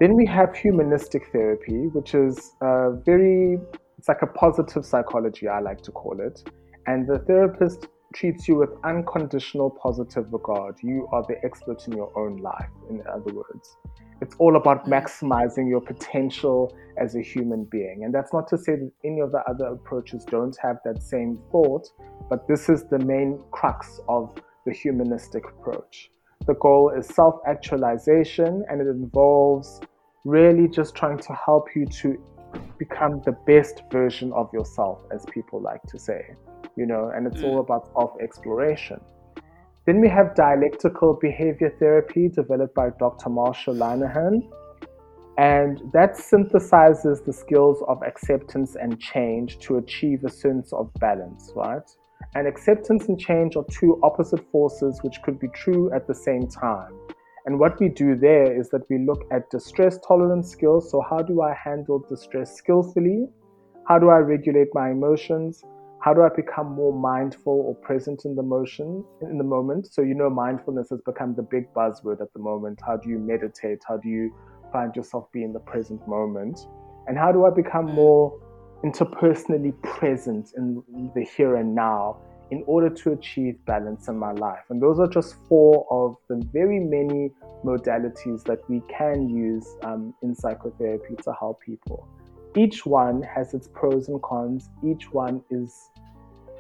Then 0.01 0.15
we 0.15 0.27
have 0.27 0.55
humanistic 0.55 1.31
therapy, 1.33 1.89
which 1.89 2.15
is 2.15 2.55
a 2.61 2.93
very, 3.05 3.59
it's 3.99 4.09
like 4.09 4.23
a 4.23 4.27
positive 4.27 4.87
psychology, 4.87 5.49
I 5.49 5.61
like 5.61 5.83
to 5.83 5.93
call 5.93 6.21
it. 6.21 6.49
And 6.87 7.07
the 7.07 7.19
therapist 7.19 7.89
treats 8.15 8.49
you 8.49 8.57
with 8.57 8.71
unconditional 8.85 9.71
positive 9.71 10.33
regard. 10.33 10.77
You 10.83 11.09
are 11.13 11.23
the 11.29 11.37
expert 11.45 11.87
in 11.87 11.93
your 11.93 12.17
own 12.19 12.39
life, 12.39 12.71
in 12.89 13.03
other 13.07 13.33
words. 13.33 13.77
It's 14.21 14.35
all 14.39 14.57
about 14.57 14.85
mm. 14.85 14.89
maximizing 14.89 15.69
your 15.69 15.81
potential 15.81 16.77
as 16.97 17.15
a 17.15 17.23
human 17.23 17.65
being. 17.65 18.05
And 18.05 18.15
that's 18.15 18.33
not 18.33 18.49
to 18.49 18.59
say 18.59 18.77
that 18.77 18.91
any 19.05 19.21
of 19.21 19.33
the 19.33 19.43
other 19.49 19.67
approaches 19.67 20.25
don't 20.25 20.57
have 20.61 20.79
that 20.85 21.03
same 21.03 21.39
thought, 21.53 21.89
but 22.29 22.49
this 22.49 22.69
is 22.69 22.85
the 22.85 22.99
main 22.99 23.43
crux 23.53 24.01
of 24.09 24.35
the 24.65 24.73
humanistic 24.73 25.45
approach. 25.45 26.11
The 26.47 26.55
goal 26.55 26.91
is 26.97 27.07
self 27.07 27.41
actualization, 27.47 28.65
and 28.71 28.81
it 28.81 28.89
involves 28.89 29.81
really 30.25 30.69
just 30.69 30.95
trying 30.95 31.19
to 31.19 31.35
help 31.35 31.69
you 31.77 31.87
to 31.87 32.19
become 32.79 33.21
the 33.25 33.33
best 33.47 33.83
version 33.93 34.33
of 34.33 34.53
yourself, 34.53 35.03
as 35.13 35.25
people 35.27 35.61
like 35.61 35.83
to 35.83 35.99
say 35.99 36.35
you 36.79 36.87
know, 36.87 37.11
and 37.15 37.27
it's 37.27 37.43
mm. 37.43 37.49
all 37.49 37.61
about 37.61 37.93
self 37.93 38.13
exploration. 38.21 39.01
Then 39.87 40.01
we 40.01 40.09
have 40.09 40.35
dialectical 40.35 41.19
behavior 41.21 41.75
therapy 41.79 42.29
developed 42.29 42.75
by 42.75 42.91
Dr. 42.99 43.31
Marsha 43.31 43.73
Linehan. 43.75 44.49
And 45.39 45.81
that 45.93 46.15
synthesizes 46.15 47.25
the 47.25 47.33
skills 47.33 47.83
of 47.89 48.03
acceptance 48.03 48.77
and 48.77 49.01
change 49.01 49.59
to 49.61 49.79
achieve 49.79 50.25
a 50.25 50.31
sense 50.31 50.73
of 50.73 50.93
balance, 51.01 51.53
right? 51.55 51.89
And 52.35 52.47
acceptance 52.47 53.09
and 53.09 53.19
change 53.19 53.57
are 53.57 53.65
two 53.71 53.99
opposite 54.03 54.45
forces 54.51 54.99
which 55.03 55.23
could 55.23 55.39
be 55.39 55.49
true 55.55 55.93
at 55.95 56.07
the 56.07 56.15
same 56.15 56.49
time. 56.49 56.93
And 57.47 57.59
what 57.59 57.81
we 57.81 57.89
do 57.89 58.15
there 58.15 58.61
is 58.61 58.69
that 58.71 58.83
we 58.91 58.99
look 58.99 59.23
at 59.33 59.49
distress 59.49 59.99
tolerance 60.07 60.51
skills. 60.51 60.91
So, 60.91 61.01
how 61.09 61.23
do 61.23 61.41
I 61.41 61.55
handle 61.55 62.05
distress 62.11 62.55
skillfully? 62.57 63.29
How 63.87 63.99
do 63.99 64.11
I 64.11 64.19
regulate 64.19 64.69
my 64.75 64.91
emotions? 64.91 65.65
How 66.01 66.15
do 66.15 66.23
I 66.23 66.29
become 66.35 66.73
more 66.73 66.93
mindful 66.93 67.53
or 67.53 67.75
present 67.75 68.25
in 68.25 68.37
the 68.37 68.43
motion 68.43 69.05
in 69.21 69.37
the 69.37 69.45
moment? 69.45 69.93
So 69.93 70.03
you 70.03 70.15
know 70.15 70.31
mindfulness 70.31 70.91
has 70.91 71.01
become 71.05 71.35
the 71.35 71.43
big 71.43 71.73
buzzword 71.75 72.21
at 72.21 72.33
the 72.35 72.39
moment. 72.39 72.79
How 72.87 72.97
do 72.97 73.09
you 73.09 73.19
meditate? 73.19 73.81
How 73.87 73.97
do 73.97 74.09
you 74.09 74.33
find 74.73 74.95
yourself 74.95 75.31
be 75.33 75.43
in 75.43 75.53
the 75.53 75.61
present 75.61 76.07
moment? 76.07 76.61
And 77.09 77.19
how 77.19 77.33
do 77.33 77.47
I 77.47 77.51
become 77.51 77.87
more 77.87 78.39
interpersonally 78.85 79.81
present 79.83 80.53
in 80.57 80.85
the 81.17 81.25
here 81.37 81.57
and 81.57 81.75
now 81.75 82.19
in 82.51 82.63
order 82.67 82.89
to 82.89 83.13
achieve 83.13 83.57
balance 83.67 84.07
in 84.07 84.17
my 84.17 84.33
life? 84.33 84.65
And 84.71 84.81
those 84.81 85.01
are 85.01 85.09
just 85.09 85.35
four 85.49 85.85
of 85.91 86.15
the 86.29 86.47
very 86.53 86.79
many 86.79 87.33
modalities 87.65 88.45
that 88.45 88.61
we 88.69 88.83
can 88.89 89.29
use 89.29 89.67
um, 89.83 90.15
in 90.23 90.33
psychotherapy 90.33 91.17
to 91.25 91.33
help 91.41 91.61
people 91.61 92.09
each 92.57 92.87
one 92.87 93.23
has 93.23 93.55
its 93.55 93.69
pros 93.69 94.09
and 94.09 94.23
cons. 94.23 94.69
Each 94.85 95.13
one 95.13 95.43
is 95.51 95.91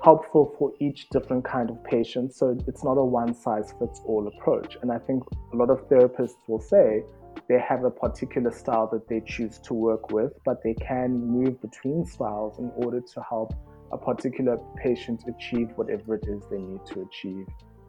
helpful 0.02 0.54
for 0.58 0.72
each 0.80 1.08
different 1.10 1.44
kind 1.44 1.70
of 1.70 1.82
patient. 1.84 2.34
So 2.34 2.56
it's 2.66 2.84
not 2.84 2.98
a 2.98 3.04
one 3.04 3.34
size 3.34 3.74
fits 3.78 4.00
all 4.04 4.28
approach. 4.28 4.76
And 4.82 4.92
I 4.92 4.98
think 4.98 5.24
a 5.52 5.56
lot 5.56 5.70
of 5.70 5.88
therapists 5.88 6.36
will 6.46 6.60
say 6.60 7.02
they 7.48 7.58
have 7.60 7.84
a 7.84 7.90
particular 7.90 8.50
style 8.50 8.88
that 8.92 9.08
they 9.08 9.22
choose 9.26 9.58
to 9.60 9.74
work 9.74 10.10
with, 10.10 10.32
but 10.44 10.62
they 10.62 10.74
can 10.74 11.18
move 11.26 11.60
between 11.60 12.04
styles 12.04 12.58
in 12.58 12.70
order 12.76 13.00
to 13.00 13.22
help 13.28 13.54
a 13.90 13.98
particular 13.98 14.58
patient 14.76 15.24
achieve 15.26 15.70
whatever 15.76 16.14
it 16.14 16.26
is 16.28 16.42
they 16.50 16.58
need 16.58 16.84
to 16.86 17.02
achieve 17.02 17.46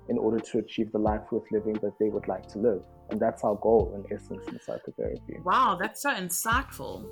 in 0.07 0.17
order 0.17 0.39
to 0.39 0.59
achieve 0.59 0.91
the 0.91 0.97
life 0.97 1.21
worth 1.31 1.43
living 1.51 1.73
that 1.81 1.93
they 1.99 2.09
would 2.09 2.27
like 2.27 2.47
to 2.47 2.57
live. 2.57 2.81
And 3.11 3.19
that's 3.19 3.43
our 3.43 3.55
goal 3.55 3.93
in 3.95 4.15
essence 4.15 4.47
in 4.47 4.59
psychotherapy. 4.59 5.37
Wow, 5.43 5.77
that's 5.79 6.01
so 6.01 6.11
insightful. 6.11 7.05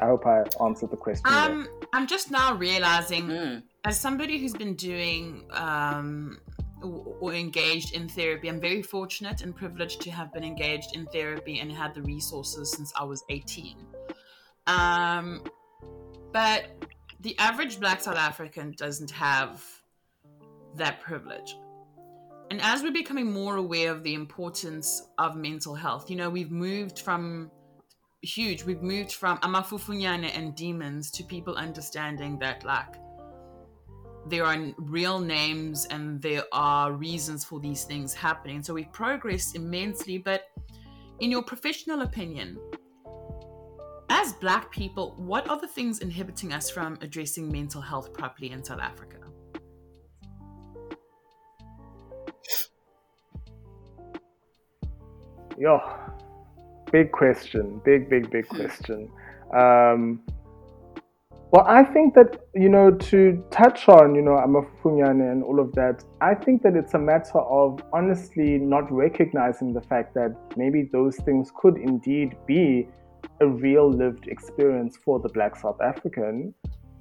I 0.00 0.06
hope 0.06 0.26
I 0.26 0.44
answered 0.64 0.90
the 0.90 0.96
question. 0.96 1.26
Um, 1.26 1.68
I'm 1.92 2.06
just 2.06 2.30
now 2.30 2.54
realizing, 2.54 3.24
mm. 3.24 3.62
as 3.84 3.98
somebody 3.98 4.38
who's 4.38 4.52
been 4.52 4.74
doing 4.74 5.44
um, 5.52 6.38
or 6.82 7.34
engaged 7.34 7.94
in 7.94 8.08
therapy, 8.08 8.48
I'm 8.48 8.60
very 8.60 8.82
fortunate 8.82 9.42
and 9.42 9.54
privileged 9.54 10.00
to 10.02 10.10
have 10.10 10.32
been 10.32 10.44
engaged 10.44 10.94
in 10.94 11.06
therapy 11.06 11.58
and 11.60 11.72
had 11.72 11.94
the 11.94 12.02
resources 12.02 12.70
since 12.72 12.92
I 12.96 13.04
was 13.04 13.24
18. 13.28 13.76
Um, 14.66 15.42
but 16.32 16.66
the 17.20 17.36
average 17.38 17.80
Black 17.80 18.00
South 18.00 18.16
African 18.16 18.74
doesn't 18.76 19.10
have 19.10 19.64
that 20.76 21.00
privilege. 21.00 21.56
And 22.50 22.60
as 22.62 22.82
we're 22.82 22.92
becoming 22.92 23.30
more 23.30 23.56
aware 23.56 23.92
of 23.92 24.02
the 24.02 24.14
importance 24.14 25.02
of 25.18 25.36
mental 25.36 25.74
health, 25.74 26.08
you 26.08 26.16
know, 26.16 26.30
we've 26.30 26.50
moved 26.50 26.98
from 26.98 27.50
huge. 28.22 28.64
We've 28.64 28.82
moved 28.82 29.12
from 29.12 29.38
amafufunyane 29.38 30.36
and 30.36 30.54
demons 30.54 31.10
to 31.12 31.24
people 31.24 31.54
understanding 31.56 32.38
that 32.40 32.64
like 32.64 32.96
there 34.26 34.44
are 34.44 34.56
real 34.76 35.20
names 35.20 35.86
and 35.86 36.20
there 36.20 36.42
are 36.52 36.92
reasons 36.92 37.44
for 37.44 37.60
these 37.60 37.84
things 37.84 38.12
happening. 38.14 38.62
So 38.62 38.74
we've 38.74 38.92
progressed 38.92 39.56
immensely. 39.56 40.18
But 40.18 40.50
in 41.20 41.30
your 41.30 41.42
professional 41.42 42.02
opinion, 42.02 42.58
as 44.10 44.32
black 44.34 44.70
people, 44.70 45.14
what 45.16 45.48
are 45.48 45.60
the 45.60 45.68
things 45.68 46.00
inhibiting 46.00 46.52
us 46.52 46.70
from 46.70 46.98
addressing 47.00 47.50
mental 47.50 47.80
health 47.80 48.12
properly 48.12 48.50
in 48.50 48.64
South 48.64 48.80
Africa? 48.80 49.16
Yeah, 55.58 56.07
big 56.90 57.12
question, 57.12 57.80
big, 57.84 58.08
big, 58.08 58.30
big 58.30 58.48
question. 58.48 59.10
Um, 59.54 60.20
well, 61.50 61.64
I 61.66 61.82
think 61.82 62.14
that, 62.14 62.42
you 62.54 62.68
know, 62.68 62.90
to 62.90 63.42
touch 63.50 63.88
on, 63.88 64.14
you 64.14 64.20
know, 64.20 64.32
Amafunyane 64.32 65.32
and 65.32 65.42
all 65.42 65.60
of 65.60 65.72
that, 65.72 66.04
I 66.20 66.34
think 66.34 66.62
that 66.62 66.76
it's 66.76 66.92
a 66.92 66.98
matter 66.98 67.38
of 67.38 67.80
honestly 67.90 68.58
not 68.58 68.92
recognizing 68.92 69.72
the 69.72 69.80
fact 69.80 70.12
that 70.14 70.36
maybe 70.58 70.90
those 70.92 71.16
things 71.16 71.50
could 71.56 71.78
indeed 71.78 72.36
be 72.46 72.86
a 73.40 73.46
real 73.46 73.90
lived 73.90 74.28
experience 74.28 74.98
for 75.02 75.20
the 75.20 75.30
Black 75.30 75.56
South 75.56 75.80
African. 75.80 76.52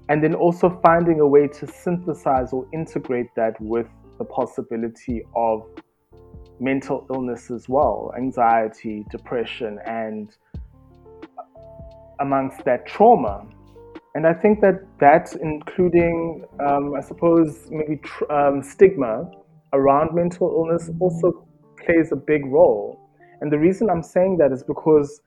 And 0.08 0.24
then 0.24 0.34
also 0.34 0.80
finding 0.82 1.20
a 1.20 1.28
way 1.28 1.50
to 1.50 1.68
synthesize 1.68 2.54
or 2.54 2.66
integrate 2.74 3.28
that 3.36 3.60
with 3.60 3.88
the 4.18 4.24
possibility 4.24 5.24
of 5.36 5.68
mental 6.60 7.06
illness 7.14 7.52
as 7.52 7.70
well 7.70 8.12
anxiety, 8.18 9.06
depression, 9.12 9.80
and 9.86 10.36
amongst 12.20 12.64
that 12.66 12.86
trauma. 12.86 13.46
And 14.16 14.26
I 14.26 14.34
think 14.34 14.62
that 14.62 14.84
that, 15.00 15.36
including, 15.36 16.46
um, 16.60 16.96
I 16.96 17.02
suppose, 17.02 17.68
maybe 17.70 17.98
tr- 17.98 18.32
um, 18.32 18.64
stigma 18.64 19.30
around 19.74 20.16
mental 20.16 20.48
illness 20.48 20.90
also 21.00 21.46
plays 21.86 22.12
a 22.12 22.16
big 22.16 22.46
role. 22.48 23.00
And 23.42 23.52
the 23.52 23.60
reason 23.60 23.90
I'm 23.90 24.02
saying 24.02 24.38
that 24.38 24.52
is 24.52 24.64
because 24.64 25.22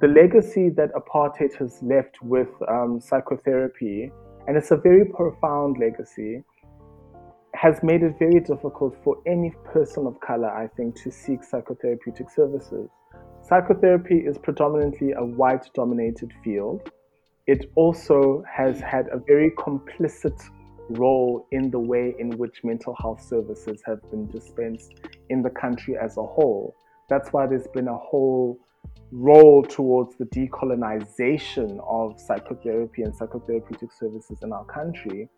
the 0.00 0.08
legacy 0.08 0.68
that 0.70 0.90
apartheid 0.92 1.54
has 1.54 1.78
left 1.82 2.22
with 2.22 2.48
um, 2.68 3.00
psychotherapy, 3.00 4.12
and 4.46 4.56
it's 4.56 4.70
a 4.70 4.76
very 4.76 5.06
profound 5.06 5.78
legacy, 5.78 6.44
has 7.64 7.82
made 7.82 8.02
it 8.02 8.14
very 8.18 8.40
difficult 8.40 8.94
for 9.02 9.16
any 9.26 9.50
person 9.64 10.06
of 10.06 10.20
color, 10.20 10.50
I 10.50 10.66
think, 10.76 11.00
to 11.02 11.10
seek 11.10 11.40
psychotherapeutic 11.40 12.30
services. 12.30 12.90
Psychotherapy 13.40 14.16
is 14.16 14.36
predominantly 14.36 15.12
a 15.12 15.24
white 15.24 15.70
dominated 15.72 16.30
field. 16.44 16.90
It 17.46 17.70
also 17.74 18.44
has 18.54 18.82
had 18.82 19.06
a 19.10 19.18
very 19.18 19.50
complicit 19.52 20.38
role 20.90 21.46
in 21.52 21.70
the 21.70 21.78
way 21.78 22.14
in 22.18 22.36
which 22.36 22.62
mental 22.64 22.94
health 23.00 23.22
services 23.22 23.80
have 23.86 24.02
been 24.10 24.26
dispensed 24.26 24.92
in 25.30 25.40
the 25.40 25.48
country 25.48 25.96
as 25.96 26.18
a 26.18 26.22
whole. 26.22 26.74
That's 27.08 27.32
why 27.32 27.46
there's 27.46 27.68
been 27.68 27.88
a 27.88 27.96
whole 27.96 28.58
role 29.10 29.62
towards 29.62 30.16
the 30.16 30.26
decolonization 30.26 31.82
of 31.88 32.20
psychotherapy 32.20 33.04
and 33.04 33.14
psychotherapeutic 33.14 33.88
services 33.98 34.40
in 34.42 34.52
our 34.52 34.66
country. 34.66 35.30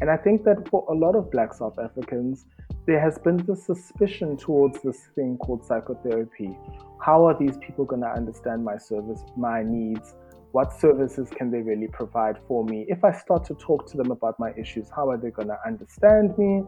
And 0.00 0.10
I 0.10 0.16
think 0.16 0.44
that 0.44 0.68
for 0.68 0.84
a 0.90 0.94
lot 0.94 1.14
of 1.14 1.30
Black 1.30 1.54
South 1.54 1.78
Africans, 1.78 2.46
there 2.86 3.00
has 3.00 3.16
been 3.18 3.36
this 3.38 3.64
suspicion 3.64 4.36
towards 4.36 4.82
this 4.82 4.98
thing 5.14 5.38
called 5.38 5.64
psychotherapy. 5.64 6.58
How 7.00 7.24
are 7.26 7.38
these 7.38 7.56
people 7.58 7.84
going 7.84 8.02
to 8.02 8.08
understand 8.08 8.64
my 8.64 8.76
service, 8.76 9.22
my 9.36 9.62
needs? 9.62 10.14
What 10.52 10.72
services 10.72 11.30
can 11.30 11.50
they 11.50 11.62
really 11.62 11.88
provide 11.88 12.38
for 12.46 12.64
me? 12.64 12.86
If 12.88 13.04
I 13.04 13.12
start 13.12 13.44
to 13.46 13.54
talk 13.54 13.88
to 13.90 13.96
them 13.96 14.10
about 14.10 14.38
my 14.38 14.52
issues, 14.58 14.88
how 14.94 15.08
are 15.10 15.16
they 15.16 15.30
going 15.30 15.48
to 15.48 15.58
understand 15.66 16.36
me? 16.38 16.64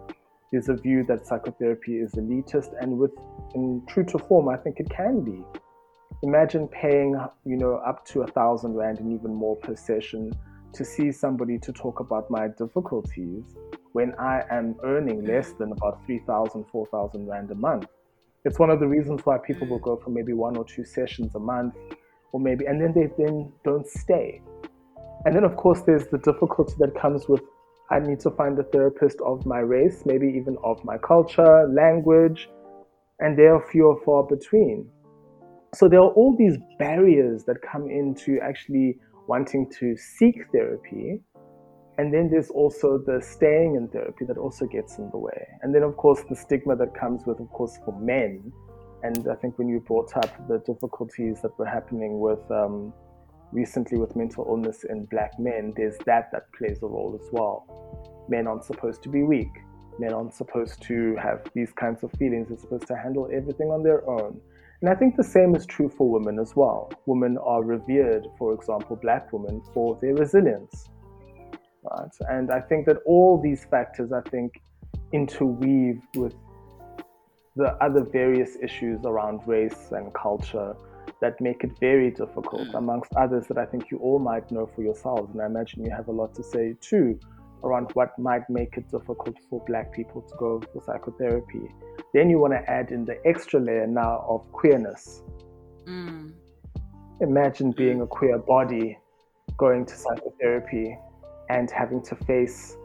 There's 0.53 0.69
a 0.69 0.75
view 0.75 1.05
that 1.09 1.27
psychotherapy 1.27 1.99
is 1.99 2.13
elitist, 2.13 2.71
and 2.81 2.97
with 2.99 3.13
in 3.55 3.83
true 3.89 4.05
to 4.05 4.19
form, 4.19 4.49
I 4.49 4.57
think 4.57 4.79
it 4.79 4.89
can 4.89 5.23
be. 5.23 5.45
Imagine 6.23 6.69
paying, 6.69 7.21
you 7.45 7.57
know, 7.57 7.77
up 7.77 8.07
to 8.07 8.23
a 8.23 8.27
thousand 8.29 8.75
rand 8.75 9.01
and 9.01 9.13
even 9.13 9.35
more 9.35 9.57
per 9.57 9.77
session 9.77 10.33
to 10.77 10.85
see 10.85 11.11
somebody 11.11 11.59
to 11.59 11.73
talk 11.73 12.01
about 12.01 12.31
my 12.31 12.49
difficulties 12.49 13.45
when 13.93 14.15
I 14.19 14.43
am 14.51 14.77
earning 14.85 15.25
less 15.25 15.53
than 15.53 15.73
about 15.73 16.05
3,000, 16.07 16.65
4,000 16.71 17.27
Rand 17.27 17.51
a 17.51 17.55
month. 17.55 17.87
It's 18.45 18.59
one 18.59 18.71
of 18.71 18.79
the 18.79 18.87
reasons 18.87 19.23
why 19.25 19.39
people 19.39 19.67
will 19.67 19.79
go 19.79 19.97
for 19.97 20.11
maybe 20.11 20.33
one 20.33 20.57
or 20.57 20.65
two 20.65 20.85
sessions 20.85 21.35
a 21.35 21.39
month, 21.41 21.75
or 22.33 22.41
maybe, 22.41 22.67
and 22.67 22.81
then 22.81 22.93
they 22.93 23.09
then 23.17 23.53
don't 23.65 23.87
stay. 23.87 24.43
And 25.25 25.35
then, 25.35 25.45
of 25.45 25.57
course, 25.57 25.81
there's 25.81 26.07
the 26.09 26.19
difficulty 26.19 26.75
that 26.79 26.95
comes 26.95 27.27
with 27.29 27.41
I 27.89 28.01
need 28.01 28.21
to 28.21 28.31
find 28.31 28.59
a 28.59 28.65
therapist 28.65 29.21
of 29.25 29.47
my 29.47 29.61
race, 29.61 30.03
maybe 30.05 30.27
even 30.27 30.57
of 30.65 30.85
my 30.85 30.99
culture, 30.99 31.69
language, 31.69 32.49
and 33.21 33.39
they 33.39 33.47
are 33.47 33.65
few 33.71 33.87
or 33.87 34.01
far 34.05 34.25
between. 34.25 34.89
So 35.75 35.89
there 35.89 36.01
are 36.01 36.11
all 36.11 36.37
these 36.37 36.59
barriers 36.79 37.45
that 37.45 37.63
come 37.63 37.89
into 37.89 38.41
actually 38.43 38.99
wanting 39.27 39.71
to 39.79 39.97
seek 39.97 40.37
therapy. 40.53 41.21
And 41.99 42.13
then 42.13 42.29
there's 42.31 42.51
also 42.51 42.99
the 42.99 43.23
staying 43.23 43.77
in 43.77 43.89
therapy 43.89 44.25
that 44.27 44.37
also 44.37 44.67
gets 44.67 44.99
in 44.99 45.09
the 45.11 45.19
way. 45.19 45.47
And 45.63 45.75
then, 45.75 45.83
of 45.83 45.97
course, 45.97 46.23
the 46.29 46.37
stigma 46.37 46.77
that 46.77 46.95
comes 46.95 47.25
with, 47.27 47.41
of 47.41 47.49
course, 47.51 47.79
for 47.85 47.99
men. 47.99 48.53
And 49.03 49.27
I 49.31 49.35
think 49.35 49.59
when 49.59 49.69
you 49.69 49.81
brought 49.81 50.15
up 50.17 50.31
the 50.49 50.59
difficulties 50.67 51.41
that 51.43 51.59
were 51.59 51.67
happening 51.67 52.21
with 52.21 52.51
um, 52.51 52.93
recently 53.53 53.99
with 53.99 54.15
mental 54.15 54.45
illness 54.47 54.85
in 54.85 55.07
black 55.07 55.39
men, 55.39 55.73
there's 55.77 55.97
that 56.05 56.31
that 56.33 56.53
plays 56.53 56.83
a 56.83 56.87
role 56.87 57.19
as 57.21 57.29
well. 57.33 58.27
Men 58.29 58.47
aren't 58.47 58.65
supposed 58.65 59.03
to 59.05 59.09
be 59.09 59.23
weak. 59.23 59.53
Men 59.99 60.13
aren't 60.13 60.35
supposed 60.35 60.83
to 60.83 61.17
have 61.17 61.41
these 61.55 61.73
kinds 61.73 62.03
of 62.03 62.13
feelings. 62.19 62.49
They're 62.49 62.59
supposed 62.59 62.87
to 62.89 62.97
handle 62.97 63.31
everything 63.33 63.69
on 63.69 63.83
their 63.83 64.07
own. 64.09 64.39
And 64.81 64.91
I 64.91 64.95
think 64.95 65.17
the 65.17 65.25
same 65.25 65.55
is 65.55 65.65
true 65.65 65.89
for 65.89 66.09
women 66.11 66.39
as 66.39 66.55
well. 66.55 66.93
Women 67.07 67.39
are 67.39 67.63
revered, 67.63 68.27
for 68.39 68.53
example, 68.53 68.97
black 68.97 69.33
women, 69.33 69.63
for 69.73 69.99
their 70.03 70.15
resilience. 70.15 70.89
Right? 71.83 72.11
And 72.29 72.51
I 72.51 72.61
think 72.61 72.87
that 72.87 72.99
all 73.07 73.41
these 73.41 73.65
factors, 73.65 74.13
I 74.13 74.21
think, 74.29 74.61
interweave 75.13 76.03
with 76.15 76.35
the 77.55 77.73
other 77.83 78.05
various 78.05 78.57
issues 78.63 79.01
around 79.05 79.41
race 79.47 79.93
and 79.93 80.13
culture 80.13 80.77
that 81.23 81.41
make 81.41 81.65
it 81.65 81.71
very 81.81 82.11
difficult, 82.11 82.69
mm. 82.69 82.75
amongst 82.75 83.15
others 83.15 83.47
that 83.47 83.57
I 83.57 83.65
think 83.65 83.91
you 83.91 83.99
all 83.99 84.19
might 84.19 84.51
know 84.51 84.67
for 84.67 84.83
yourselves. 84.83 85.33
And 85.33 85.41
I 85.41 85.47
imagine 85.47 85.83
you 85.83 85.91
have 85.91 86.09
a 86.09 86.13
lot 86.13 86.35
to 86.35 86.43
say 86.43 86.77
too 86.81 87.19
around 87.65 87.91
what 87.95 88.19
might 88.19 88.49
make 88.49 88.77
it 88.77 88.91
difficult 88.91 89.37
for 89.49 89.65
black 89.67 89.93
people 89.93 90.23
to 90.23 90.35
go 90.39 90.63
for 90.73 90.83
psychotherapy. 90.83 91.71
Then 92.15 92.31
you 92.31 92.39
want 92.39 92.53
to 92.53 92.71
add 92.71 92.91
in 92.91 93.05
the 93.05 93.19
extra 93.27 93.61
layer 93.61 93.87
now 93.87 94.25
of 94.29 94.51
queerness. 94.53 95.23
Mm. 95.87 96.33
Imagine 97.21 97.73
being 97.73 98.03
a 98.03 98.07
queer 98.07 98.39
body 98.39 98.99
going 99.57 99.87
to 99.87 99.95
psychotherapy 99.97 100.99
and 101.49 101.71
having 101.71 102.03
to 102.03 102.15
face 102.15 102.77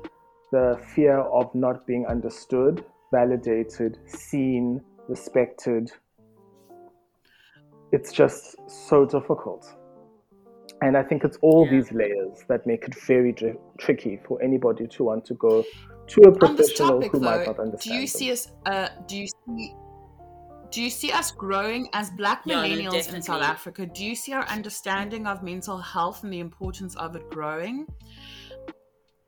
the 0.51 0.80
fear 0.93 1.17
of 1.17 1.53
not 1.55 1.86
being 1.88 2.05
understood, 2.05 2.86
validated, 3.11 3.97
seen, 4.05 4.82
respected. 5.07 5.91
It's 7.91 8.11
just 8.11 8.55
so 8.69 9.05
difficult. 9.05 9.76
And 10.82 10.97
I 10.97 11.03
think 11.03 11.23
it's 11.23 11.38
all 11.41 11.65
yeah. 11.65 11.71
these 11.71 11.91
layers 11.91 12.43
that 12.47 12.65
make 12.65 12.86
it 12.86 12.95
very 13.05 13.34
tr- 13.34 13.59
tricky 13.77 14.19
for 14.27 14.41
anybody 14.41 14.88
to 14.88 15.03
want 15.03 15.25
to 15.25 15.36
go 15.36 15.63
to 16.07 16.21
a 16.21 16.32
professional 16.32 16.93
topic, 16.93 17.11
who 17.11 17.19
though, 17.19 17.25
might 17.25 17.45
not 17.45 17.59
understand. 17.59 17.82
Do 17.82 17.93
you 17.93 17.99
them. 18.01 18.07
see 18.07 18.32
us? 18.32 18.51
Uh, 18.65 18.89
do 19.07 19.17
you 19.17 19.27
see? 19.27 19.75
Do 20.71 20.82
you 20.82 20.89
see 20.89 21.11
us 21.11 21.32
growing 21.32 21.89
as 21.93 22.09
Black 22.11 22.45
millennials 22.45 23.09
no, 23.09 23.15
in 23.15 23.21
South 23.21 23.41
Africa? 23.41 23.86
Do 23.86 24.05
you 24.05 24.15
see 24.15 24.32
our 24.34 24.45
understanding 24.45 25.27
of 25.27 25.43
mental 25.43 25.77
health 25.77 26.23
and 26.23 26.32
the 26.32 26.39
importance 26.39 26.95
of 26.95 27.15
it 27.15 27.29
growing? 27.29 27.86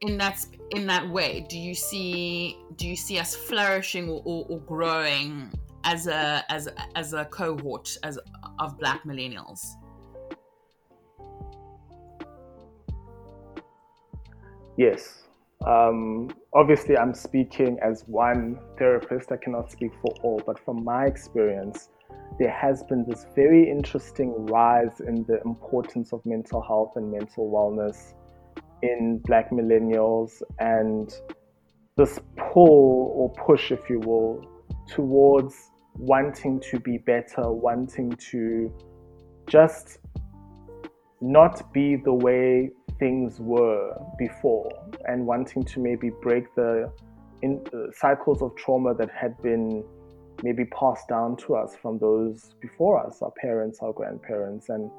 In 0.01 0.17
that 0.17 0.45
in 0.71 0.87
that 0.87 1.07
way, 1.07 1.45
do 1.49 1.59
you 1.59 1.75
see 1.75 2.57
do 2.77 2.87
you 2.87 2.95
see 2.95 3.19
us 3.19 3.35
flourishing 3.35 4.09
or, 4.09 4.21
or, 4.25 4.45
or 4.49 4.59
growing 4.61 5.51
as 5.83 6.07
a 6.07 6.43
as 6.49 6.67
as 6.95 7.13
a 7.13 7.25
cohort 7.25 7.95
as 8.03 8.17
of 8.59 8.79
Black 8.79 9.03
millennials? 9.03 9.59
Yes. 14.77 15.23
Um, 15.65 16.29
obviously, 16.53 16.97
I'm 16.97 17.13
speaking 17.13 17.77
as 17.81 18.03
one 18.07 18.59
therapist. 18.77 19.31
I 19.31 19.37
cannot 19.37 19.71
speak 19.71 19.91
for 20.01 20.13
all, 20.23 20.41
but 20.45 20.59
from 20.59 20.83
my 20.83 21.05
experience, 21.05 21.89
there 22.39 22.51
has 22.51 22.83
been 22.83 23.05
this 23.07 23.25
very 23.35 23.69
interesting 23.69 24.45
rise 24.47 24.99
in 24.99 25.23
the 25.23 25.39
importance 25.45 26.11
of 26.11 26.25
mental 26.25 26.61
health 26.61 26.93
and 26.95 27.11
mental 27.11 27.49
wellness 27.49 28.13
in 28.81 29.19
Black 29.25 29.51
millennials 29.51 30.41
and 30.59 31.13
this 31.95 32.19
pull 32.35 33.13
or 33.15 33.31
push, 33.45 33.71
if 33.71 33.89
you 33.89 33.99
will, 33.99 34.43
towards 34.87 35.55
wanting 35.95 36.59
to 36.59 36.79
be 36.79 36.97
better, 36.97 37.51
wanting 37.51 38.11
to 38.31 38.73
just 39.47 39.99
not 41.21 41.71
be 41.71 41.95
the 41.95 42.13
way 42.13 42.69
things 43.03 43.37
were 43.37 43.93
before 44.17 44.71
and 45.09 45.27
wanting 45.27 45.61
to 45.61 45.81
maybe 45.81 46.09
break 46.21 46.45
the 46.55 46.89
in, 47.41 47.61
uh, 47.73 47.91
cycles 47.93 48.41
of 48.41 48.55
trauma 48.55 48.93
that 48.95 49.11
had 49.11 49.33
been 49.41 49.83
maybe 50.41 50.63
passed 50.63 51.09
down 51.09 51.35
to 51.35 51.53
us 51.53 51.75
from 51.81 51.99
those 51.99 52.55
before 52.61 53.05
us, 53.05 53.21
our 53.21 53.31
parents, 53.31 53.79
our 53.81 53.91
grandparents, 53.91 54.69
and 54.69 54.89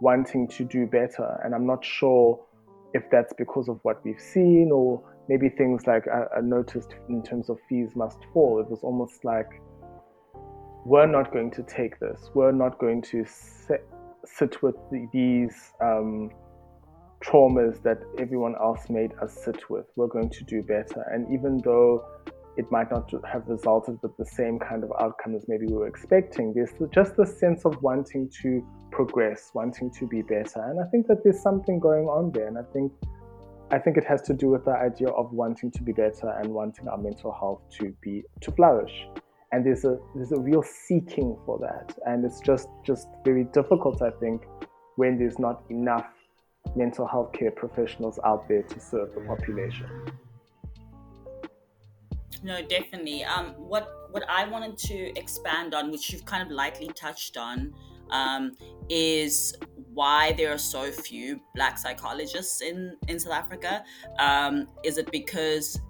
wanting 0.00 0.46
to 0.46 0.62
do 0.62 0.86
better. 0.86 1.40
And 1.42 1.54
I'm 1.54 1.66
not 1.66 1.82
sure 1.82 2.38
if 2.92 3.02
that's 3.10 3.32
because 3.32 3.70
of 3.70 3.78
what 3.80 4.04
we've 4.04 4.20
seen 4.20 4.70
or 4.70 5.02
maybe 5.30 5.48
things 5.48 5.86
like 5.86 6.04
I, 6.06 6.36
I 6.36 6.40
noticed 6.42 6.94
in 7.08 7.22
terms 7.22 7.48
of 7.48 7.56
fees 7.66 7.96
must 7.96 8.18
fall. 8.34 8.60
It 8.60 8.68
was 8.68 8.80
almost 8.82 9.24
like 9.24 9.48
we're 10.84 11.06
not 11.06 11.32
going 11.32 11.50
to 11.52 11.62
take 11.62 11.98
this. 11.98 12.28
We're 12.34 12.52
not 12.52 12.78
going 12.78 13.00
to 13.12 13.24
sit, 13.24 13.88
sit 14.26 14.62
with 14.62 14.76
the, 14.90 15.08
these 15.14 15.72
um, 15.80 16.30
traumas 17.24 17.82
that 17.82 18.02
everyone 18.18 18.54
else 18.60 18.88
made 18.90 19.12
us 19.22 19.36
sit 19.44 19.70
with. 19.70 19.86
We're 19.96 20.08
going 20.08 20.30
to 20.30 20.44
do 20.44 20.62
better. 20.62 21.02
And 21.12 21.32
even 21.32 21.58
though 21.64 22.04
it 22.56 22.70
might 22.70 22.90
not 22.90 23.10
have 23.26 23.48
resulted 23.48 23.98
with 24.02 24.16
the 24.16 24.24
same 24.24 24.58
kind 24.58 24.84
of 24.84 24.92
outcome 25.00 25.34
as 25.34 25.46
maybe 25.48 25.66
we 25.66 25.72
were 25.72 25.88
expecting, 25.88 26.52
there's 26.54 26.70
just 26.92 27.18
a 27.18 27.26
sense 27.26 27.64
of 27.64 27.82
wanting 27.82 28.30
to 28.42 28.64
progress, 28.90 29.50
wanting 29.54 29.90
to 29.92 30.06
be 30.06 30.22
better. 30.22 30.62
And 30.62 30.80
I 30.80 30.84
think 30.90 31.06
that 31.08 31.24
there's 31.24 31.42
something 31.42 31.80
going 31.80 32.04
on 32.06 32.30
there. 32.32 32.46
And 32.46 32.58
I 32.58 32.62
think 32.72 32.92
I 33.70 33.78
think 33.78 33.96
it 33.96 34.04
has 34.04 34.20
to 34.22 34.34
do 34.34 34.50
with 34.50 34.66
the 34.66 34.72
idea 34.72 35.08
of 35.08 35.32
wanting 35.32 35.70
to 35.72 35.82
be 35.82 35.92
better 35.92 36.28
and 36.38 36.50
wanting 36.50 36.86
our 36.86 36.98
mental 36.98 37.32
health 37.32 37.62
to 37.78 37.92
be 38.02 38.22
to 38.42 38.52
flourish. 38.52 39.08
And 39.50 39.64
there's 39.64 39.84
a 39.84 39.98
there's 40.14 40.32
a 40.32 40.38
real 40.38 40.62
seeking 40.62 41.36
for 41.46 41.58
that. 41.58 41.96
And 42.06 42.24
it's 42.24 42.40
just 42.40 42.68
just 42.84 43.08
very 43.24 43.44
difficult, 43.44 44.02
I 44.02 44.10
think, 44.20 44.42
when 44.96 45.18
there's 45.18 45.38
not 45.38 45.64
enough 45.70 46.06
mental 46.76 47.06
health 47.06 47.32
care 47.32 47.50
professionals 47.50 48.18
out 48.24 48.48
there 48.48 48.62
to 48.62 48.80
serve 48.80 49.14
the 49.14 49.20
population. 49.22 49.88
No, 52.42 52.60
definitely. 52.62 53.24
Um, 53.24 53.54
what 53.56 53.88
what 54.10 54.22
I 54.28 54.46
wanted 54.46 54.76
to 54.78 55.18
expand 55.18 55.74
on, 55.74 55.90
which 55.90 56.12
you've 56.12 56.24
kind 56.24 56.42
of 56.42 56.50
lightly 56.50 56.88
touched 56.94 57.36
on, 57.36 57.74
um, 58.10 58.52
is 58.88 59.56
why 59.92 60.32
there 60.32 60.52
are 60.52 60.58
so 60.58 60.90
few 60.90 61.40
black 61.54 61.78
psychologists 61.78 62.60
in, 62.60 62.96
in 63.08 63.18
South 63.18 63.32
Africa. 63.32 63.84
Um, 64.18 64.68
is 64.84 64.98
it 64.98 65.10
because 65.10 65.80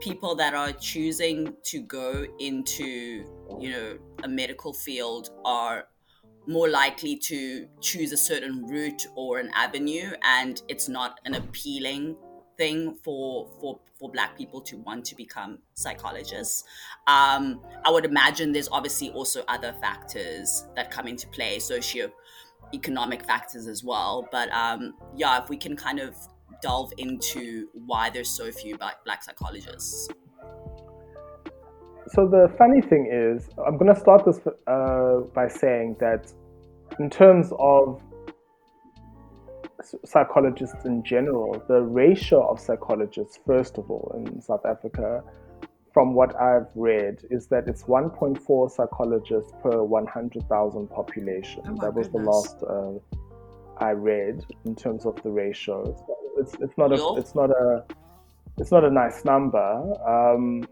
people 0.00 0.34
that 0.34 0.54
are 0.54 0.72
choosing 0.72 1.54
to 1.64 1.80
go 1.80 2.26
into, 2.38 3.24
you 3.58 3.70
know, 3.70 3.98
a 4.24 4.28
medical 4.28 4.72
field 4.72 5.30
are 5.44 5.86
more 6.46 6.68
likely 6.68 7.16
to 7.16 7.66
choose 7.80 8.12
a 8.12 8.16
certain 8.16 8.64
route 8.66 9.06
or 9.14 9.38
an 9.38 9.50
avenue 9.54 10.12
and 10.24 10.62
it's 10.68 10.88
not 10.88 11.20
an 11.24 11.34
appealing 11.34 12.16
thing 12.56 12.94
for 13.02 13.48
for 13.60 13.80
for 13.98 14.10
black 14.10 14.36
people 14.36 14.60
to 14.60 14.76
want 14.78 15.04
to 15.04 15.14
become 15.14 15.58
psychologists. 15.74 16.64
Um, 17.06 17.60
i 17.84 17.90
would 17.90 18.04
imagine 18.04 18.52
there's 18.52 18.68
obviously 18.72 19.10
also 19.10 19.44
other 19.48 19.74
factors 19.80 20.66
that 20.76 20.90
come 20.90 21.06
into 21.06 21.26
play 21.28 21.58
socio 21.58 22.10
economic 22.72 23.24
factors 23.24 23.66
as 23.66 23.82
well. 23.82 24.28
But 24.30 24.50
um, 24.52 24.94
yeah 25.16 25.42
if 25.42 25.48
we 25.48 25.56
can 25.56 25.76
kind 25.76 26.00
of 26.00 26.16
delve 26.62 26.92
into 26.98 27.68
why 27.72 28.10
there's 28.10 28.28
so 28.28 28.52
few 28.52 28.76
black, 28.76 29.04
black 29.04 29.22
psychologists 29.22 30.08
so 32.12 32.26
the 32.26 32.52
funny 32.58 32.80
thing 32.80 33.08
is, 33.10 33.48
I'm 33.64 33.76
going 33.76 33.94
to 33.94 34.00
start 34.00 34.24
this 34.24 34.40
uh, 34.66 35.20
by 35.32 35.48
saying 35.48 35.96
that 36.00 36.32
in 36.98 37.08
terms 37.08 37.52
of 37.58 38.02
psychologists 40.04 40.84
in 40.84 41.02
general, 41.04 41.62
the 41.68 41.82
ratio 41.82 42.48
of 42.50 42.58
psychologists, 42.60 43.38
first 43.46 43.78
of 43.78 43.90
all, 43.90 44.12
in 44.16 44.40
South 44.40 44.66
Africa, 44.66 45.22
from 45.92 46.14
what 46.14 46.34
I've 46.40 46.68
read, 46.74 47.24
is 47.30 47.46
that 47.48 47.68
it's 47.68 47.84
1.4 47.84 48.70
psychologists 48.70 49.52
per 49.62 49.82
100,000 49.82 50.88
population. 50.88 51.62
Oh 51.66 51.76
that 51.80 51.94
was 51.94 52.08
goodness. 52.08 52.12
the 52.12 52.30
last 52.30 52.62
uh, 52.62 53.84
I 53.84 53.92
read 53.92 54.44
in 54.64 54.74
terms 54.74 55.06
of 55.06 55.20
the 55.22 55.30
ratios. 55.30 55.96
It's, 56.38 56.54
it's 56.60 56.76
not 56.76 56.92
a 56.92 57.18
it's 57.18 57.34
not 57.34 57.50
a 57.50 57.84
it's 58.58 58.70
not 58.70 58.84
a 58.84 58.90
nice 58.90 59.24
number. 59.24 59.82
Um, 60.06 60.64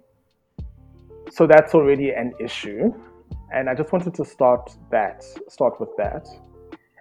so 1.30 1.46
that's 1.46 1.74
already 1.74 2.10
an 2.10 2.32
issue, 2.40 2.92
and 3.52 3.68
I 3.68 3.74
just 3.74 3.92
wanted 3.92 4.14
to 4.14 4.24
start 4.24 4.76
that 4.90 5.24
start 5.48 5.80
with 5.80 5.90
that. 5.96 6.28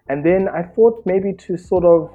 And 0.10 0.26
then 0.26 0.48
I 0.48 0.64
thought 0.64 1.04
maybe 1.06 1.34
to 1.34 1.58
sort 1.58 1.84
of, 1.84 2.10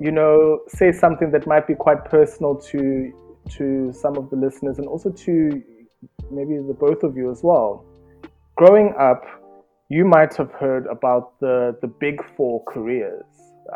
you 0.00 0.10
know, 0.10 0.60
say 0.68 0.92
something 0.92 1.30
that 1.32 1.46
might 1.46 1.66
be 1.66 1.74
quite 1.74 2.04
personal 2.04 2.56
to 2.56 3.12
to 3.50 3.92
some 3.92 4.16
of 4.16 4.30
the 4.30 4.36
listeners 4.36 4.78
and 4.78 4.86
also 4.86 5.10
to 5.10 5.62
maybe 6.30 6.56
the 6.56 6.74
both 6.78 7.02
of 7.02 7.16
you 7.16 7.30
as 7.30 7.42
well. 7.42 7.84
Growing 8.56 8.94
up, 8.98 9.24
you 9.88 10.04
might 10.04 10.34
have 10.36 10.52
heard 10.52 10.86
about 10.86 11.38
the 11.40 11.76
the 11.82 11.88
big 11.88 12.24
four 12.36 12.64
careers: 12.64 13.24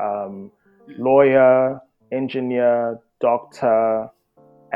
um, 0.00 0.50
lawyer, 0.98 1.80
engineer, 2.12 2.98
doctor, 3.20 4.08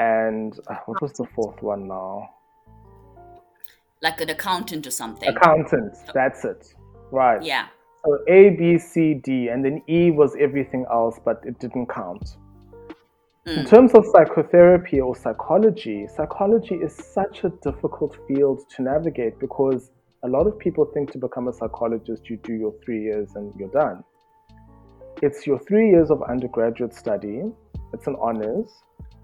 and 0.00 0.58
uh, 0.68 0.76
what 0.86 1.02
was 1.02 1.12
the 1.20 1.26
fourth 1.34 1.60
one 1.62 1.86
now? 1.88 2.28
like 4.02 4.18
an 4.22 4.30
accountant 4.30 4.86
or 4.86 4.90
something 4.90 5.28
Accountant. 5.28 5.94
That's 6.14 6.42
it. 6.52 6.62
Right. 7.12 7.42
yeah 7.42 7.66
So 8.04 8.10
A, 8.28 8.40
B, 8.58 8.78
C, 8.78 9.12
D, 9.26 9.48
and 9.48 9.62
then 9.64 9.82
E 9.98 10.10
was 10.10 10.34
everything 10.46 10.86
else, 10.90 11.16
but 11.22 11.36
it 11.44 11.58
didn't 11.58 11.88
count. 12.00 12.24
In 13.46 13.64
Mm. 13.64 13.68
terms 13.74 13.92
of 13.98 14.02
psychotherapy 14.12 14.98
or 15.06 15.14
psychology, 15.24 15.98
psychology 16.16 16.76
is 16.86 16.94
such 17.18 17.36
a 17.48 17.50
difficult 17.68 18.12
field 18.26 18.58
to 18.74 18.78
navigate 18.92 19.34
because 19.38 19.90
a 20.28 20.28
lot 20.36 20.44
of 20.50 20.54
people 20.64 20.84
think 20.94 21.10
to 21.12 21.18
become 21.26 21.46
a 21.48 21.52
psychologist, 21.60 22.22
you 22.30 22.36
do 22.50 22.54
your 22.62 22.74
three 22.82 23.02
years 23.08 23.28
and 23.36 23.46
you're 23.58 23.74
done. 23.84 23.98
It's 25.26 25.40
your 25.48 25.58
three 25.68 25.88
years 25.94 26.08
of 26.10 26.18
undergraduate 26.34 26.94
study, 26.94 27.36
it's 27.94 28.06
an 28.06 28.16
honors, 28.28 28.70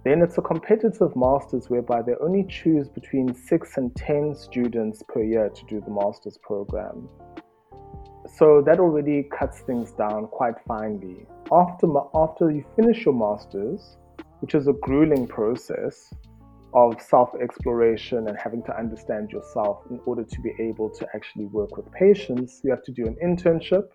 then 0.06 0.22
it's 0.22 0.38
a 0.38 0.42
competitive 0.42 1.14
master's 1.16 1.68
whereby 1.68 2.02
they 2.02 2.14
only 2.20 2.44
choose 2.48 2.88
between 2.88 3.34
six 3.34 3.76
and 3.76 3.94
10 3.96 4.34
students 4.34 5.02
per 5.08 5.22
year 5.22 5.48
to 5.48 5.64
do 5.66 5.80
the 5.80 5.90
master's 5.90 6.38
program 6.42 7.08
so 8.34 8.62
that 8.64 8.78
already 8.78 9.22
cuts 9.24 9.60
things 9.60 9.92
down 9.92 10.26
quite 10.26 10.54
finely. 10.66 11.26
After 11.52 11.86
after 12.14 12.50
you 12.50 12.64
finish 12.74 13.04
your 13.04 13.14
masters, 13.14 13.96
which 14.40 14.54
is 14.54 14.66
a 14.66 14.72
grueling 14.72 15.26
process 15.26 16.12
of 16.74 17.00
self-exploration 17.00 18.28
and 18.28 18.36
having 18.36 18.62
to 18.64 18.76
understand 18.76 19.30
yourself 19.30 19.82
in 19.90 20.00
order 20.04 20.24
to 20.24 20.40
be 20.42 20.52
able 20.58 20.90
to 20.90 21.06
actually 21.14 21.46
work 21.46 21.76
with 21.76 21.90
patients, 21.92 22.60
you 22.64 22.70
have 22.70 22.82
to 22.82 22.92
do 22.92 23.06
an 23.06 23.16
internship, 23.24 23.88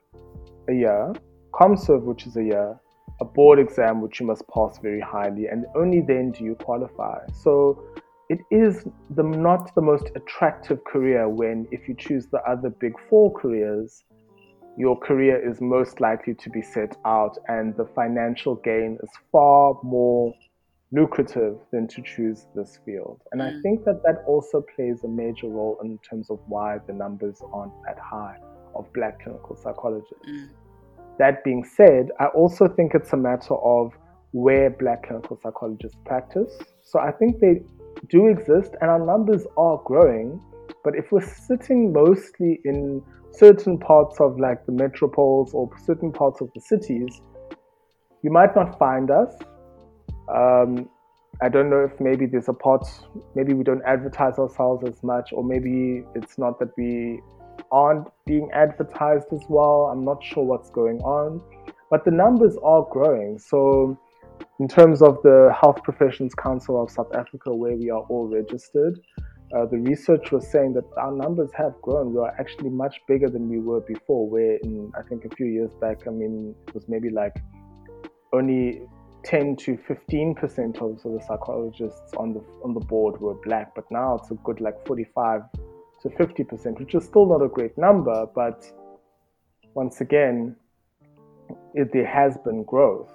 a 0.70 0.74
year, 0.74 1.14
ComServe, 1.54 2.04
which 2.04 2.26
is 2.26 2.38
a 2.38 2.44
year, 2.44 2.80
a 3.22 3.26
board 3.26 3.60
exam 3.60 4.02
which 4.02 4.20
you 4.20 4.26
must 4.26 4.44
pass 4.54 4.80
very 4.88 5.00
highly, 5.16 5.46
and 5.48 5.66
only 5.76 6.02
then 6.02 6.32
do 6.32 6.44
you 6.44 6.56
qualify. 6.56 7.20
So 7.46 7.56
it 8.30 8.40
is 8.50 8.74
the 9.18 9.24
not 9.24 9.74
the 9.76 9.82
most 9.92 10.08
attractive 10.16 10.80
career 10.86 11.30
when 11.30 11.68
if 11.72 11.82
you 11.88 11.96
choose 12.06 12.28
the 12.28 12.42
other 12.54 12.70
big 12.70 12.94
four 13.10 13.28
careers 13.42 14.04
your 14.78 14.98
career 14.98 15.38
is 15.50 15.60
most 15.60 16.00
likely 16.00 16.34
to 16.34 16.50
be 16.50 16.62
set 16.62 16.96
out 17.06 17.38
and 17.50 17.76
the 17.76 17.86
financial 17.94 18.56
gain 18.56 18.98
is 19.04 19.10
far 19.32 19.76
more 19.84 20.34
lucrative 20.94 21.58
than 21.74 21.86
to 21.90 22.02
choose 22.04 22.46
this 22.56 22.80
field 22.86 23.20
and 23.34 23.44
i 23.44 23.50
Mm. 23.52 23.62
think 23.64 23.84
that 23.84 24.02
that 24.06 24.18
also 24.26 24.64
plays 24.76 25.04
a 25.04 25.08
major 25.24 25.50
role 25.50 25.78
in 25.84 25.98
terms 26.10 26.30
of 26.30 26.40
why 26.48 26.78
the 26.88 26.94
numbers 26.94 27.42
aren't 27.54 27.74
that 27.86 28.00
high 28.00 28.38
of 28.76 28.84
black 28.94 29.22
clinical 29.22 29.58
psychologists 29.58 30.26
Mm. 30.30 30.50
That 31.20 31.44
being 31.44 31.64
said, 31.64 32.10
I 32.20 32.28
also 32.28 32.68
think 32.68 32.94
it's 32.96 33.14
a 33.14 33.18
matter 33.18 33.56
of 33.56 33.94
where 34.32 34.70
black 34.70 35.08
clinical 35.08 35.38
psychologists 35.42 35.98
practice. 36.06 36.58
So 36.84 37.00
I 37.00 37.12
think 37.12 37.40
they 37.40 37.62
do 38.10 38.28
exist 38.28 38.76
and 38.82 38.90
our 38.90 39.06
numbers 39.06 39.46
are 39.58 39.82
growing. 39.86 40.42
But 40.84 40.96
if 40.96 41.12
we're 41.12 41.26
sitting 41.26 41.94
mostly 41.94 42.60
in 42.66 43.04
certain 43.34 43.78
parts 43.78 44.20
of 44.20 44.40
like 44.40 44.66
the 44.66 44.72
metropoles 44.72 45.54
or 45.54 45.70
certain 45.86 46.12
parts 46.12 46.42
of 46.42 46.50
the 46.56 46.62
cities, 46.62 47.22
you 48.24 48.32
might 48.32 48.56
not 48.56 48.78
find 48.80 49.12
us. 49.12 49.34
Um, 50.34 50.90
I 51.42 51.50
don't 51.50 51.70
know 51.70 51.84
if 51.84 52.00
maybe 52.00 52.26
there's 52.26 52.50
a 52.50 52.54
part, 52.54 52.86
maybe 53.36 53.54
we 53.54 53.64
don't 53.64 53.82
advertise 53.84 54.38
ourselves 54.38 54.88
as 54.88 55.02
much, 55.04 55.34
or 55.34 55.44
maybe 55.44 56.04
it's 56.14 56.38
not 56.38 56.60
that 56.60 56.70
we 56.78 57.20
aren't 57.72 58.08
being 58.26 58.50
advertised 58.54 59.28
as 59.32 59.42
well. 59.48 59.90
I'm 59.92 60.04
not 60.04 60.24
sure 60.24 60.44
what's 60.44 60.70
going 60.70 61.00
on, 61.02 61.42
but 61.90 62.06
the 62.06 62.12
numbers 62.12 62.58
are 62.64 62.86
growing. 62.92 63.40
So, 63.40 63.98
in 64.60 64.68
terms 64.68 65.02
of 65.02 65.22
the 65.24 65.56
Health 65.60 65.84
Professions 65.84 66.34
Council 66.36 66.82
of 66.82 66.92
South 66.92 67.14
Africa, 67.16 67.54
where 67.54 67.76
we 67.76 67.90
are 67.90 68.02
all 68.10 68.28
registered, 68.28 69.00
uh, 69.56 69.66
the 69.66 69.78
research 69.78 70.32
was 70.32 70.50
saying 70.50 70.74
that 70.74 70.86
our 70.98 71.12
numbers 71.12 71.50
have 71.58 71.74
grown. 71.82 72.14
We 72.14 72.20
are 72.20 72.34
actually 72.40 72.70
much 72.70 73.02
bigger 73.08 73.30
than 73.30 73.50
we 73.50 73.60
were 73.60 73.82
before. 73.82 74.30
Where 74.30 74.58
in 74.64 74.92
I 74.98 75.02
think 75.04 75.26
a 75.26 75.36
few 75.36 75.48
years 75.48 75.72
back, 75.82 76.08
I 76.08 76.12
mean, 76.12 76.56
it 76.68 76.74
was 76.74 76.88
maybe 76.88 77.10
like 77.10 77.36
only 78.34 78.82
10 79.24 79.56
to 79.58 79.78
15 79.88 80.36
percent 80.36 80.82
of 80.82 81.02
the 81.04 81.22
psychologists 81.28 82.14
on 82.18 82.34
the 82.34 82.42
on 82.64 82.74
the 82.74 82.80
board 82.80 83.20
were 83.20 83.36
black, 83.44 83.76
but 83.76 83.86
now 83.92 84.16
it's 84.16 84.32
a 84.32 84.36
good 84.36 84.62
like 84.62 84.86
45 84.88 85.42
to 86.02 86.10
50 86.10 86.44
percent, 86.44 86.80
which 86.80 86.96
is 86.96 87.06
still 87.06 87.26
not 87.28 87.44
a 87.44 87.48
great 87.48 87.78
number, 87.78 88.26
but 88.34 88.66
once 89.74 90.02
again, 90.02 90.56
it, 91.74 91.92
there 91.94 92.08
has 92.08 92.38
been 92.44 92.64
growth. 92.64 93.12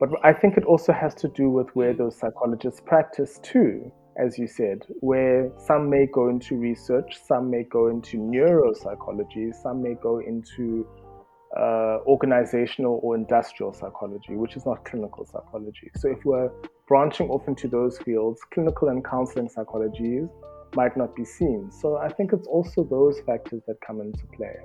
But 0.00 0.10
I 0.22 0.32
think 0.32 0.56
it 0.56 0.64
also 0.64 0.92
has 0.92 1.14
to 1.16 1.28
do 1.28 1.50
with 1.50 1.68
where 1.74 1.92
those 1.92 2.16
psychologists 2.16 2.80
practice 2.80 3.40
too, 3.42 3.90
as 4.16 4.38
you 4.38 4.46
said, 4.46 4.84
where 5.00 5.50
some 5.58 5.90
may 5.90 6.06
go 6.06 6.28
into 6.28 6.56
research, 6.56 7.18
some 7.26 7.50
may 7.50 7.64
go 7.64 7.88
into 7.88 8.18
neuropsychology, 8.18 9.54
some 9.54 9.82
may 9.82 9.94
go 9.94 10.20
into 10.20 10.86
uh, 11.56 11.98
organizational 12.06 13.00
or 13.02 13.16
industrial 13.16 13.72
psychology, 13.72 14.36
which 14.36 14.54
is 14.54 14.66
not 14.66 14.84
clinical 14.84 15.24
psychology. 15.24 15.90
So 15.96 16.10
if 16.10 16.24
we're 16.24 16.50
branching 16.86 17.28
off 17.30 17.48
into 17.48 17.66
those 17.66 17.98
fields, 17.98 18.40
clinical 18.52 18.88
and 18.88 19.04
counseling 19.04 19.48
psychologies 19.48 20.28
might 20.74 20.96
not 20.96 21.14
be 21.14 21.24
seen. 21.24 21.70
So 21.70 21.96
I 21.96 22.08
think 22.08 22.32
it's 22.32 22.46
also 22.46 22.84
those 22.84 23.20
factors 23.20 23.62
that 23.66 23.76
come 23.86 24.00
into 24.00 24.24
play. 24.36 24.56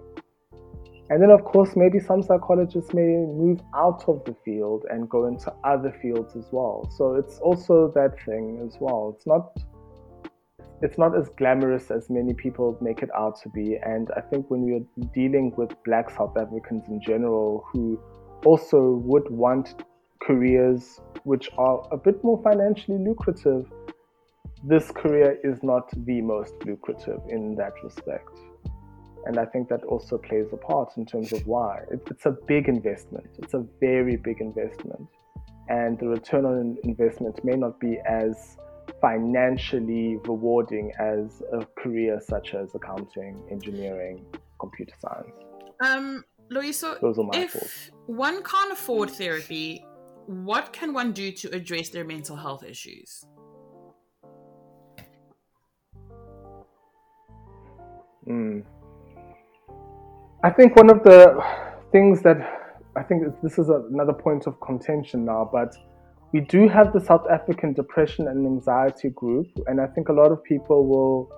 And 1.10 1.22
then, 1.22 1.30
of 1.32 1.43
course, 1.43 1.76
maybe 1.76 1.99
some 1.99 2.24
psychologists 2.24 2.93
may 2.93 3.01
move 3.01 3.60
out 3.76 4.06
of 4.08 4.24
the 4.26 4.36
field 4.45 4.86
and 4.89 5.10
go 5.10 5.28
into 5.28 5.54
other 5.64 5.91
fields 6.01 6.36
as 6.36 6.45
well. 6.51 6.89
So 6.97 7.16
it's 7.16 7.39
also 7.39 7.91
that 7.93 8.16
thing 8.26 8.62
as 8.66 8.78
well. 8.80 9.14
It's 9.16 9.28
not 9.28 9.51
it's 10.82 10.97
not 10.97 11.18
as 11.18 11.30
glamorous 11.38 11.91
as 11.91 12.10
many 12.10 12.34
people 12.34 12.78
make 12.82 13.01
it 13.04 13.10
out 13.16 13.39
to 13.41 13.49
be. 13.49 13.78
And 13.82 14.10
I 14.18 14.22
think 14.22 14.51
when 14.51 14.62
we 14.64 14.74
are 14.76 15.08
dealing 15.14 15.54
with 15.56 15.72
Black 15.86 16.10
South 16.10 16.36
Africans 16.36 16.84
in 16.89 17.01
general, 17.01 17.64
who 17.72 17.97
also 18.43 19.01
would 19.06 19.30
want 19.30 19.82
careers 20.22 20.99
which 21.24 21.49
are 21.58 21.88
a 21.91 21.97
bit 21.97 22.22
more 22.24 22.41
financially 22.43 22.97
lucrative, 22.97 23.72
this 24.64 24.91
career 24.91 25.38
is 25.43 25.61
not 25.61 25.89
the 26.05 26.22
most 26.22 26.53
lucrative 26.66 27.20
in 27.30 27.55
that 27.55 27.74
respect. 27.84 28.39
And 29.26 29.38
I 29.38 29.45
think 29.45 29.70
that 29.70 29.84
also 29.86 30.18
plays 30.18 30.47
a 30.51 30.57
part 30.57 30.89
in 30.97 31.05
terms 31.05 31.32
of 31.32 31.45
why. 31.47 31.82
it's 31.91 32.26
a 32.26 32.36
big 32.47 32.68
investment, 32.68 33.28
it's 33.38 33.53
a 33.53 33.66
very 33.80 34.16
big 34.18 34.41
investment. 34.41 35.07
And 35.70 35.97
the 35.97 36.07
return 36.07 36.45
on 36.45 36.78
investment 36.84 37.43
may 37.43 37.55
not 37.55 37.80
be 37.80 37.97
as 38.05 38.57
financially 39.01 40.18
rewarding 40.26 40.91
as 40.99 41.41
a 41.53 41.66
career 41.82 42.20
such 42.22 42.53
as 42.53 42.76
accounting, 42.76 43.41
engineering, 43.49 44.26
computer 44.59 44.93
science. 44.99 45.32
Um, 45.82 46.24
Loiso, 46.51 46.99
Those 46.99 47.18
are 47.18 47.24
my 47.24 47.38
if 47.38 47.51
thoughts. 47.51 47.91
one 48.07 48.43
can't 48.43 48.74
afford 48.74 49.09
therapy, 49.11 49.86
what 50.26 50.74
can 50.74 50.93
one 50.93 51.14
do 51.14 51.32
to 51.32 51.49
address 51.55 51.89
their 51.89 52.05
mental 52.05 52.36
health 52.36 52.64
issues? 52.64 53.26
Mm. 58.28 58.63
I 60.43 60.49
think 60.49 60.76
one 60.76 60.89
of 60.89 61.03
the 61.03 61.41
things 61.91 62.21
that 62.24 62.38
I 62.95 63.03
think 63.03 63.24
this 63.41 63.57
is 63.57 63.69
another 63.69 64.13
point 64.13 64.45
of 64.45 64.59
contention 64.61 65.26
now, 65.26 65.49
but 65.51 65.74
we 66.32 66.41
do 66.41 66.67
have 66.67 66.93
the 66.93 66.99
South 66.99 67.26
African 67.30 67.74
Depression 67.74 68.28
and 68.28 68.45
Anxiety 68.45 69.09
Group, 69.09 69.47
and 69.67 69.80
I 69.80 69.88
think 69.88 70.09
a 70.09 70.13
lot 70.13 70.32
of 70.32 70.43
people 70.43 70.88
will 70.88 71.32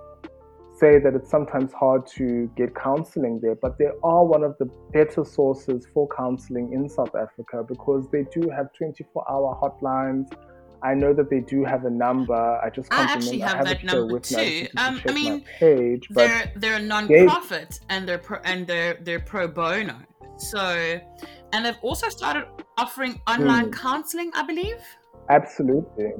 say 0.78 0.98
that 0.98 1.14
it's 1.14 1.30
sometimes 1.30 1.72
hard 1.72 2.06
to 2.06 2.50
get 2.56 2.74
counseling 2.74 3.40
there, 3.42 3.54
but 3.54 3.78
they 3.78 3.88
are 4.02 4.24
one 4.24 4.42
of 4.42 4.56
the 4.58 4.66
better 4.92 5.24
sources 5.24 5.86
for 5.94 6.08
counseling 6.14 6.72
in 6.72 6.88
South 6.88 7.14
Africa 7.14 7.64
because 7.66 8.06
they 8.10 8.24
do 8.32 8.50
have 8.50 8.72
24 8.74 9.24
hour 9.30 9.58
hotlines. 9.62 10.26
I 10.82 10.94
know 10.94 11.12
that 11.14 11.30
they 11.30 11.40
do 11.40 11.64
have 11.64 11.84
a 11.84 11.90
number. 11.90 12.34
I 12.34 12.70
just 12.70 12.90
can't 12.90 13.08
I 13.08 13.12
actually 13.12 13.38
remember. 13.38 13.56
have, 13.56 13.66
I 13.66 13.68
have 13.68 13.78
that 13.78 13.84
number 13.84 14.20
too. 14.20 14.68
Um, 14.76 15.00
I 15.08 15.12
mean, 15.12 15.44
page, 15.58 16.06
they're 16.10 16.52
they're 16.56 16.76
a 16.76 16.82
non-profit 16.82 17.80
and 17.88 18.08
they're 18.08 18.18
pro, 18.18 18.38
and 18.44 18.66
they're 18.66 18.98
they're 19.02 19.20
pro 19.20 19.48
bono. 19.48 19.96
So, 20.38 21.00
and 21.52 21.64
they've 21.64 21.78
also 21.82 22.08
started 22.08 22.46
offering 22.76 23.20
online 23.26 23.70
mm. 23.70 23.72
counseling, 23.72 24.30
I 24.34 24.42
believe. 24.42 24.82
Absolutely. 25.30 26.12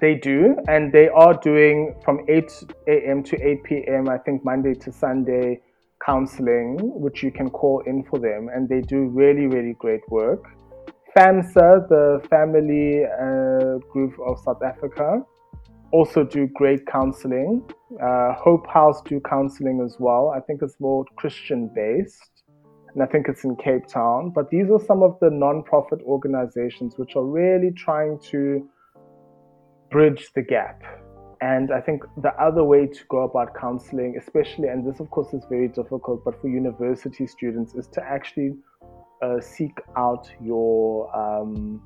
They 0.00 0.16
do, 0.16 0.56
and 0.68 0.92
they 0.92 1.08
are 1.08 1.34
doing 1.34 1.94
from 2.04 2.24
8 2.28 2.64
a.m. 2.88 3.22
to 3.22 3.40
8 3.40 3.62
p.m., 3.62 4.08
I 4.08 4.18
think 4.18 4.44
Monday 4.44 4.74
to 4.74 4.92
Sunday 4.92 5.60
counseling, 6.04 6.76
which 7.00 7.22
you 7.22 7.30
can 7.30 7.48
call 7.48 7.82
in 7.86 8.02
for 8.02 8.18
them, 8.18 8.50
and 8.52 8.68
they 8.68 8.80
do 8.80 9.04
really, 9.06 9.46
really 9.46 9.74
great 9.78 10.02
work. 10.10 10.42
FAMSA, 11.16 11.88
the 11.90 12.26
Family 12.30 13.04
uh, 13.04 13.78
Group 13.92 14.18
of 14.26 14.38
South 14.38 14.62
Africa, 14.62 15.20
also 15.92 16.24
do 16.24 16.48
great 16.54 16.86
counseling. 16.86 17.62
Uh, 18.02 18.32
Hope 18.32 18.66
House 18.66 19.02
do 19.02 19.20
counseling 19.20 19.82
as 19.84 19.96
well. 19.98 20.32
I 20.34 20.40
think 20.40 20.62
it's 20.62 20.80
more 20.80 21.04
Christian 21.16 21.70
based, 21.74 22.44
and 22.94 23.02
I 23.02 23.06
think 23.06 23.28
it's 23.28 23.44
in 23.44 23.56
Cape 23.56 23.86
Town. 23.86 24.32
But 24.34 24.48
these 24.48 24.70
are 24.70 24.80
some 24.80 25.02
of 25.02 25.18
the 25.20 25.28
non-profit 25.28 26.00
organizations 26.06 26.94
which 26.96 27.14
are 27.14 27.26
really 27.26 27.72
trying 27.72 28.18
to 28.30 28.66
bridge 29.90 30.30
the 30.34 30.40
gap. 30.40 30.82
And 31.42 31.72
I 31.72 31.80
think 31.82 32.04
the 32.22 32.32
other 32.42 32.64
way 32.64 32.86
to 32.86 33.04
go 33.10 33.24
about 33.24 33.54
counseling, 33.54 34.16
especially, 34.16 34.68
and 34.68 34.90
this 34.90 34.98
of 34.98 35.10
course 35.10 35.34
is 35.34 35.44
very 35.50 35.68
difficult, 35.68 36.24
but 36.24 36.40
for 36.40 36.48
university 36.48 37.26
students, 37.26 37.74
is 37.74 37.86
to 37.88 38.02
actually 38.02 38.54
uh, 39.22 39.40
seek 39.40 39.78
out 39.96 40.28
your 40.40 41.14
um, 41.16 41.80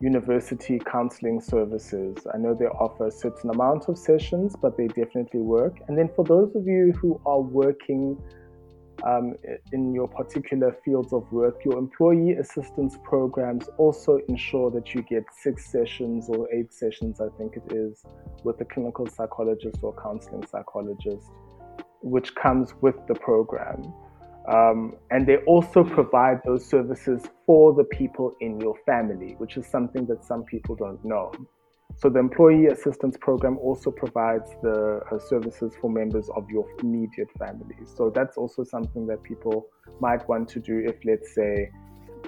university 0.00 0.80
counseling 0.90 1.40
services. 1.40 2.18
I 2.34 2.36
know 2.36 2.54
they 2.54 2.66
offer 2.66 3.06
a 3.06 3.10
certain 3.10 3.50
amount 3.50 3.88
of 3.88 3.96
sessions, 3.96 4.56
but 4.60 4.76
they 4.76 4.88
definitely 4.88 5.40
work. 5.40 5.78
And 5.86 5.96
then 5.96 6.10
for 6.16 6.24
those 6.24 6.54
of 6.56 6.66
you 6.66 6.92
who 7.00 7.20
are 7.24 7.40
working 7.40 8.20
um, 9.04 9.34
in 9.72 9.94
your 9.94 10.08
particular 10.08 10.76
fields 10.84 11.12
of 11.12 11.30
work, 11.32 11.64
your 11.64 11.78
employee 11.78 12.32
assistance 12.32 12.98
programs 13.04 13.68
also 13.78 14.18
ensure 14.28 14.70
that 14.72 14.92
you 14.94 15.02
get 15.02 15.24
six 15.40 15.66
sessions 15.70 16.28
or 16.28 16.52
eight 16.52 16.72
sessions, 16.72 17.20
I 17.20 17.28
think 17.38 17.56
it 17.56 17.72
is, 17.72 18.04
with 18.42 18.60
a 18.60 18.64
clinical 18.64 19.06
psychologist 19.06 19.78
or 19.82 19.94
counseling 20.02 20.44
psychologist, 20.46 21.26
which 22.00 22.34
comes 22.34 22.74
with 22.80 22.96
the 23.06 23.14
program. 23.14 23.92
Um, 24.48 24.96
and 25.10 25.26
they 25.26 25.36
also 25.46 25.84
provide 25.84 26.40
those 26.44 26.66
services 26.66 27.22
for 27.46 27.74
the 27.74 27.84
people 27.84 28.34
in 28.40 28.60
your 28.60 28.74
family, 28.84 29.34
which 29.38 29.56
is 29.56 29.66
something 29.66 30.06
that 30.06 30.24
some 30.24 30.42
people 30.44 30.74
don't 30.74 31.04
know. 31.04 31.32
So 31.96 32.08
the 32.08 32.18
employee 32.18 32.66
assistance 32.66 33.16
program 33.20 33.58
also 33.58 33.90
provides 33.90 34.50
the 34.62 35.00
uh, 35.10 35.18
services 35.18 35.74
for 35.80 35.90
members 35.90 36.28
of 36.34 36.48
your 36.50 36.66
immediate 36.80 37.30
family. 37.38 37.76
So 37.84 38.10
that's 38.10 38.36
also 38.36 38.64
something 38.64 39.06
that 39.06 39.22
people 39.22 39.66
might 40.00 40.26
want 40.28 40.48
to 40.50 40.60
do 40.60 40.82
if, 40.84 40.96
let's 41.04 41.34
say, 41.34 41.70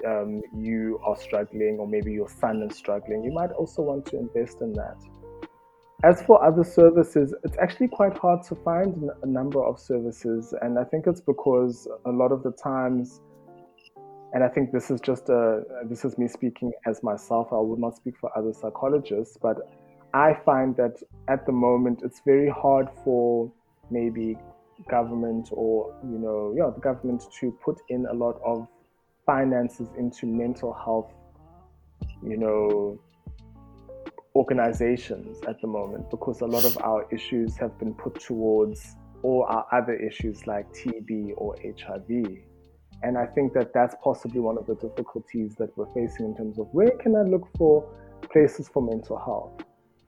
um, 0.05 0.41
you 0.55 0.99
are 1.05 1.17
struggling 1.17 1.77
or 1.79 1.87
maybe 1.87 2.11
your 2.11 2.29
son 2.29 2.61
is 2.69 2.77
struggling. 2.77 3.23
You 3.23 3.33
might 3.33 3.51
also 3.51 3.81
want 3.81 4.05
to 4.07 4.19
invest 4.19 4.61
in 4.61 4.71
that. 4.73 4.97
As 6.05 6.21
for 6.21 6.43
other 6.45 6.63
services, 6.63 7.33
it's 7.43 7.57
actually 7.57 7.87
quite 7.87 8.15
hard 8.15 8.43
to 8.43 8.53
find 8.53 9.09
a 9.23 9.25
number 9.25 9.63
of 9.65 9.79
services, 9.79 10.53
and 10.61 10.77
I 10.77 10.83
think 10.83 11.07
it's 11.07 11.19
because 11.19 11.87
a 12.05 12.11
lot 12.11 12.31
of 12.31 12.43
the 12.43 12.51
times, 12.51 13.21
and 14.31 14.43
I 14.43 14.47
think 14.47 14.71
this 14.71 14.91
is 14.91 15.01
just 15.01 15.29
a 15.29 15.63
this 15.89 16.05
is 16.05 16.15
me 16.19 16.27
speaking 16.27 16.73
as 16.85 17.01
myself. 17.01 17.47
I 17.51 17.57
would 17.59 17.79
not 17.79 17.95
speak 17.95 18.17
for 18.21 18.29
other 18.37 18.53
psychologists, 18.53 19.35
but 19.41 19.57
I 20.13 20.35
find 20.45 20.77
that 20.77 21.01
at 21.27 21.47
the 21.47 21.51
moment 21.51 22.01
it's 22.03 22.21
very 22.23 22.51
hard 22.51 22.87
for 23.03 23.51
maybe 23.89 24.37
government 24.87 25.49
or 25.53 25.91
you 26.03 26.19
know 26.19 26.53
yeah 26.55 26.69
the 26.69 26.81
government 26.81 27.23
to 27.39 27.51
put 27.63 27.77
in 27.89 28.05
a 28.05 28.13
lot 28.13 28.39
of 28.45 28.67
finances 29.25 29.87
into 29.97 30.27
mental 30.27 30.71
health 30.71 31.11
you 32.21 32.37
know 32.37 32.99
organizations 34.35 35.39
at 35.47 35.59
the 35.61 35.67
moment 35.67 36.09
because 36.09 36.41
a 36.41 36.45
lot 36.45 36.65
of 36.65 36.77
our 36.83 37.07
issues 37.11 37.55
have 37.57 37.77
been 37.79 37.93
put 37.93 38.19
towards 38.19 38.95
all 39.23 39.45
our 39.49 39.65
other 39.71 39.95
issues 39.95 40.45
like 40.45 40.71
TB 40.73 41.33
or 41.37 41.55
HIV. 41.63 42.37
And 43.01 43.17
I 43.17 43.25
think 43.25 43.53
that 43.53 43.73
that's 43.73 43.95
possibly 44.03 44.39
one 44.39 44.57
of 44.57 44.65
the 44.67 44.75
difficulties 44.75 45.55
that 45.55 45.75
we're 45.77 45.91
facing 45.93 46.25
in 46.25 46.35
terms 46.35 46.59
of 46.59 46.67
where 46.71 46.91
can 46.91 47.15
I 47.15 47.21
look 47.21 47.47
for 47.57 47.87
places 48.31 48.67
for 48.67 48.81
mental 48.81 49.17
health? 49.17 49.63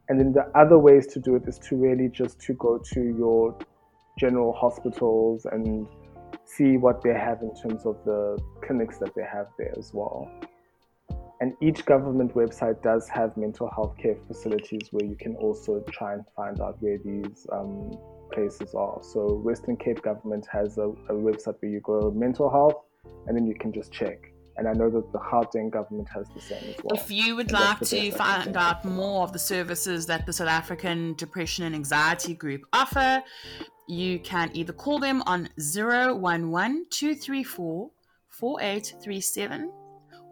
And 0.10 0.20
then 0.20 0.34
the 0.34 0.50
other 0.56 0.78
ways 0.78 1.08
to 1.08 1.20
do 1.20 1.36
it 1.36 1.44
is 1.48 1.58
to 1.60 1.76
really 1.76 2.10
just 2.10 2.40
to 2.42 2.54
go 2.54 2.80
to 2.94 3.02
your 3.02 3.58
general 4.18 4.54
hospitals 4.54 5.46
and 5.46 5.88
see 6.46 6.78
what 6.78 7.02
they 7.02 7.14
have 7.14 7.42
in 7.42 7.54
terms 7.62 7.86
of 7.86 7.98
the 8.06 8.38
clinics 8.66 8.98
that 9.00 9.14
they 9.16 9.24
have 9.24 9.48
there 9.58 9.74
as 9.78 9.92
well. 9.94 10.30
And 11.40 11.54
each 11.62 11.86
government 11.86 12.34
website 12.34 12.82
does 12.82 13.08
have 13.10 13.38
mental 13.38 13.70
health 13.70 13.96
care 14.02 14.16
facilities 14.28 14.90
where 14.92 15.06
you 15.06 15.16
can 15.16 15.36
also 15.36 15.84
try 15.92 16.14
and 16.14 16.24
find 16.36 16.60
out 16.62 16.82
where 16.82 16.98
these 16.98 17.46
um, 17.52 17.92
places 18.32 18.74
are. 18.74 19.00
So 19.04 19.36
Western 19.36 19.78
Cape 19.78 20.02
government 20.02 20.48
has 20.52 20.78
a, 20.78 20.90
a, 20.90 21.14
website 21.14 21.56
where 21.60 21.72
you 21.72 21.80
go 21.82 22.12
mental 22.12 22.50
health, 22.50 22.84
and 23.28 23.38
then 23.38 23.46
you 23.46 23.54
can 23.54 23.72
just 23.72 23.92
check. 23.92 24.32
And 24.58 24.68
I 24.68 24.74
know 24.74 24.90
that 24.90 25.12
the 25.12 25.20
Gauteng 25.20 25.70
government 25.70 26.10
has 26.10 26.28
the 26.34 26.42
same 26.42 26.64
as 26.70 26.76
well. 26.84 26.98
If 26.98 27.12
you 27.12 27.36
would 27.36 27.52
and 27.52 27.60
like 27.60 27.80
to 27.82 28.12
find 28.12 28.58
out 28.58 28.84
more 28.84 29.22
of 29.22 29.32
the 29.32 29.40
services 29.40 30.08
that 30.08 30.26
the 30.26 30.34
South 30.34 30.48
African 30.48 31.14
Depression 31.14 31.66
and 31.66 31.76
Anxiety 31.76 32.34
Group 32.34 32.66
offer, 32.74 33.22
you 33.88 34.18
can 34.20 34.50
either 34.56 34.74
call 34.74 34.98
them 34.98 35.22
on 35.28 35.50
011 35.60 36.88
234 36.90 37.92
4837 38.30 39.72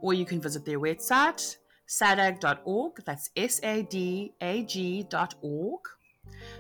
or 0.02 0.14
you 0.14 0.26
can 0.26 0.42
visit 0.42 0.66
their 0.66 0.80
website, 0.80 1.58
sadag.org. 1.88 3.04
That's 3.06 3.30
S 3.36 3.60
A 3.64 3.84
D 3.84 4.34
A 4.42 4.64
G.org. 4.64 5.82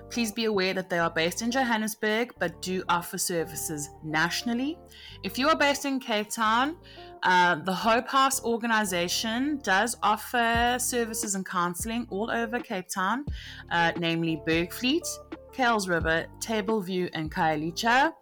Please 0.09 0.31
be 0.31 0.45
aware 0.45 0.73
that 0.73 0.89
they 0.89 0.99
are 0.99 1.09
based 1.09 1.41
in 1.41 1.51
Johannesburg 1.51 2.33
but 2.39 2.61
do 2.61 2.83
offer 2.87 3.17
services 3.17 3.89
nationally. 4.03 4.77
If 5.23 5.37
you 5.37 5.49
are 5.49 5.57
based 5.57 5.85
in 5.85 5.99
Cape 5.99 6.29
Town, 6.29 6.77
uh, 7.23 7.55
the 7.55 7.73
Hope 7.73 8.07
House 8.07 8.43
organization 8.43 9.59
does 9.63 9.97
offer 10.03 10.77
services 10.79 11.35
and 11.35 11.45
counseling 11.45 12.07
all 12.11 12.29
over 12.29 12.59
Cape 12.59 12.87
Town, 12.87 13.25
uh, 13.71 13.91
namely 13.97 14.41
Bergvliet, 14.47 15.07
Kuils 15.51 15.89
River, 15.89 16.27
Table 16.39 16.81
View, 16.81 17.09
and 17.13 17.31
Khayelitsha. 17.31 18.13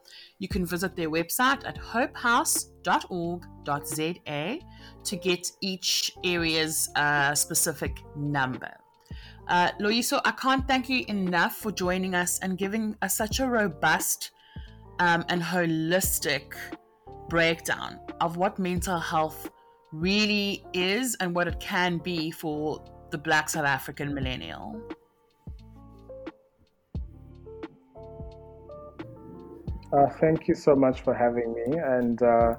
You 0.43 0.49
can 0.49 0.65
visit 0.65 0.97
their 0.97 1.09
website 1.09 1.65
at 1.65 1.77
hopehouse.org.za 1.77 4.59
to 5.05 5.15
get 5.15 5.51
each 5.61 6.11
area's 6.25 6.89
uh, 6.97 7.33
specific 7.33 8.03
number. 8.17 8.73
Uh, 9.47 9.71
Loiso, 9.79 10.19
I 10.25 10.31
can't 10.31 10.67
thank 10.67 10.89
you 10.89 11.05
enough 11.07 11.55
for 11.55 11.71
joining 11.71 12.13
us 12.13 12.39
and 12.39 12.57
giving 12.57 12.97
us 13.01 13.15
such 13.15 13.39
a 13.39 13.47
robust 13.47 14.31
um, 14.99 15.23
and 15.29 15.41
holistic 15.41 16.55
breakdown 17.29 18.01
of 18.19 18.35
what 18.35 18.59
mental 18.59 18.99
health 18.99 19.49
really 19.93 20.65
is 20.73 21.15
and 21.21 21.33
what 21.33 21.47
it 21.47 21.57
can 21.61 21.99
be 21.99 22.31
for 22.31 22.83
the 23.11 23.17
Black 23.17 23.47
South 23.47 23.63
African 23.63 24.13
millennial. 24.13 24.83
Uh, 29.93 30.09
thank 30.19 30.47
you 30.47 30.55
so 30.55 30.75
much 30.75 31.01
for 31.01 31.13
having 31.13 31.53
me, 31.53 31.77
and 31.77 32.23
uh, 32.23 32.55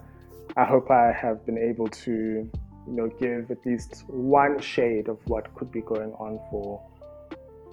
I 0.56 0.64
hope 0.64 0.88
I 0.90 1.12
have 1.12 1.44
been 1.44 1.58
able 1.58 1.88
to, 1.88 2.12
you 2.12 2.50
know, 2.86 3.08
give 3.08 3.50
at 3.50 3.66
least 3.66 4.04
one 4.06 4.60
shade 4.60 5.08
of 5.08 5.18
what 5.26 5.52
could 5.56 5.72
be 5.72 5.80
going 5.80 6.12
on 6.12 6.38
for 6.48 6.80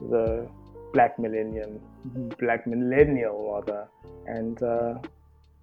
the 0.10 0.48
black 0.94 1.20
millennium, 1.20 1.80
black 2.40 2.66
millennial 2.66 3.54
rather, 3.54 3.88
and 4.26 4.64
uh, 4.64 4.96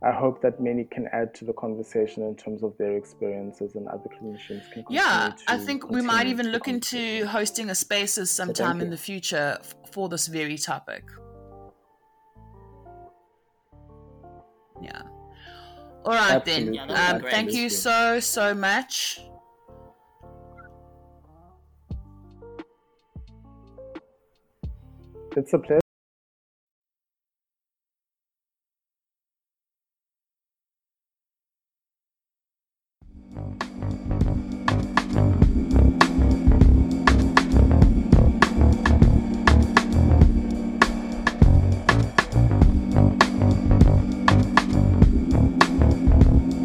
I 0.00 0.12
hope 0.12 0.42
that 0.42 0.60
many 0.60 0.84
can 0.84 1.08
add 1.12 1.34
to 1.34 1.44
the 1.44 1.52
conversation 1.54 2.22
in 2.22 2.36
terms 2.36 2.62
of 2.62 2.78
their 2.78 2.96
experiences 2.96 3.74
and 3.74 3.88
other 3.88 4.08
clinicians 4.16 4.62
can. 4.72 4.84
Yeah, 4.90 5.32
I 5.48 5.58
think 5.58 5.90
we 5.90 6.02
might 6.02 6.28
even 6.28 6.52
look 6.52 6.68
into 6.68 7.26
hosting 7.26 7.68
a 7.68 7.74
spaces 7.74 8.30
sometime 8.30 8.80
in 8.80 8.90
the 8.90 8.96
future 8.96 9.58
for 9.90 10.08
this 10.08 10.28
very 10.28 10.56
topic. 10.56 11.02
Yeah. 14.80 15.02
All 16.04 16.12
right 16.12 16.36
Absolutely. 16.36 16.78
then. 16.78 16.90
Um, 16.90 17.20
thank 17.22 17.52
you 17.52 17.68
so 17.68 18.20
so 18.20 18.54
much. 18.54 19.20
It's 25.36 25.52
a 25.52 25.58
pleasure. 25.58 25.80